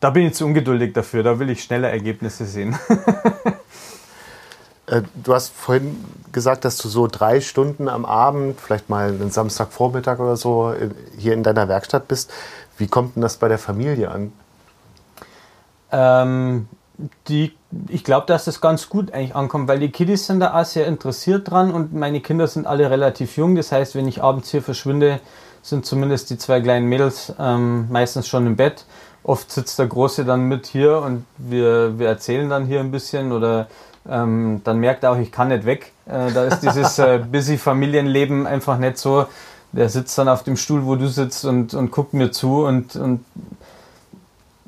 da 0.00 0.10
bin 0.10 0.26
ich 0.26 0.34
zu 0.34 0.46
ungeduldig 0.46 0.92
dafür, 0.92 1.22
da 1.22 1.38
will 1.38 1.50
ich 1.50 1.62
schneller 1.62 1.90
Ergebnisse 1.90 2.44
sehen. 2.44 2.76
Äh, 4.86 5.02
du 5.14 5.34
hast 5.34 5.52
vorhin 5.54 6.04
gesagt, 6.32 6.64
dass 6.64 6.78
du 6.78 6.88
so 6.88 7.06
drei 7.06 7.40
Stunden 7.40 7.88
am 7.88 8.04
Abend, 8.04 8.60
vielleicht 8.60 8.88
mal 8.88 9.08
einen 9.08 9.30
Samstagvormittag 9.30 10.18
oder 10.18 10.36
so, 10.36 10.74
hier 11.16 11.34
in 11.34 11.42
deiner 11.42 11.68
Werkstatt 11.68 12.08
bist. 12.08 12.30
Wie 12.78 12.86
kommt 12.86 13.16
denn 13.16 13.22
das 13.22 13.36
bei 13.36 13.48
der 13.48 13.58
Familie 13.58 14.10
an? 14.10 14.32
Ähm, 15.92 16.68
die, 17.28 17.52
ich 17.88 18.04
glaube, 18.04 18.26
dass 18.26 18.44
das 18.44 18.60
ganz 18.60 18.88
gut 18.88 19.12
eigentlich 19.12 19.34
ankommt, 19.34 19.68
weil 19.68 19.78
die 19.78 19.90
Kiddies 19.90 20.26
sind 20.26 20.40
da 20.40 20.58
auch 20.60 20.64
sehr 20.64 20.86
interessiert 20.86 21.50
dran 21.50 21.72
und 21.72 21.94
meine 21.94 22.20
Kinder 22.20 22.46
sind 22.46 22.66
alle 22.66 22.90
relativ 22.90 23.36
jung. 23.36 23.54
Das 23.56 23.72
heißt, 23.72 23.94
wenn 23.94 24.08
ich 24.08 24.22
abends 24.22 24.50
hier 24.50 24.62
verschwinde, 24.62 25.20
sind 25.62 25.86
zumindest 25.86 26.30
die 26.30 26.38
zwei 26.38 26.60
kleinen 26.60 26.86
Mädels 26.88 27.32
ähm, 27.38 27.90
meistens 27.90 28.28
schon 28.28 28.46
im 28.46 28.56
Bett. 28.56 28.84
Oft 29.22 29.50
sitzt 29.52 29.78
der 29.78 29.86
Große 29.86 30.24
dann 30.24 30.48
mit 30.48 30.66
hier 30.66 30.98
und 30.98 31.24
wir, 31.38 31.98
wir 31.98 32.08
erzählen 32.08 32.48
dann 32.50 32.66
hier 32.66 32.80
ein 32.80 32.90
bisschen 32.90 33.30
oder 33.30 33.68
ähm, 34.08 34.60
dann 34.64 34.78
merkt 34.78 35.04
er 35.04 35.12
auch, 35.12 35.18
ich 35.18 35.32
kann 35.32 35.48
nicht 35.48 35.64
weg. 35.64 35.92
Äh, 36.06 36.32
da 36.32 36.44
ist 36.44 36.60
dieses 36.60 36.98
äh, 36.98 37.20
busy 37.32 37.58
Familienleben 37.58 38.46
einfach 38.46 38.78
nicht 38.78 38.98
so. 38.98 39.26
Der 39.72 39.88
sitzt 39.88 40.18
dann 40.18 40.28
auf 40.28 40.42
dem 40.42 40.56
Stuhl, 40.56 40.84
wo 40.84 40.96
du 40.96 41.08
sitzt 41.08 41.44
und, 41.44 41.72
und 41.74 41.90
guckt 41.90 42.12
mir 42.12 42.30
zu 42.30 42.64
und, 42.64 42.96
und 42.96 43.24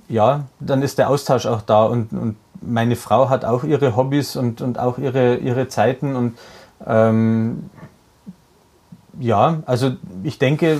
ja, 0.08 0.44
dann 0.60 0.82
ist 0.82 0.98
der 0.98 1.10
Austausch 1.10 1.46
auch 1.46 1.62
da 1.62 1.84
und, 1.84 2.12
und 2.12 2.36
meine 2.60 2.96
Frau 2.96 3.28
hat 3.28 3.44
auch 3.44 3.64
ihre 3.64 3.96
Hobbys 3.96 4.36
und, 4.36 4.60
und 4.60 4.78
auch 4.78 4.98
ihre, 4.98 5.36
ihre 5.36 5.68
Zeiten 5.68 6.16
und 6.16 6.38
ähm, 6.86 7.70
ja, 9.20 9.62
also 9.66 9.92
ich 10.22 10.38
denke, 10.38 10.78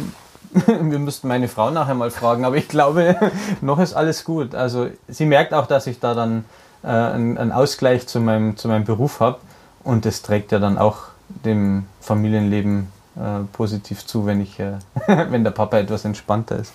wir 0.67 0.99
müssten 0.99 1.29
meine 1.29 1.49
Frau 1.49 1.71
nachher 1.71 1.95
mal 1.95 2.11
fragen, 2.11 2.45
aber 2.45 2.57
ich 2.57 2.69
glaube, 2.69 3.17
noch 3.61 3.79
ist 3.79 3.95
alles 3.95 4.25
gut. 4.25 4.55
Also 4.55 4.89
sie 5.09 5.27
merkt 5.27 5.53
auch, 5.53 5.67
dass 5.67 5.87
ich 5.87 6.01
da 6.01 6.15
dann 6.15 6.45
äh, 6.85 6.89
einen, 6.89 7.39
einen, 7.39 7.53
Ausgleich 7.53 8.07
zu 8.07 8.21
meinem, 8.21 8.57
zu 8.57 8.69
meinem 8.69 8.85
Beruf 8.85 9.21
habe 9.21 9.39
und 9.83 10.05
das 10.05 10.23
trägt 10.23 10.53
ja 10.53 10.59
dann 10.59 10.79
auch 10.79 10.99
dem 11.29 11.87
Familienleben 12.01 12.93
äh, 13.17 13.45
positiv 13.53 14.07
zu, 14.07 14.27
wenn, 14.27 14.41
ich, 14.41 14.61
äh, 14.61 14.79
wenn 15.07 15.45
der 15.45 15.51
Papa 15.51 15.79
etwas 15.79 16.05
entspannter 16.05 16.59
ist. 16.59 16.73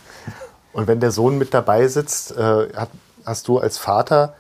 Und 0.74 0.88
wenn 0.88 1.00
der 1.00 1.12
Sohn 1.12 1.38
mit 1.38 1.54
dabei 1.54 1.88
sitzt, 1.88 2.36
äh, 2.38 2.68
hast 3.26 3.48
du 3.48 3.60
als 3.60 3.78
Vater, 3.78 4.34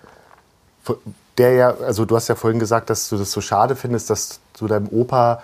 der 1.37 1.53
ja, 1.53 1.73
also 1.85 2.05
du 2.05 2.15
hast 2.15 2.27
ja 2.27 2.35
vorhin 2.35 2.59
gesagt, 2.59 2.89
dass 2.89 3.09
du 3.09 3.17
das 3.17 3.31
so 3.31 3.41
schade 3.41 3.75
findest, 3.75 4.09
dass 4.09 4.39
du 4.57 4.67
deinem 4.67 4.87
Opa 4.89 5.41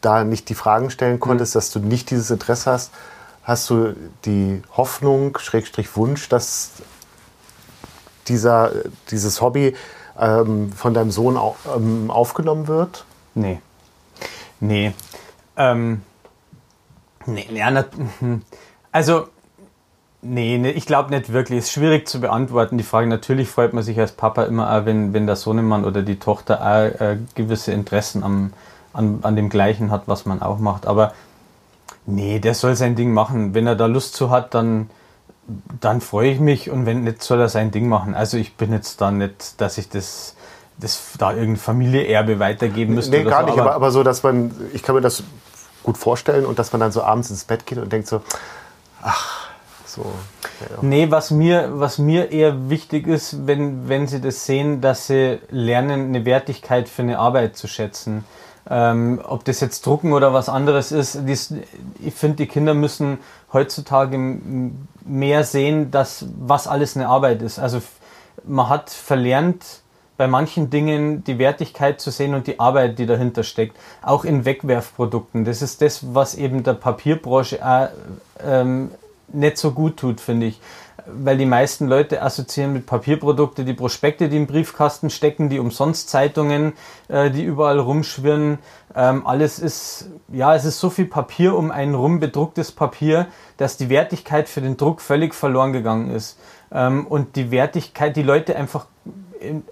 da 0.00 0.24
nicht 0.24 0.48
die 0.48 0.54
Fragen 0.54 0.90
stellen 0.90 1.20
konntest, 1.20 1.54
mhm. 1.54 1.58
dass 1.58 1.70
du 1.70 1.78
nicht 1.80 2.10
dieses 2.10 2.30
Interesse 2.30 2.70
hast. 2.70 2.92
Hast 3.42 3.70
du 3.70 3.94
die 4.24 4.62
Hoffnung, 4.76 5.38
Schrägstrich 5.38 5.96
Wunsch, 5.96 6.28
dass 6.28 6.72
dieser, 8.28 8.70
dieses 9.10 9.40
Hobby 9.40 9.74
ähm, 10.18 10.72
von 10.72 10.94
deinem 10.94 11.10
Sohn 11.10 11.36
au 11.36 11.56
ähm, 11.76 12.10
aufgenommen 12.10 12.66
wird? 12.68 13.04
Nee. 13.34 13.60
Nee. 14.60 14.92
Ähm, 15.56 16.02
nee, 17.26 17.46
ja, 17.52 17.84
also 18.92 19.26
Nee, 20.20 20.58
nee 20.58 20.70
ich 20.70 20.86
glaube 20.86 21.10
nicht 21.10 21.32
wirklich. 21.32 21.60
Es 21.60 21.66
ist 21.66 21.72
schwierig 21.72 22.08
zu 22.08 22.20
beantworten, 22.20 22.76
die 22.76 22.84
Frage. 22.84 23.06
Natürlich 23.06 23.48
freut 23.48 23.72
man 23.72 23.84
sich 23.84 23.98
als 24.00 24.12
Papa 24.12 24.44
immer 24.44 24.72
auch, 24.72 24.84
wenn, 24.84 25.12
wenn 25.12 25.26
der 25.26 25.36
Sohnemann 25.36 25.84
oder 25.84 26.02
die 26.02 26.18
Tochter 26.18 26.60
auch 26.60 27.00
äh, 27.00 27.18
gewisse 27.34 27.72
Interessen 27.72 28.24
am, 28.24 28.52
an, 28.92 29.20
an 29.22 29.36
dem 29.36 29.48
Gleichen 29.48 29.90
hat, 29.92 30.02
was 30.06 30.26
man 30.26 30.42
auch 30.42 30.58
macht. 30.58 30.86
Aber 30.86 31.12
nee, 32.06 32.40
der 32.40 32.54
soll 32.54 32.74
sein 32.74 32.96
Ding 32.96 33.12
machen. 33.12 33.54
Wenn 33.54 33.66
er 33.68 33.76
da 33.76 33.86
Lust 33.86 34.14
zu 34.14 34.30
hat, 34.30 34.54
dann, 34.54 34.90
dann 35.80 36.00
freue 36.00 36.30
ich 36.30 36.40
mich. 36.40 36.70
Und 36.70 36.86
wenn 36.86 37.04
nicht, 37.04 37.22
soll 37.22 37.40
er 37.40 37.48
sein 37.48 37.70
Ding 37.70 37.88
machen. 37.88 38.14
Also 38.14 38.36
ich 38.36 38.56
bin 38.56 38.72
jetzt 38.72 39.00
da 39.00 39.10
nicht, 39.10 39.60
dass 39.60 39.78
ich 39.78 39.88
das, 39.88 40.36
das 40.78 41.12
da 41.18 41.30
irgendein 41.30 41.56
Familieerbe 41.56 42.38
weitergeben 42.38 42.94
müsste. 42.94 43.16
Nee, 43.16 43.24
gar 43.24 43.42
so. 43.42 43.50
nicht. 43.50 43.58
Aber, 43.58 43.74
aber 43.74 43.90
so, 43.90 44.02
dass 44.02 44.22
man, 44.22 44.54
ich 44.72 44.82
kann 44.82 44.94
mir 44.94 45.00
das 45.00 45.22
gut 45.82 45.96
vorstellen 45.96 46.44
und 46.44 46.58
dass 46.58 46.72
man 46.72 46.80
dann 46.80 46.92
so 46.92 47.02
abends 47.02 47.30
ins 47.30 47.44
Bett 47.44 47.66
geht 47.66 47.78
und 47.78 47.92
denkt 47.92 48.08
so, 48.08 48.22
ach, 49.02 49.48
so. 49.86 50.04
Ja. 50.60 50.76
Nee, 50.82 51.10
was 51.10 51.30
mir, 51.30 51.70
was 51.72 51.98
mir 51.98 52.30
eher 52.30 52.68
wichtig 52.68 53.06
ist, 53.06 53.46
wenn, 53.46 53.88
wenn 53.88 54.06
sie 54.06 54.20
das 54.20 54.44
sehen, 54.44 54.80
dass 54.80 55.06
sie 55.06 55.40
lernen, 55.50 56.08
eine 56.08 56.24
Wertigkeit 56.24 56.88
für 56.88 57.02
eine 57.02 57.18
Arbeit 57.18 57.56
zu 57.56 57.68
schätzen. 57.68 58.24
Ähm, 58.70 59.20
ob 59.24 59.44
das 59.44 59.60
jetzt 59.60 59.86
Drucken 59.86 60.12
oder 60.12 60.34
was 60.34 60.48
anderes 60.48 60.92
ist, 60.92 61.20
dies, 61.22 61.54
ich 62.00 62.14
finde, 62.14 62.36
die 62.36 62.46
Kinder 62.46 62.74
müssen 62.74 63.18
heutzutage 63.52 64.18
mehr 65.04 65.44
sehen, 65.44 65.90
dass 65.90 66.26
was 66.38 66.66
alles 66.66 66.96
eine 66.96 67.08
Arbeit 67.08 67.40
ist. 67.40 67.58
Also 67.58 67.80
man 68.44 68.68
hat 68.68 68.90
verlernt, 68.90 69.64
bei 70.18 70.26
manchen 70.26 70.68
Dingen 70.68 71.22
die 71.24 71.38
Wertigkeit 71.38 72.00
zu 72.00 72.10
sehen 72.10 72.34
und 72.34 72.48
die 72.48 72.58
Arbeit, 72.58 72.98
die 72.98 73.06
dahinter 73.06 73.44
steckt. 73.44 73.76
Auch 74.02 74.24
in 74.24 74.44
Wegwerfprodukten. 74.44 75.44
Das 75.44 75.62
ist 75.62 75.80
das, 75.80 76.12
was 76.12 76.34
eben 76.34 76.64
der 76.64 76.74
Papierbranche 76.74 77.64
auch, 77.64 77.88
ähm, 78.44 78.90
nicht 79.28 79.58
so 79.58 79.70
gut 79.70 79.96
tut, 79.96 80.20
finde 80.20 80.46
ich. 80.46 80.60
Weil 81.10 81.38
die 81.38 81.46
meisten 81.46 81.88
Leute 81.88 82.22
assoziieren 82.22 82.72
mit 82.72 82.86
Papierprodukte 82.86 83.64
die 83.64 83.72
Prospekte, 83.72 84.28
die 84.28 84.36
im 84.36 84.46
Briefkasten 84.46 85.10
stecken, 85.10 85.48
die 85.48 85.58
Umsonstzeitungen, 85.58 86.74
äh, 87.08 87.30
die 87.30 87.44
überall 87.44 87.78
rumschwirren. 87.78 88.58
Ähm, 88.94 89.26
alles 89.26 89.58
ist, 89.58 90.10
ja, 90.32 90.54
es 90.54 90.64
ist 90.64 90.80
so 90.80 90.90
viel 90.90 91.06
Papier 91.06 91.56
um 91.56 91.70
einen 91.70 91.94
rum, 91.94 92.20
bedrucktes 92.20 92.72
Papier, 92.72 93.26
dass 93.56 93.76
die 93.76 93.88
Wertigkeit 93.88 94.48
für 94.48 94.60
den 94.60 94.76
Druck 94.76 95.00
völlig 95.00 95.34
verloren 95.34 95.72
gegangen 95.72 96.10
ist. 96.10 96.38
Ähm, 96.70 97.06
und 97.06 97.36
die 97.36 97.50
Wertigkeit, 97.50 98.16
die 98.16 98.22
Leute 98.22 98.56
einfach 98.56 98.86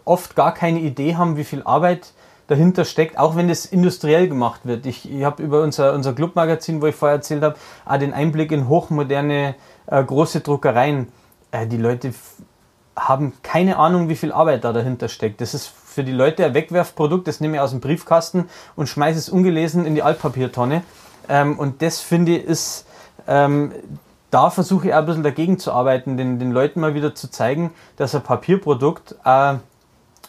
oft 0.05 0.37
gar 0.37 0.55
keine 0.55 0.81
Idee 0.81 1.17
haben, 1.17 1.37
wie 1.37 1.45
viel 1.45 1.63
Arbeit 1.65 2.13
dahinter 2.47 2.85
steckt, 2.85 3.19
auch 3.19 3.37
wenn 3.37 3.49
das 3.49 3.67
industriell 3.67 4.29
gemacht 4.29 4.61
wird. 4.65 4.87
Ich, 4.87 5.11
ich 5.11 5.25
habe 5.25 5.43
über 5.43 5.63
unser, 5.63 5.93
unser 5.95 6.13
Clubmagazin, 6.13 6.81
wo 6.81 6.87
ich 6.87 6.95
vorher 6.95 7.17
erzählt 7.17 7.43
habe, 7.43 7.57
auch 7.85 7.99
den 7.99 8.13
Einblick 8.13 8.53
in 8.53 8.69
hochmoderne 8.69 9.57
äh, 9.87 10.05
große 10.05 10.41
Druckereien. 10.41 11.09
Äh, 11.57 11.67
die 11.67 11.77
Leute 11.77 12.13
haben 12.97 13.35
keine 13.43 13.79
Ahnung, 13.79 14.09
wie 14.09 14.17
viel 14.17 14.33
Arbeit 14.33 14.65
da 14.65 14.73
dahinter 14.73 15.09
steckt. 15.09 15.41
Das 15.41 15.55
ist 15.55 15.67
für 15.67 16.03
die 16.03 16.13
Leute 16.13 16.45
ein 16.45 16.55
Wegwerfprodukt, 16.55 17.29
das 17.29 17.41
nehme 17.41 17.57
ich 17.57 17.61
aus 17.61 17.71
dem 17.71 17.81
Briefkasten 17.81 18.49
und 18.75 18.89
schmeiße 18.89 19.19
es 19.19 19.29
ungelesen 19.29 19.85
in 19.85 19.95
die 19.95 20.03
Altpapiertonne. 20.03 20.83
Ähm, 21.29 21.59
und 21.59 21.83
das 21.83 22.01
finde 22.01 22.37
ich 22.37 22.45
ist, 22.45 22.87
ähm, 23.27 23.73
da 24.31 24.51
versuche 24.51 24.89
ich 24.89 24.95
auch 24.95 24.99
ein 24.99 25.07
bisschen 25.07 25.23
dagegen 25.23 25.59
zu 25.59 25.73
arbeiten, 25.73 26.17
den, 26.17 26.39
den 26.39 26.53
Leuten 26.53 26.81
mal 26.81 26.95
wieder 26.95 27.15
zu 27.15 27.31
zeigen, 27.31 27.73
dass 27.97 28.15
ein 28.15 28.23
Papierprodukt 28.23 29.17
äh, 29.25 29.55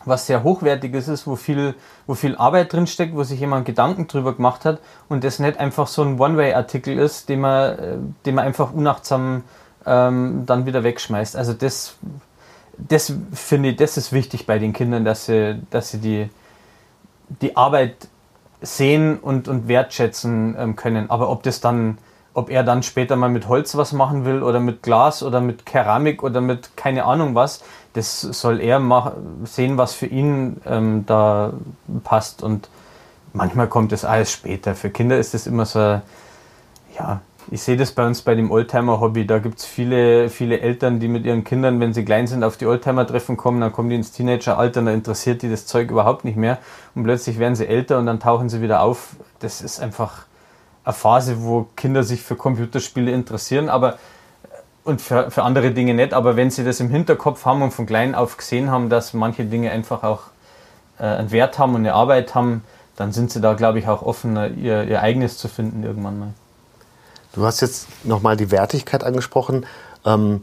was 0.05 0.25
sehr 0.25 0.43
hochwertiges 0.43 1.07
ist, 1.07 1.27
wo 1.27 1.35
viel, 1.35 1.75
wo 2.05 2.13
viel 2.13 2.37
Arbeit 2.37 2.71
drinsteckt, 2.71 3.13
wo 3.13 3.23
sich 3.23 3.39
jemand 3.39 3.65
Gedanken 3.65 4.07
drüber 4.07 4.33
gemacht 4.35 4.63
hat 4.63 4.79
und 5.09 5.23
das 5.23 5.39
nicht 5.39 5.59
einfach 5.59 5.87
so 5.87 6.01
ein 6.03 6.19
One-Way-Artikel 6.19 6.97
ist, 6.97 7.29
den 7.29 7.41
man, 7.41 7.79
äh, 7.79 7.97
den 8.25 8.35
man 8.35 8.45
einfach 8.45 8.71
unachtsam 8.71 9.43
ähm, 9.87 10.43
dann 10.45 10.65
wieder 10.65 10.83
wegschmeißt. 10.83 11.35
Also 11.35 11.53
das, 11.53 11.95
das 12.77 13.13
finde 13.33 13.69
ich, 13.69 13.77
das 13.77 13.97
ist 13.97 14.11
wichtig 14.11 14.45
bei 14.45 14.59
den 14.59 14.73
Kindern, 14.73 15.05
dass 15.05 15.25
sie, 15.25 15.61
dass 15.69 15.89
sie 15.89 15.99
die, 15.99 16.29
die 17.41 17.55
Arbeit 17.55 18.07
sehen 18.61 19.17
und, 19.19 19.47
und 19.47 19.67
wertschätzen 19.67 20.55
ähm, 20.57 20.75
können. 20.75 21.09
Aber 21.09 21.29
ob 21.29 21.43
das 21.43 21.61
dann 21.61 21.97
ob 22.37 22.51
er 22.51 22.63
dann 22.63 22.83
später 22.83 23.15
mal 23.15 23.29
mit 23.29 23.47
Holz 23.47 23.75
was 23.77 23.93
machen 23.93 24.23
will 24.23 24.43
oder 24.43 24.59
mit 24.59 24.83
Glas 24.83 25.23
oder 25.23 25.41
mit 25.41 25.65
Keramik 25.65 26.21
oder 26.21 26.39
mit 26.39 26.77
keine 26.77 27.05
Ahnung 27.05 27.33
was, 27.33 27.63
das 27.93 28.21
soll 28.21 28.61
er 28.61 28.79
sehen, 29.43 29.79
was 29.79 29.95
für 29.95 30.05
ihn 30.05 30.61
ähm, 30.67 31.03
da 31.07 31.53
passt. 32.03 32.43
Und 32.43 32.69
manchmal 33.33 33.67
kommt 33.67 33.91
das 33.91 34.05
alles 34.05 34.31
später. 34.31 34.75
Für 34.75 34.91
Kinder 34.91 35.17
ist 35.17 35.33
das 35.33 35.47
immer 35.47 35.65
so, 35.65 35.79
ja, 35.79 37.21
ich 37.49 37.61
sehe 37.61 37.77
das 37.77 37.91
bei 37.91 38.05
uns 38.05 38.21
bei 38.21 38.35
dem 38.35 38.51
Oldtimer-Hobby. 38.51 39.25
Da 39.25 39.39
gibt 39.39 39.59
es 39.59 39.65
viele, 39.65 40.29
viele 40.29 40.59
Eltern, 40.59 40.99
die 40.99 41.07
mit 41.07 41.25
ihren 41.25 41.43
Kindern, 41.43 41.79
wenn 41.79 41.93
sie 41.93 42.03
klein 42.03 42.27
sind, 42.27 42.43
auf 42.43 42.57
die 42.57 42.65
Oldtimer-Treffen 42.65 43.37
kommen, 43.37 43.61
dann 43.61 43.71
kommen 43.71 43.89
die 43.89 43.95
ins 43.95 44.11
Teenageralter 44.11 44.81
und 44.81 44.87
da 44.87 44.93
interessiert 44.93 45.41
die 45.41 45.49
das 45.49 45.65
Zeug 45.65 45.89
überhaupt 45.89 46.25
nicht 46.25 46.35
mehr. 46.35 46.57
Und 46.95 47.03
plötzlich 47.03 47.39
werden 47.39 47.55
sie 47.55 47.67
älter 47.67 47.99
und 47.99 48.05
dann 48.05 48.19
tauchen 48.19 48.49
sie 48.49 48.61
wieder 48.61 48.81
auf. 48.81 49.15
Das 49.39 49.61
ist 49.61 49.79
einfach 49.79 50.25
eine 50.83 50.93
Phase, 50.93 51.43
wo 51.43 51.67
Kinder 51.75 52.03
sich 52.03 52.21
für 52.21 52.35
Computerspiele 52.35 53.11
interessieren, 53.11 53.69
aber 53.69 53.97
und 54.83 55.01
für, 55.01 55.31
für 55.31 55.43
andere 55.43 55.71
Dinge 55.71 55.93
nicht, 55.93 56.13
aber 56.13 56.37
wenn 56.37 56.49
sie 56.49 56.63
das 56.63 56.79
im 56.79 56.89
Hinterkopf 56.89 57.45
haben 57.45 57.61
und 57.61 57.71
von 57.71 57.85
klein 57.85 58.15
auf 58.15 58.37
gesehen 58.37 58.71
haben, 58.71 58.89
dass 58.89 59.13
manche 59.13 59.43
Dinge 59.43 59.69
einfach 59.69 60.03
auch 60.03 60.21
äh, 60.97 61.03
einen 61.03 61.31
Wert 61.31 61.59
haben 61.59 61.75
und 61.75 61.81
eine 61.81 61.93
Arbeit 61.93 62.35
haben, 62.35 62.63
dann 62.95 63.11
sind 63.11 63.29
sie 63.29 63.41
da, 63.41 63.53
glaube 63.53 63.79
ich, 63.79 63.87
auch 63.89 64.01
offen, 64.01 64.37
ihr, 64.63 64.85
ihr 64.85 65.01
eigenes 65.01 65.37
zu 65.37 65.49
finden 65.49 65.83
irgendwann 65.83 66.19
mal. 66.19 66.33
Du 67.37 67.45
hast 67.45 67.61
jetzt 67.61 67.87
nochmal 68.03 68.35
die 68.35 68.49
Wertigkeit 68.49 69.03
angesprochen. 69.03 69.67
Ähm, 70.05 70.41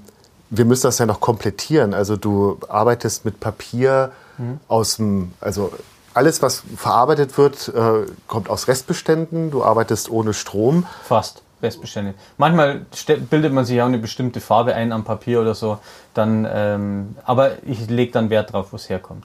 wir 0.49 0.64
müssen 0.64 0.84
das 0.84 0.99
ja 0.99 1.07
noch 1.07 1.18
komplettieren. 1.18 1.92
Also 1.92 2.16
du 2.16 2.59
arbeitest 2.68 3.24
mit 3.24 3.40
Papier 3.40 4.12
mhm. 4.38 4.61
aus 4.68 4.97
dem, 4.97 5.32
also 5.40 5.72
alles, 6.14 6.40
was 6.40 6.62
verarbeitet 6.76 7.36
wird, 7.36 7.66
äh, 7.74 8.07
kommt 8.28 8.49
aus 8.49 8.68
Restbeständen. 8.68 9.51
Du 9.51 9.64
arbeitest 9.64 10.09
ohne 10.09 10.32
Strom. 10.32 10.86
Fast. 11.03 11.42
Restbestände. 11.61 12.14
Manchmal 12.36 12.86
bildet 13.30 13.53
man 13.53 13.64
sich 13.64 13.80
auch 13.80 13.86
eine 13.86 13.99
bestimmte 13.99 14.40
Farbe 14.40 14.74
ein 14.74 14.92
am 14.92 15.03
Papier 15.03 15.40
oder 15.40 15.55
so. 15.55 15.78
Dann, 16.12 16.47
ähm, 16.49 17.16
aber 17.24 17.62
ich 17.64 17.88
lege 17.88 18.12
dann 18.12 18.30
Wert 18.30 18.53
drauf, 18.53 18.68
wo 18.70 18.76
es 18.76 18.88
herkommt. 18.88 19.24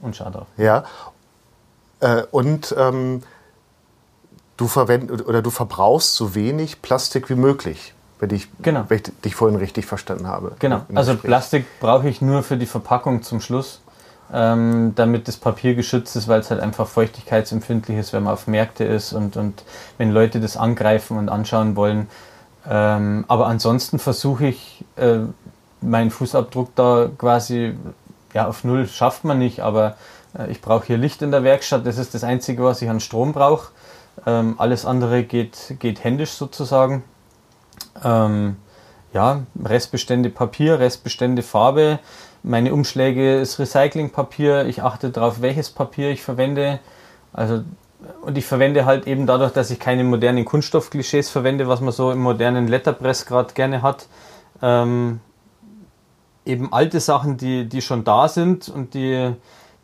Und 0.00 0.14
schau 0.14 0.30
drauf. 0.30 0.46
Ja. 0.56 0.84
Äh, 1.98 2.24
und 2.30 2.74
ähm, 2.78 3.22
du 4.62 4.68
verwend 4.68 5.10
oder 5.26 5.42
du 5.42 5.50
verbrauchst 5.50 6.14
so 6.14 6.34
wenig 6.36 6.82
Plastik 6.82 7.28
wie 7.28 7.34
möglich, 7.34 7.94
wenn 8.20 8.30
ich, 8.30 8.48
genau. 8.62 8.84
wenn 8.88 8.98
ich 8.98 9.20
dich 9.24 9.34
vorhin 9.34 9.58
richtig 9.58 9.86
verstanden 9.86 10.28
habe. 10.28 10.52
Genau. 10.60 10.82
Also 10.94 11.16
Plastik 11.16 11.66
brauche 11.80 12.08
ich 12.08 12.22
nur 12.22 12.44
für 12.44 12.56
die 12.56 12.66
Verpackung 12.66 13.22
zum 13.22 13.40
Schluss, 13.40 13.80
ähm, 14.32 14.92
damit 14.94 15.26
das 15.26 15.36
Papier 15.36 15.74
geschützt 15.74 16.14
ist, 16.14 16.28
weil 16.28 16.40
es 16.40 16.50
halt 16.50 16.60
einfach 16.60 16.86
feuchtigkeitsempfindlich 16.86 17.98
ist, 17.98 18.12
wenn 18.12 18.22
man 18.22 18.32
auf 18.32 18.46
Märkte 18.46 18.84
ist 18.84 19.12
und, 19.12 19.36
und 19.36 19.64
wenn 19.98 20.12
Leute 20.12 20.38
das 20.38 20.56
angreifen 20.56 21.18
und 21.18 21.28
anschauen 21.28 21.74
wollen. 21.74 22.08
Ähm, 22.68 23.24
aber 23.26 23.48
ansonsten 23.48 23.98
versuche 23.98 24.46
ich 24.46 24.84
äh, 24.94 25.18
meinen 25.80 26.12
Fußabdruck 26.12 26.76
da 26.76 27.10
quasi 27.18 27.74
ja, 28.32 28.46
auf 28.46 28.62
Null 28.62 28.86
schafft 28.86 29.24
man 29.24 29.40
nicht, 29.40 29.60
aber 29.60 29.96
äh, 30.38 30.50
ich 30.52 30.60
brauche 30.60 30.86
hier 30.86 30.96
Licht 30.96 31.20
in 31.20 31.32
der 31.32 31.42
Werkstatt. 31.42 31.84
Das 31.84 31.98
ist 31.98 32.14
das 32.14 32.22
Einzige, 32.22 32.62
was 32.62 32.80
ich 32.80 32.88
an 32.88 33.00
Strom 33.00 33.32
brauche. 33.32 33.72
Ähm, 34.26 34.54
alles 34.58 34.84
andere 34.84 35.24
geht, 35.24 35.76
geht 35.78 36.04
händisch 36.04 36.30
sozusagen. 36.30 37.02
Ähm, 38.02 38.56
ja, 39.12 39.42
Restbestände 39.62 40.30
Papier, 40.30 40.78
Restbestände 40.78 41.42
Farbe. 41.42 41.98
Meine 42.42 42.72
Umschläge 42.72 43.40
ist 43.40 43.58
Recyclingpapier. 43.58 44.66
Ich 44.66 44.82
achte 44.82 45.10
darauf, 45.10 45.42
welches 45.42 45.70
Papier 45.70 46.10
ich 46.10 46.22
verwende. 46.22 46.80
Also, 47.32 47.62
und 48.22 48.36
ich 48.36 48.46
verwende 48.46 48.84
halt 48.84 49.06
eben 49.06 49.26
dadurch, 49.26 49.52
dass 49.52 49.70
ich 49.70 49.78
keine 49.78 50.04
modernen 50.04 50.44
Kunststoffklischees 50.44 51.30
verwende, 51.30 51.68
was 51.68 51.80
man 51.80 51.92
so 51.92 52.10
im 52.10 52.20
modernen 52.20 52.68
Letterpress 52.68 53.26
gerade 53.26 53.54
gerne 53.54 53.82
hat. 53.82 54.06
Ähm, 54.60 55.20
eben 56.44 56.72
alte 56.72 57.00
Sachen, 57.00 57.36
die, 57.36 57.68
die 57.68 57.82
schon 57.82 58.04
da 58.04 58.28
sind 58.28 58.68
und 58.68 58.94
die, 58.94 59.34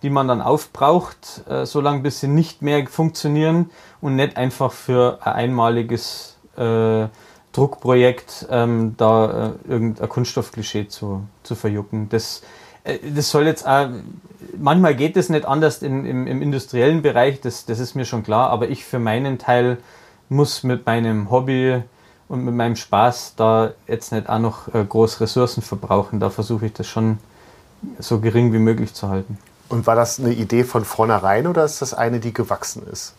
die 0.02 0.10
man 0.10 0.28
dann 0.28 0.40
aufbraucht, 0.40 1.42
äh, 1.48 1.66
solange 1.66 2.00
bis 2.00 2.20
sie 2.20 2.28
nicht 2.28 2.62
mehr 2.62 2.86
funktionieren 2.86 3.70
und 4.00 4.16
nicht 4.16 4.36
einfach 4.36 4.72
für 4.72 5.18
ein 5.22 5.32
einmaliges 5.32 6.36
äh, 6.56 7.06
Druckprojekt 7.52 8.46
ähm, 8.50 8.94
da 8.96 9.54
äh, 9.66 9.70
irgendein 9.70 10.08
Kunststoffklischee 10.08 10.88
zu, 10.88 11.22
zu 11.42 11.54
verjucken. 11.54 12.08
Das, 12.08 12.42
äh, 12.84 12.98
das 13.14 13.30
soll 13.30 13.46
jetzt 13.46 13.66
auch, 13.66 13.88
manchmal 14.56 14.94
geht 14.94 15.16
es 15.16 15.28
nicht 15.28 15.46
anders 15.46 15.82
in, 15.82 16.04
im, 16.04 16.26
im 16.26 16.42
industriellen 16.42 17.02
Bereich, 17.02 17.40
das, 17.40 17.66
das 17.66 17.80
ist 17.80 17.94
mir 17.94 18.04
schon 18.04 18.22
klar, 18.22 18.50
aber 18.50 18.68
ich 18.68 18.84
für 18.84 18.98
meinen 18.98 19.38
Teil 19.38 19.78
muss 20.28 20.62
mit 20.62 20.86
meinem 20.86 21.30
Hobby 21.30 21.82
und 22.28 22.44
mit 22.44 22.54
meinem 22.54 22.76
Spaß 22.76 23.34
da 23.36 23.72
jetzt 23.86 24.12
nicht 24.12 24.28
auch 24.28 24.38
noch 24.38 24.72
äh, 24.74 24.84
groß 24.84 25.20
Ressourcen 25.20 25.62
verbrauchen. 25.62 26.20
Da 26.20 26.30
versuche 26.30 26.66
ich 26.66 26.74
das 26.74 26.86
schon 26.86 27.18
so 27.98 28.20
gering 28.20 28.52
wie 28.52 28.58
möglich 28.58 28.92
zu 28.92 29.08
halten. 29.08 29.38
Und 29.68 29.86
war 29.86 29.94
das 29.94 30.18
eine 30.18 30.32
Idee 30.32 30.64
von 30.64 30.84
vornherein 30.84 31.46
oder 31.46 31.64
ist 31.64 31.82
das 31.82 31.94
eine, 31.94 32.20
die 32.20 32.32
gewachsen 32.32 32.86
ist? 32.86 33.14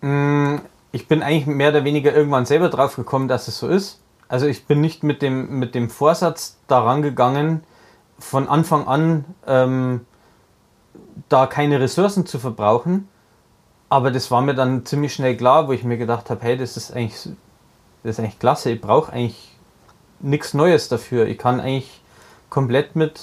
Mm, 0.00 0.56
ich 0.92 1.08
bin 1.08 1.22
eigentlich 1.22 1.46
mehr 1.46 1.70
oder 1.70 1.84
weniger 1.84 2.14
irgendwann 2.14 2.46
selber 2.46 2.68
drauf 2.68 2.96
gekommen, 2.96 3.28
dass 3.28 3.48
es 3.48 3.58
so 3.58 3.68
ist. 3.68 3.98
Also 4.28 4.46
ich 4.46 4.66
bin 4.66 4.80
nicht 4.80 5.02
mit 5.02 5.22
dem, 5.22 5.58
mit 5.58 5.74
dem 5.74 5.90
Vorsatz 5.90 6.56
daran 6.68 7.02
gegangen, 7.02 7.64
von 8.18 8.48
Anfang 8.48 8.86
an 8.86 9.24
ähm, 9.46 10.06
da 11.28 11.46
keine 11.46 11.80
Ressourcen 11.80 12.26
zu 12.26 12.38
verbrauchen, 12.38 13.08
aber 13.88 14.10
das 14.10 14.30
war 14.30 14.42
mir 14.42 14.54
dann 14.54 14.84
ziemlich 14.84 15.14
schnell 15.14 15.36
klar, 15.36 15.68
wo 15.68 15.72
ich 15.72 15.84
mir 15.84 15.96
gedacht 15.96 16.30
habe, 16.30 16.44
hey, 16.44 16.56
das 16.56 16.76
ist 16.76 16.92
eigentlich, 16.92 17.14
das 18.02 18.12
ist 18.12 18.20
eigentlich 18.20 18.38
klasse, 18.38 18.70
ich 18.70 18.80
brauche 18.80 19.12
eigentlich 19.12 19.56
nichts 20.20 20.52
Neues 20.54 20.88
dafür. 20.88 21.26
Ich 21.26 21.38
kann 21.38 21.60
eigentlich 21.60 22.00
komplett 22.50 22.96
mit, 22.96 23.20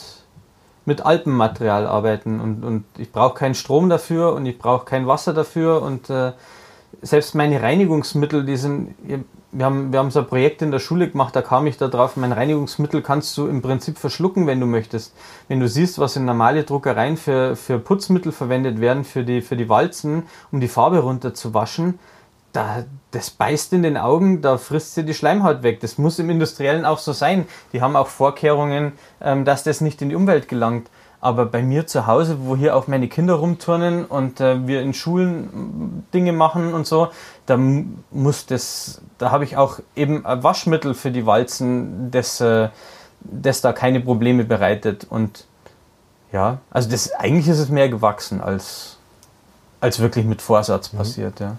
mit 0.86 1.06
Alpenmaterial 1.06 1.88
arbeiten 1.88 2.40
und, 2.40 2.64
und 2.64 2.86
ich 2.98 3.12
brauche 3.12 3.34
keinen 3.34 3.56
Strom 3.56 3.90
dafür 3.90 4.34
und 4.34 4.46
ich 4.46 4.58
brauche 4.58 4.86
kein 4.86 5.08
Wasser 5.08 5.34
dafür 5.34 5.82
und 5.82 6.10
äh, 6.10 6.34
selbst 7.02 7.36
meine 7.36 7.62
Reinigungsmittel, 7.62 8.46
die 8.46 8.58
sind, 8.58 8.96
wir 9.52 9.66
haben, 9.66 9.92
wir 9.92 10.00
haben 10.00 10.12
so 10.12 10.20
ein 10.20 10.28
Projekt 10.28 10.62
in 10.62 10.72
der 10.72 10.80
Schule 10.80 11.10
gemacht, 11.10 11.36
da 11.36 11.42
kam 11.42 11.68
ich 11.68 11.78
da 11.78 11.88
drauf, 11.88 12.18
mein 12.18 12.32
Reinigungsmittel 12.32 13.02
kannst 13.02 13.38
du 13.38 13.48
im 13.48 13.62
Prinzip 13.62 13.98
verschlucken, 13.98 14.48
wenn 14.48 14.60
du 14.60 14.66
möchtest. 14.66 15.14
Wenn 15.48 15.60
du 15.60 15.68
siehst, 15.68 16.00
was 16.00 16.16
in 16.16 16.26
normale 16.26 16.64
Druckereien 16.64 17.18
für, 17.18 17.56
für 17.56 17.80
Putzmittel 17.80 18.32
verwendet 18.32 18.82
werden, 18.82 19.04
für 19.04 19.24
die, 19.24 19.42
für 19.42 19.56
die 19.56 19.70
Walzen, 19.70 20.24
um 20.52 20.60
die 20.60 20.68
Farbe 20.68 21.00
runterzuwaschen, 21.00 22.00
da, 22.56 22.86
das 23.12 23.30
beißt 23.30 23.74
in 23.74 23.84
den 23.84 23.98
Augen, 23.98 24.42
da 24.42 24.58
frisst 24.58 24.96
sie 24.96 25.04
die 25.04 25.14
Schleimhaut 25.14 25.64
weg. 25.64 25.80
Das 25.82 25.98
muss 25.98 26.20
im 26.20 26.30
Industriellen 26.30 26.86
auch 26.86 27.00
so 27.00 27.12
sein. 27.12 27.48
Die 27.74 27.82
haben 27.82 27.96
auch 27.96 28.08
Vorkehrungen, 28.08 28.94
ähm, 29.22 29.46
dass 29.46 29.64
das 29.64 29.82
nicht 29.82 30.02
in 30.02 30.10
die 30.10 30.16
Umwelt 30.16 30.48
gelangt. 30.48 30.90
Aber 31.22 31.46
bei 31.46 31.64
mir 31.64 31.88
zu 31.88 32.08
Hause, 32.08 32.38
wo 32.42 32.56
hier 32.56 32.76
auch 32.76 32.88
meine 32.88 33.08
Kinder 33.08 33.36
rumturnen 33.36 34.06
und 34.06 34.40
äh, 34.40 34.68
wir 34.68 34.82
in 34.82 34.94
Schulen 34.94 36.06
Dinge 36.14 36.34
machen 36.34 36.74
und 36.74 36.86
so, 36.86 37.10
da 37.46 37.58
muss 38.12 38.46
das, 38.46 39.02
da 39.18 39.32
habe 39.32 39.44
ich 39.44 39.58
auch 39.58 39.80
eben 39.96 40.26
ein 40.26 40.44
Waschmittel 40.44 40.94
für 40.94 41.12
die 41.12 41.26
Walzen, 41.26 42.12
das, 42.12 42.42
äh, 42.42 42.70
das 43.22 43.62
da 43.62 43.74
keine 43.74 44.02
Probleme 44.02 44.44
bereitet. 44.46 45.08
Und 45.10 45.46
ja, 46.32 46.60
also 46.70 46.90
das 46.90 47.12
eigentlich 47.14 47.48
ist 47.48 47.60
es 47.60 47.70
mehr 47.70 47.90
gewachsen 47.90 48.40
als, 48.40 48.98
als 49.82 50.00
wirklich 50.00 50.26
mit 50.26 50.42
Vorsatz 50.42 50.94
mhm. 50.94 50.98
passiert, 50.98 51.40
ja 51.40 51.58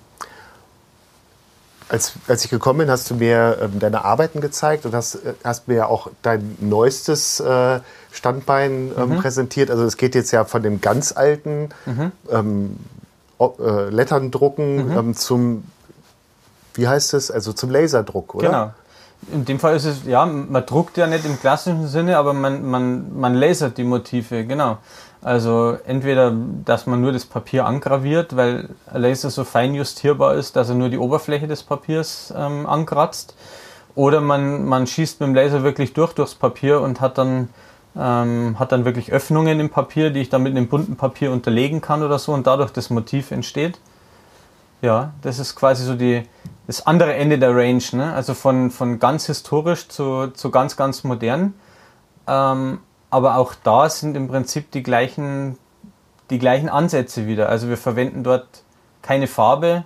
als, 1.89 2.15
als 2.27 2.45
ich 2.45 2.51
gekommen 2.51 2.81
bin, 2.81 2.91
hast 2.91 3.11
du 3.11 3.15
mir 3.15 3.59
ähm, 3.63 3.79
deine 3.79 4.05
Arbeiten 4.05 4.41
gezeigt 4.41 4.87
und 4.87 4.95
hast, 4.95 5.17
äh, 5.17 5.35
hast 5.45 5.69
mir 5.69 5.75
ja 5.75 5.87
auch 5.87 6.11
dein 6.23 6.57
neuestes 6.61 7.41
äh, 7.41 7.81
Standbein 8.11 8.91
ähm, 8.97 9.11
mhm. 9.11 9.19
präsentiert. 9.19 9.71
Also 9.71 9.85
es 9.85 9.97
geht 9.97 10.15
jetzt 10.15 10.33
ja 10.33 10.45
von 10.45 10.63
dem 10.63 10.81
ganz 10.81 11.13
alten 11.17 11.69
mhm. 11.85 12.13
ähm, 12.31 12.77
äh, 13.39 13.89
Letterndrucken 13.91 14.89
mhm. 14.89 14.99
ähm, 14.99 15.15
zum, 15.15 15.65
wie 16.75 16.89
heißt 16.89 17.15
es, 17.15 17.31
also 17.31 17.53
zum 17.53 17.71
Laserdruck, 17.71 18.35
oder? 18.35 18.49
Genau. 18.49 18.71
In 19.33 19.45
dem 19.45 19.59
Fall 19.59 19.75
ist 19.77 19.87
es, 19.87 20.05
ja, 20.05 20.27
man 20.27 20.67
druckt 20.67 20.99
ja 20.99 21.07
nicht 21.07 21.25
im 21.25 21.41
klassischen 21.41 21.89
Sinne, 21.89 22.19
aber 22.19 22.33
man, 22.33 22.65
man, 22.65 23.19
man 23.19 23.35
lasert 23.35 23.79
die 23.79 23.85
Motive, 23.85 24.45
genau. 24.45 24.79
Also 25.27 25.77
entweder, 25.85 26.33
dass 26.65 26.87
man 26.87 27.01
nur 27.01 27.11
das 27.11 27.25
Papier 27.25 27.67
angraviert, 27.67 28.37
weil 28.37 28.69
Laser 28.93 29.29
so 29.29 29.43
fein 29.43 29.75
justierbar 29.75 30.35
ist, 30.35 30.55
dass 30.55 30.69
er 30.69 30.77
nur 30.77 30.89
die 30.89 30.99
Oberfläche 30.99 31.49
des 31.49 31.65
Papiers 31.65 32.33
ähm, 32.37 32.65
ankratzt. 32.65 33.35
Oder 33.97 34.21
man, 34.21 34.65
man 34.67 34.87
schießt 34.87 35.19
mit 35.19 35.27
dem 35.27 35.35
Laser 35.35 35.65
wirklich 35.65 35.95
durch 35.95 36.13
durchs 36.13 36.37
Papier 36.37 36.81
und 36.81 37.01
hat 37.01 37.19
dann, 37.19 37.49
ähm, 37.97 38.57
hat 38.61 38.71
dann 38.71 38.85
wirklich 38.85 39.11
Öffnungen 39.11 39.59
im 39.59 39.69
Papier, 39.69 40.11
die 40.11 40.21
ich 40.21 40.29
dann 40.29 40.45
mit 40.45 40.57
einem 40.57 40.69
bunten 40.69 40.95
Papier 40.95 41.33
unterlegen 41.33 41.81
kann 41.81 42.05
oder 42.05 42.21
so 42.21 42.33
und 42.33 42.47
dadurch 42.47 42.71
das 42.71 42.91
Motiv 42.91 43.33
entsteht. 43.33 43.81
Ja, 44.81 45.13
das 45.23 45.41
ist 45.41 45.57
quasi 45.57 45.83
so 45.83 45.97
die, 45.97 46.23
das 46.69 46.87
andere 46.87 47.15
Ende 47.15 47.41
der 47.41 47.51
Range, 47.53 47.83
ne? 47.95 48.13
also 48.15 48.33
von, 48.33 48.71
von 48.71 49.01
ganz 49.01 49.27
historisch 49.27 49.89
zu, 49.89 50.29
zu 50.29 50.53
ganz, 50.53 50.77
ganz 50.77 51.03
modern. 51.03 51.55
Ähm, 52.29 52.79
aber 53.11 53.37
auch 53.37 53.55
da 53.55 53.89
sind 53.89 54.17
im 54.17 54.29
Prinzip 54.29 54.71
die 54.71 54.83
gleichen, 54.83 55.59
die 56.31 56.39
gleichen 56.39 56.69
Ansätze 56.69 57.27
wieder. 57.27 57.49
Also 57.49 57.69
wir 57.69 57.77
verwenden 57.77 58.25
dort 58.25 58.47
keine 59.03 59.27
Farbe, 59.27 59.85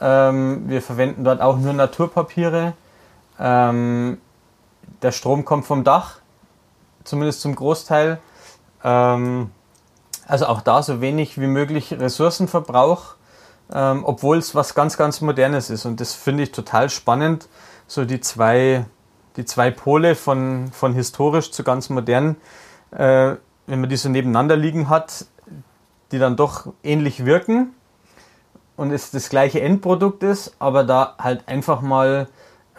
ähm, 0.00 0.68
wir 0.68 0.82
verwenden 0.82 1.24
dort 1.24 1.40
auch 1.40 1.58
nur 1.58 1.72
Naturpapiere. 1.72 2.72
Ähm, 3.38 4.18
der 5.02 5.12
Strom 5.12 5.44
kommt 5.44 5.66
vom 5.66 5.84
Dach, 5.84 6.20
zumindest 7.04 7.40
zum 7.40 7.54
Großteil. 7.54 8.18
Ähm, 8.82 9.50
also 10.26 10.46
auch 10.46 10.60
da 10.60 10.82
so 10.82 11.00
wenig 11.00 11.40
wie 11.40 11.46
möglich 11.46 11.92
Ressourcenverbrauch, 11.92 13.14
ähm, 13.72 14.04
obwohl 14.04 14.38
es 14.38 14.54
was 14.54 14.74
ganz, 14.74 14.96
ganz 14.96 15.20
Modernes 15.20 15.70
ist. 15.70 15.84
Und 15.84 16.00
das 16.00 16.14
finde 16.14 16.44
ich 16.44 16.52
total 16.52 16.90
spannend, 16.90 17.48
so 17.86 18.04
die 18.04 18.20
zwei 18.20 18.86
die 19.36 19.44
zwei 19.44 19.70
Pole 19.70 20.14
von, 20.14 20.70
von 20.72 20.94
historisch 20.94 21.50
zu 21.50 21.62
ganz 21.62 21.90
modern, 21.90 22.36
äh, 22.92 23.34
wenn 23.66 23.80
man 23.80 23.88
die 23.88 23.96
so 23.96 24.08
nebeneinander 24.08 24.56
liegen 24.56 24.88
hat, 24.88 25.26
die 26.12 26.18
dann 26.18 26.36
doch 26.36 26.72
ähnlich 26.82 27.24
wirken 27.24 27.74
und 28.76 28.92
es 28.92 29.10
das 29.10 29.28
gleiche 29.28 29.60
Endprodukt 29.60 30.22
ist, 30.22 30.54
aber 30.58 30.84
da 30.84 31.16
halt 31.18 31.48
einfach 31.48 31.80
mal 31.80 32.28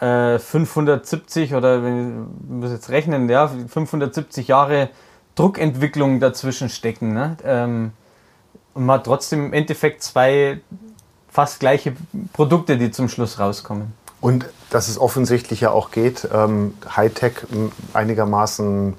äh, 0.00 0.38
570 0.38 1.54
oder 1.54 1.82
wenn 1.82 2.26
ich 2.42 2.48
muss 2.48 2.70
jetzt 2.70 2.88
rechnen, 2.88 3.28
ja, 3.28 3.48
570 3.48 4.48
Jahre 4.48 4.90
Druckentwicklung 5.34 6.20
dazwischen 6.20 6.68
stecken. 6.68 7.12
Ne? 7.12 7.36
Ähm, 7.44 7.92
und 8.74 8.86
man 8.86 8.98
hat 8.98 9.06
trotzdem 9.06 9.46
im 9.46 9.52
Endeffekt 9.52 10.02
zwei 10.02 10.60
fast 11.28 11.60
gleiche 11.60 11.94
Produkte, 12.32 12.78
die 12.78 12.90
zum 12.90 13.08
Schluss 13.08 13.38
rauskommen. 13.38 13.92
Und 14.20 14.46
dass 14.70 14.88
es 14.88 14.98
offensichtlich 14.98 15.60
ja 15.60 15.70
auch 15.70 15.90
geht, 15.90 16.28
ähm, 16.32 16.74
Hightech 16.96 17.46
einigermaßen 17.94 18.94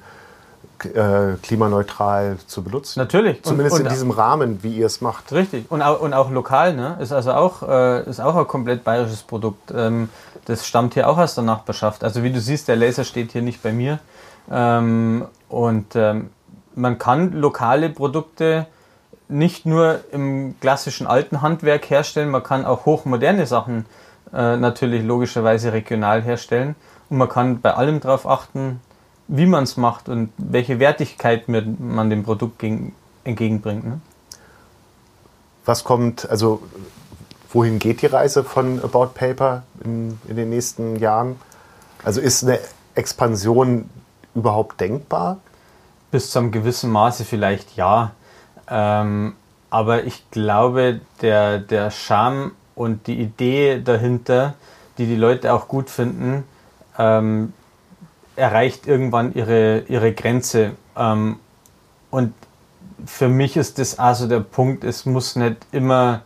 äh, 0.85 1.35
klimaneutral 1.43 2.37
zu 2.47 2.63
benutzen. 2.63 2.99
Natürlich. 2.99 3.43
Zumindest 3.43 3.75
und, 3.75 3.81
und 3.81 3.87
in 3.87 3.93
diesem 3.93 4.11
Rahmen, 4.11 4.63
wie 4.63 4.75
ihr 4.75 4.85
es 4.85 5.01
macht. 5.01 5.31
Richtig. 5.31 5.69
Und 5.69 5.81
auch, 5.81 5.99
und 5.99 6.13
auch 6.13 6.31
lokal, 6.31 6.73
ne? 6.73 6.97
Ist 7.01 7.11
also 7.11 7.33
auch, 7.33 7.67
äh, 7.67 8.09
ist 8.09 8.19
auch 8.19 8.35
ein 8.35 8.47
komplett 8.47 8.83
bayerisches 8.83 9.23
Produkt. 9.23 9.71
Ähm, 9.75 10.09
das 10.45 10.65
stammt 10.65 10.93
hier 10.93 11.09
auch 11.09 11.17
aus 11.17 11.35
der 11.35 11.43
Nachbarschaft. 11.43 12.03
Also 12.03 12.23
wie 12.23 12.31
du 12.31 12.39
siehst, 12.39 12.67
der 12.67 12.75
Laser 12.75 13.03
steht 13.03 13.31
hier 13.33 13.41
nicht 13.41 13.61
bei 13.61 13.73
mir. 13.73 13.99
Ähm, 14.49 15.25
und 15.49 15.95
ähm, 15.95 16.29
man 16.75 16.97
kann 16.97 17.33
lokale 17.33 17.89
Produkte 17.89 18.67
nicht 19.27 19.65
nur 19.65 19.99
im 20.11 20.59
klassischen 20.59 21.05
alten 21.05 21.41
Handwerk 21.41 21.89
herstellen, 21.89 22.29
man 22.29 22.41
kann 22.41 22.65
auch 22.65 22.85
hochmoderne 22.85 23.45
Sachen 23.45 23.85
äh, 24.33 24.57
natürlich 24.57 25.03
logischerweise 25.03 25.73
regional 25.73 26.21
herstellen. 26.21 26.75
Und 27.09 27.17
man 27.17 27.29
kann 27.29 27.61
bei 27.61 27.73
allem 27.73 27.99
darauf 27.99 28.27
achten, 28.27 28.81
wie 29.27 29.45
man 29.45 29.63
es 29.63 29.77
macht 29.77 30.09
und 30.09 30.31
welche 30.37 30.79
Wertigkeit 30.79 31.47
man 31.47 32.09
dem 32.09 32.23
Produkt 32.23 32.59
gegen, 32.59 32.95
entgegenbringt. 33.23 33.85
Ne? 33.85 34.01
Was 35.65 35.83
kommt, 35.83 36.29
also 36.29 36.63
wohin 37.51 37.79
geht 37.79 38.01
die 38.01 38.07
Reise 38.07 38.43
von 38.43 38.83
About 38.83 39.11
Paper 39.13 39.63
in, 39.83 40.19
in 40.27 40.35
den 40.35 40.49
nächsten 40.49 40.95
Jahren? 40.95 41.39
Also 42.03 42.21
ist 42.21 42.43
eine 42.43 42.59
Expansion 42.95 43.89
überhaupt 44.33 44.79
denkbar? 44.81 45.37
Bis 46.11 46.31
zu 46.31 46.39
einem 46.39 46.51
gewissen 46.51 46.89
Maße 46.91 47.23
vielleicht 47.23 47.75
ja. 47.75 48.11
Ähm, 48.67 49.35
aber 49.69 50.05
ich 50.05 50.29
glaube, 50.31 51.01
der, 51.21 51.59
der 51.59 51.91
Charme 51.91 52.51
und 52.79 53.07
die 53.07 53.19
Idee 53.19 53.81
dahinter, 53.83 54.53
die 54.97 55.05
die 55.05 55.17
Leute 55.17 55.53
auch 55.53 55.67
gut 55.67 55.89
finden, 55.89 56.45
ähm, 56.97 57.51
erreicht 58.37 58.87
irgendwann 58.87 59.33
ihre, 59.33 59.79
ihre 59.89 60.13
Grenze. 60.13 60.71
Ähm, 60.95 61.39
und 62.09 62.33
für 63.05 63.27
mich 63.27 63.57
ist 63.57 63.79
das 63.79 63.99
also 63.99 64.27
der 64.27 64.39
Punkt, 64.39 64.85
es 64.85 65.05
muss 65.05 65.35
nicht 65.35 65.57
immer 65.73 66.21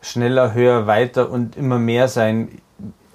schneller, 0.00 0.54
höher, 0.54 0.86
weiter 0.86 1.30
und 1.30 1.56
immer 1.56 1.78
mehr 1.78 2.08
sein. 2.08 2.62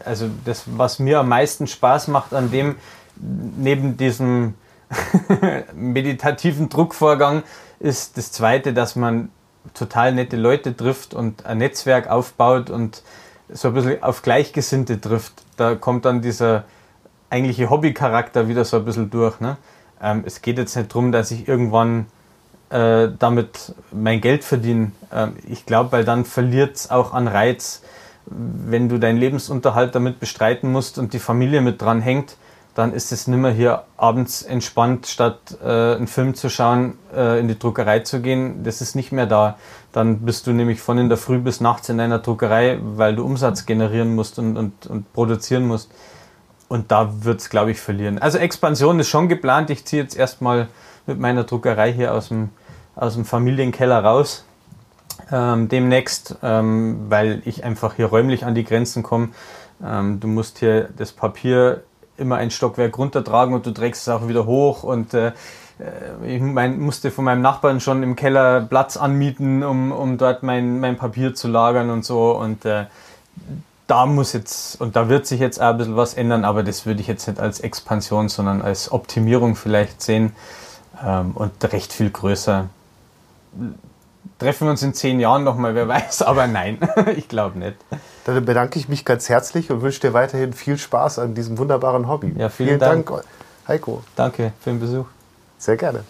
Also 0.06 0.30
das, 0.46 0.66
was 0.68 1.00
mir 1.00 1.22
am 1.22 1.30
meisten 1.30 1.66
Spaß 1.66 2.10
macht 2.10 2.36
an 2.36 2.52
dem, 2.52 2.76
neben 3.16 3.98
diesem 3.98 4.54
meditativen 5.74 6.70
Druckvorgang, 6.70 7.42
ist 7.80 8.18
das 8.18 8.32
Zweite, 8.32 8.72
dass 8.72 8.96
man 8.96 9.30
total 9.74 10.14
nette 10.14 10.38
Leute 10.38 10.76
trifft 10.76 11.14
und 11.14 11.46
ein 11.46 11.60
Netzwerk 11.60 12.10
aufbaut 12.10 12.70
und 12.70 13.04
so 13.50 13.70
ein 13.70 13.74
bisschen 13.74 14.04
auf 14.04 14.22
Gleichgesinnte 14.22 15.00
trifft. 15.00 15.34
Da 15.56 15.76
kommt 15.76 16.06
dann 16.06 16.22
dieser 16.22 16.66
eigentliche 17.30 17.70
Hobbycharakter 17.70 18.48
wieder 18.48 18.66
so 18.66 18.78
ein 18.78 18.86
bisschen 18.86 19.10
durch. 19.10 19.40
Ne? 19.40 19.58
Ähm, 20.02 20.24
es 20.26 20.42
geht 20.42 20.58
jetzt 20.58 20.76
nicht 20.76 20.94
darum, 20.94 21.12
dass 21.12 21.32
ich 21.32 21.48
irgendwann 21.48 22.08
äh, 22.70 23.10
damit 23.18 23.74
mein 23.92 24.22
Geld 24.22 24.44
verdiene. 24.44 24.92
Ähm, 25.12 25.34
ich 25.48 25.66
glaube, 25.66 25.92
weil 25.92 26.06
dann 26.06 26.26
verliert 26.26 26.76
es 26.76 26.92
auch 26.92 27.14
an 27.14 27.28
Reiz, 27.28 27.82
wenn 28.26 28.90
du 28.90 28.98
deinen 28.98 29.18
Lebensunterhalt 29.18 29.96
damit 29.96 30.20
bestreiten 30.20 30.72
musst 30.72 30.98
und 30.98 31.14
die 31.14 31.20
Familie 31.20 31.62
mit 31.62 31.82
dran 31.82 32.02
hängt, 32.02 32.36
dann 32.78 32.94
ist 32.94 33.12
es 33.12 33.26
nimmer 33.26 33.50
hier 33.50 33.86
abends 33.98 34.44
entspannt, 34.44 35.08
statt 35.08 35.58
äh, 35.64 35.96
einen 35.96 36.06
Film 36.06 36.36
zu 36.36 36.48
schauen, 36.48 37.00
äh, 37.12 37.40
in 37.40 37.48
die 37.48 37.58
Druckerei 37.58 38.02
zu 38.02 38.22
gehen. 38.22 38.64
Das 38.64 38.82
ist 38.82 38.96
nicht 38.96 39.12
mehr 39.12 39.26
da. 39.26 39.58
Dann 39.94 40.20
bist 40.20 40.46
du 40.46 40.52
nämlich 40.52 40.80
von 40.80 41.00
in 41.00 41.10
der 41.10 41.18
Früh 41.18 41.40
bis 41.40 41.60
nachts 41.60 41.90
in 41.90 42.00
einer 42.00 42.20
Druckerei, 42.20 42.78
weil 42.84 43.16
du 43.16 43.26
Umsatz 43.26 43.66
generieren 43.66 44.14
musst 44.14 44.38
und, 44.38 44.58
und, 44.58 44.86
und 44.86 45.12
produzieren 45.12 45.66
musst. 45.66 45.90
Und 46.68 46.92
da 46.92 47.24
wird 47.24 47.40
es, 47.40 47.50
glaube 47.50 47.72
ich, 47.72 47.80
verlieren. 47.80 48.20
Also 48.20 48.38
Expansion 48.38 49.00
ist 49.00 49.10
schon 49.10 49.28
geplant. 49.28 49.72
Ich 49.72 49.84
ziehe 49.86 50.04
jetzt 50.04 50.16
erstmal 50.16 50.68
mit 51.08 51.18
meiner 51.20 51.46
Druckerei 51.46 51.92
hier 51.92 52.14
aus 52.14 52.28
dem, 52.28 52.52
aus 52.96 53.16
dem 53.16 53.26
Familienkeller 53.26 54.04
raus. 54.04 54.46
Ähm, 55.32 55.68
demnächst, 55.68 56.36
ähm, 56.44 57.08
weil 57.10 57.42
ich 57.46 57.64
einfach 57.64 57.96
hier 57.96 58.06
räumlich 58.06 58.46
an 58.46 58.54
die 58.54 58.64
Grenzen 58.64 59.02
komme. 59.02 59.30
Ähm, 59.84 60.20
du 60.20 60.28
musst 60.28 60.60
hier 60.60 60.90
das 60.96 61.12
Papier 61.12 61.82
immer 62.18 62.38
ein 62.38 62.52
Stockwerk 62.52 62.98
runtertragen 62.98 63.54
und 63.54 63.66
du 63.66 63.72
trägst 63.72 64.02
es 64.02 64.10
auch 64.10 64.28
wieder 64.28 64.46
hoch 64.46 64.84
und 64.84 65.14
äh, 65.14 65.28
äh, 65.80 66.36
ich 66.36 66.42
mein, 66.42 66.80
musste 66.80 67.12
von 67.12 67.26
meinem 67.26 67.42
Nachbarn 67.42 67.80
schon 67.80 68.04
im 68.04 68.16
Keller 68.16 68.62
Platz 68.62 68.98
anmieten, 68.98 69.64
um, 69.64 69.92
um 69.92 70.18
dort 70.18 70.44
mein, 70.44 70.80
mein 70.80 70.98
Papier 70.98 71.34
zu 71.34 71.48
lagern 71.48 71.90
und 71.90 72.06
so 72.06 72.32
und 72.32 72.66
äh, 72.66 72.86
da 73.88 74.06
muss 74.06 74.34
jetzt 74.34 74.82
und 74.82 74.96
da 74.96 75.08
wird 75.10 75.26
sich 75.26 75.40
jetzt 75.40 75.62
auch 75.62 75.70
ein 75.70 75.78
bisschen 75.78 75.96
was 75.96 76.14
ändern, 76.14 76.44
aber 76.44 76.64
das 76.64 76.86
würde 76.86 77.00
ich 77.00 77.08
jetzt 77.08 77.28
nicht 77.28 77.40
als 77.40 77.60
Expansion, 77.62 78.28
sondern 78.30 78.62
als 78.62 78.92
Optimierung 78.92 79.56
vielleicht 79.56 80.02
sehen 80.02 80.36
ähm, 81.04 81.32
und 81.36 81.52
recht 81.72 81.94
viel 81.94 82.10
größer. 82.10 82.70
Treffen 84.40 84.68
wir 84.68 84.72
uns 84.72 84.84
in 84.84 84.94
zehn 84.94 85.20
Jahren 85.20 85.44
nochmal, 85.44 85.74
wer 85.74 85.88
weiß, 85.88 86.22
aber 86.22 86.46
nein, 86.46 86.78
ich 87.16 87.28
glaube 87.28 87.58
nicht. 87.58 87.78
Dann 88.26 88.46
bedanke 88.46 88.78
ich 88.78 88.88
mich 88.88 89.04
ganz 89.04 89.30
herzlich 89.30 89.72
und 89.72 89.82
wünsche 89.82 90.02
dir 90.02 90.14
weiterhin 90.14 90.54
viel 90.54 90.78
Spaß 90.78 91.18
an 91.20 91.34
diesem 91.34 91.58
wunderbaren 91.58 92.08
Hobby. 92.08 92.36
Ja, 92.38 92.50
vielen, 92.50 92.70
vielen 92.70 92.80
Dank. 92.80 93.08
Dank, 93.08 93.24
Heiko. 93.68 94.04
Danke 94.16 94.54
für 94.60 94.70
den 94.70 94.80
Besuch. 94.80 95.08
Sehr 95.58 95.78
gerne. 95.78 96.04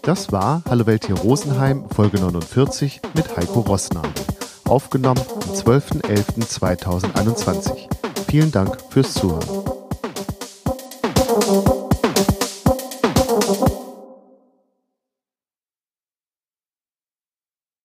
Das 0.00 0.32
war 0.32 0.62
Hallo 0.68 0.86
Welt 0.86 1.04
hier 1.06 1.18
Rosenheim, 1.18 1.84
Folge 1.90 2.18
49 2.20 3.02
mit 3.14 3.36
Heiko 3.36 3.60
Rossnagel. 3.60 4.10
Aufgenommen 4.66 5.20
am 5.20 5.54
12.11.2021. 5.54 7.88
Vielen 8.28 8.52
Dank 8.52 8.78
fürs 8.90 9.14
Zuhören. 9.14 9.73